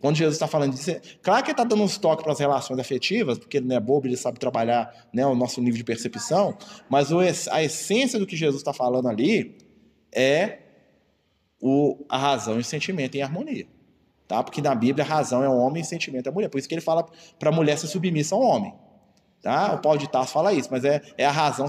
Quando 0.00 0.16
Jesus 0.16 0.36
está 0.36 0.46
falando 0.46 0.72
disso, 0.72 0.98
claro 1.20 1.44
que 1.44 1.50
ele 1.50 1.52
está 1.52 1.64
dando 1.64 1.82
uns 1.82 1.98
toques 1.98 2.22
para 2.22 2.32
as 2.32 2.38
relações 2.38 2.80
afetivas, 2.80 3.38
porque 3.38 3.58
ele 3.58 3.66
não 3.66 3.76
é 3.76 3.80
bobo, 3.80 4.06
ele 4.06 4.16
sabe 4.16 4.38
trabalhar 4.38 5.10
né, 5.12 5.26
o 5.26 5.34
nosso 5.34 5.60
nível 5.60 5.76
de 5.76 5.84
percepção, 5.84 6.56
mas 6.88 7.10
a 7.50 7.62
essência 7.62 8.18
do 8.18 8.26
que 8.26 8.34
Jesus 8.34 8.62
está 8.62 8.72
falando 8.72 9.10
ali 9.10 9.58
é 10.10 10.58
o, 11.60 12.02
a 12.08 12.16
razão 12.16 12.56
e 12.56 12.60
o 12.60 12.64
sentimento 12.64 13.14
em 13.14 13.20
harmonia. 13.20 13.66
Tá? 14.26 14.42
Porque 14.42 14.62
na 14.62 14.74
Bíblia 14.74 15.04
a 15.04 15.06
razão 15.06 15.44
é 15.44 15.48
o 15.50 15.54
homem 15.58 15.82
e 15.82 15.84
o 15.84 15.86
sentimento 15.86 16.28
é 16.28 16.30
a 16.30 16.32
mulher. 16.32 16.48
Por 16.48 16.56
isso 16.56 16.66
que 16.66 16.74
ele 16.74 16.80
fala 16.80 17.06
para 17.38 17.50
a 17.50 17.52
mulher 17.52 17.76
ser 17.76 17.88
submissa 17.88 18.34
ao 18.34 18.40
homem. 18.40 18.72
Tá? 19.42 19.74
O 19.74 19.78
Paulo 19.82 19.98
de 19.98 20.08
Tarso 20.08 20.32
fala 20.32 20.52
isso, 20.52 20.68
mas 20.70 20.84
é, 20.84 21.02
é 21.18 21.26
a 21.26 21.30
razão. 21.30 21.66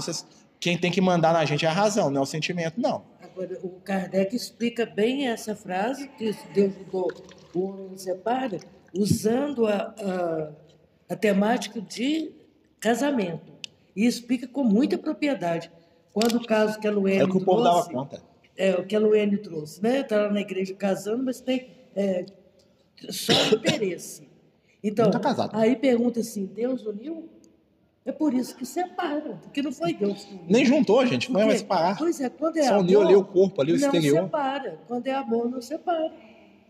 Quem 0.60 0.78
tem 0.78 0.92
que 0.92 1.00
mandar 1.00 1.32
na 1.32 1.44
gente 1.44 1.66
é 1.66 1.68
a 1.68 1.72
razão, 1.72 2.08
não 2.08 2.20
é 2.20 2.22
o 2.22 2.26
sentimento, 2.26 2.80
não. 2.80 3.02
Agora, 3.20 3.58
o 3.64 3.68
Kardec 3.80 4.34
explica 4.34 4.86
bem 4.86 5.26
essa 5.26 5.56
frase, 5.56 6.08
que 6.16 6.34
Deus 6.54 6.72
mudou 6.78 7.12
o 7.52 7.64
homem 7.64 7.98
separa, 7.98 8.60
usando 8.94 9.66
a, 9.66 9.92
a, 9.98 11.12
a 11.12 11.16
temática 11.16 11.80
de 11.80 12.32
casamento. 12.78 13.52
E 13.96 14.06
explica 14.06 14.46
com 14.46 14.62
muita 14.62 14.96
propriedade. 14.96 15.70
Quando 16.12 16.36
o 16.36 16.46
caso 16.46 16.78
que 16.78 16.86
a 16.86 16.92
Luene 16.92 17.18
É 17.18 17.24
o 17.24 17.30
que 17.30 17.36
o 17.36 17.44
povo 17.44 17.62
dava 17.62 17.84
conta. 17.84 18.22
é 18.56 18.74
o 18.74 18.84
que 18.86 18.94
a 18.94 19.00
Luene 19.00 19.36
trouxe, 19.38 19.82
né? 19.82 20.00
Está 20.00 20.22
lá 20.22 20.32
na 20.32 20.40
igreja 20.40 20.74
casando, 20.74 21.24
mas 21.24 21.40
tem 21.40 21.68
é, 21.94 22.24
só 23.08 23.32
interesse. 23.52 24.28
Então, 24.82 25.10
tá 25.10 25.18
casado. 25.18 25.56
aí 25.56 25.74
pergunta 25.74 26.20
assim, 26.20 26.46
Deus 26.46 26.84
uniu? 26.86 27.28
É 28.06 28.12
por 28.12 28.34
isso 28.34 28.54
que 28.54 28.66
separa, 28.66 29.38
porque 29.42 29.62
não 29.62 29.72
foi 29.72 29.94
Deus 29.94 30.24
que 30.24 30.34
uniu. 30.34 30.44
Nem 30.48 30.64
juntou, 30.64 31.06
gente. 31.06 31.28
Não 31.30 31.36
Porque- 31.40 31.48
vai 31.48 31.58
separar. 31.58 31.96
Pois 31.96 32.20
é, 32.20 32.28
quando 32.28 32.58
é 32.58 32.62
Só 32.64 32.70
amor, 32.74 32.82
uniu 32.84 33.00
ali 33.02 33.16
o 33.16 33.24
corpo, 33.24 33.62
ali 33.62 33.72
o 33.72 33.78
não 33.78 33.86
exterior. 33.86 34.22
separa. 34.24 34.78
Quando 34.86 35.06
é 35.06 35.12
amor, 35.12 35.48
não 35.50 35.62
separa. 35.62 36.12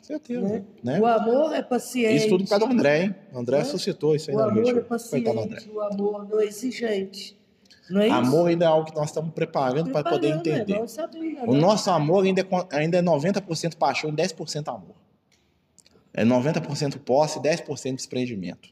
Certeza. 0.00 0.46
Né? 0.46 0.64
Né? 0.82 1.00
O 1.00 1.06
amor 1.06 1.52
é 1.54 1.62
paciente. 1.62 2.14
Isso 2.16 2.28
tudo 2.28 2.44
por 2.44 2.50
causa 2.50 2.66
do 2.66 2.72
André, 2.72 3.02
hein? 3.04 3.14
O 3.32 3.38
André 3.38 3.58
Né? 3.58 3.64
suscitou 3.64 4.14
isso 4.14 4.30
aí 4.30 4.36
O 4.36 4.38
na 4.38 4.44
amor 4.44 4.58
é. 4.60 4.62
Coitado 4.64 4.86
paciente, 4.86 5.70
o 5.72 5.80
amor 5.80 6.28
não 6.28 6.40
é 6.40 6.44
exigente. 6.44 7.36
Não 7.90 8.00
é 8.00 8.06
isso? 8.06 8.16
Amor 8.16 8.48
ainda 8.48 8.64
é 8.64 8.68
algo 8.68 8.86
que 8.90 8.94
nós 8.94 9.06
estamos 9.08 9.32
preparando 9.34 9.90
para 9.90 10.04
poder 10.08 10.28
Preparando, 10.34 10.46
é, 10.46 10.56
entender. 10.62 10.78
nós 10.78 10.92
sabemos, 10.92 11.42
O 11.46 11.54
nosso 11.54 11.90
amor 11.90 12.24
ainda 12.24 12.42
é, 12.42 12.46
ainda 12.78 12.98
é 12.98 13.02
90% 13.02 13.76
paixão 13.76 14.08
e 14.08 14.12
10% 14.12 14.68
amor. 14.68 14.94
É 16.12 16.24
90% 16.24 16.98
posse 17.00 17.38
e 17.38 17.42
10% 17.42 17.96
desprendimento. 17.96 18.68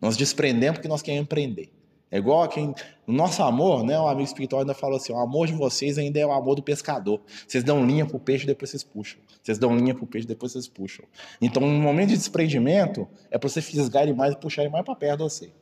Nós 0.00 0.16
desprendemos 0.16 0.78
porque 0.78 0.88
nós 0.88 1.00
queremos 1.00 1.24
empreender. 1.24 1.70
É 2.10 2.18
igual 2.18 2.42
a 2.42 2.48
quem. 2.48 2.74
O 3.06 3.12
nosso 3.12 3.42
amor, 3.42 3.84
né? 3.84 3.98
O 3.98 4.06
amigo 4.06 4.24
espiritual 4.24 4.60
ainda 4.60 4.74
falou 4.74 4.96
assim: 4.96 5.12
o 5.12 5.18
amor 5.18 5.46
de 5.46 5.52
vocês 5.54 5.98
ainda 5.98 6.18
é 6.20 6.26
o 6.26 6.32
amor 6.32 6.54
do 6.54 6.62
pescador. 6.62 7.20
Vocês 7.46 7.64
dão 7.64 7.84
linha 7.84 8.06
pro 8.06 8.18
peixe, 8.18 8.46
depois 8.46 8.70
vocês 8.70 8.84
puxam. 8.84 9.18
Vocês 9.42 9.58
dão 9.58 9.76
linha 9.76 9.94
pro 9.94 10.06
peixe, 10.06 10.26
depois 10.26 10.52
vocês 10.52 10.68
puxam. 10.68 11.04
Então, 11.40 11.62
no 11.62 11.68
momento 11.68 12.10
de 12.10 12.16
desprendimento, 12.16 13.08
é 13.30 13.38
para 13.38 13.48
você 13.48 13.60
fisgar 13.60 14.04
ele 14.04 14.14
mais 14.14 14.34
e 14.34 14.36
puxar 14.36 14.62
ele 14.62 14.70
mais 14.70 14.84
para 14.84 14.94
perto 14.94 15.18
de 15.18 15.24
você. 15.24 15.52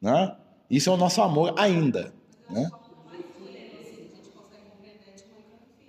Né? 0.00 0.36
Isso 0.70 0.90
é 0.90 0.92
o 0.92 0.96
nosso 0.96 1.20
amor 1.20 1.54
ainda. 1.56 2.12
Né? 2.48 2.70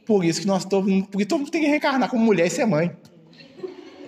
Por 0.05 0.23
isso 0.23 0.41
que 0.41 0.47
nós 0.47 0.63
estamos. 0.63 1.07
Porque 1.07 1.25
todo 1.25 1.39
mundo 1.39 1.51
tem 1.51 1.61
que 1.61 1.67
reencarnar 1.67 2.09
como 2.09 2.23
mulher 2.23 2.47
e 2.47 2.49
ser 2.49 2.65
mãe. 2.65 2.95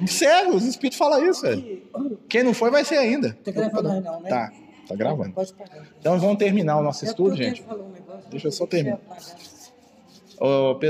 Sério, 0.07 0.55
os 0.55 0.63
espíritos 0.63 0.97
falam 0.97 1.27
isso, 1.27 1.41
velho. 1.41 1.81
Quem 2.29 2.43
não 2.43 2.53
foi 2.53 2.69
vai 2.69 2.85
ser 2.85 2.97
ainda. 2.97 3.37
Gravando 3.43 3.89
aí 3.89 3.99
não, 3.99 4.21
né? 4.21 4.29
Tá, 4.29 4.51
tá 4.87 4.95
gravando. 4.95 5.33
Pode 5.33 5.53
pagar. 5.53 5.85
Então 5.99 6.19
vamos 6.19 6.37
terminar 6.37 6.77
o 6.77 6.83
nosso 6.83 7.05
É 7.05 7.09
estudo, 7.09 7.35
gente. 7.35 7.61
um 7.63 7.89
negócio, 7.89 8.29
Deixa 8.29 8.47
eu 8.47 8.51
só 8.51 8.65
terminar. 8.65 8.99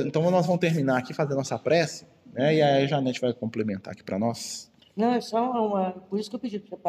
Então 0.06 0.30
nós 0.30 0.46
vamos 0.46 0.60
terminar 0.60 0.98
aqui, 0.98 1.14
fazer 1.14 1.36
nossa 1.36 1.58
prece, 1.58 2.06
né? 2.34 2.56
E 2.56 2.62
aí 2.62 2.84
a 2.84 2.88
Janete 2.88 3.22
vai 3.22 3.34
complementar 3.34 3.94
aqui 3.94 4.04
para 4.04 4.20
nós. 4.20 4.70
Não, 4.96 5.14
é 5.14 5.22
só 5.22 5.52
uma. 5.52 5.92
Por 6.10 6.20
isso 6.20 6.30
que 6.30 6.36
eu 6.36 6.40
pedi 6.40 6.60
para 6.60 6.78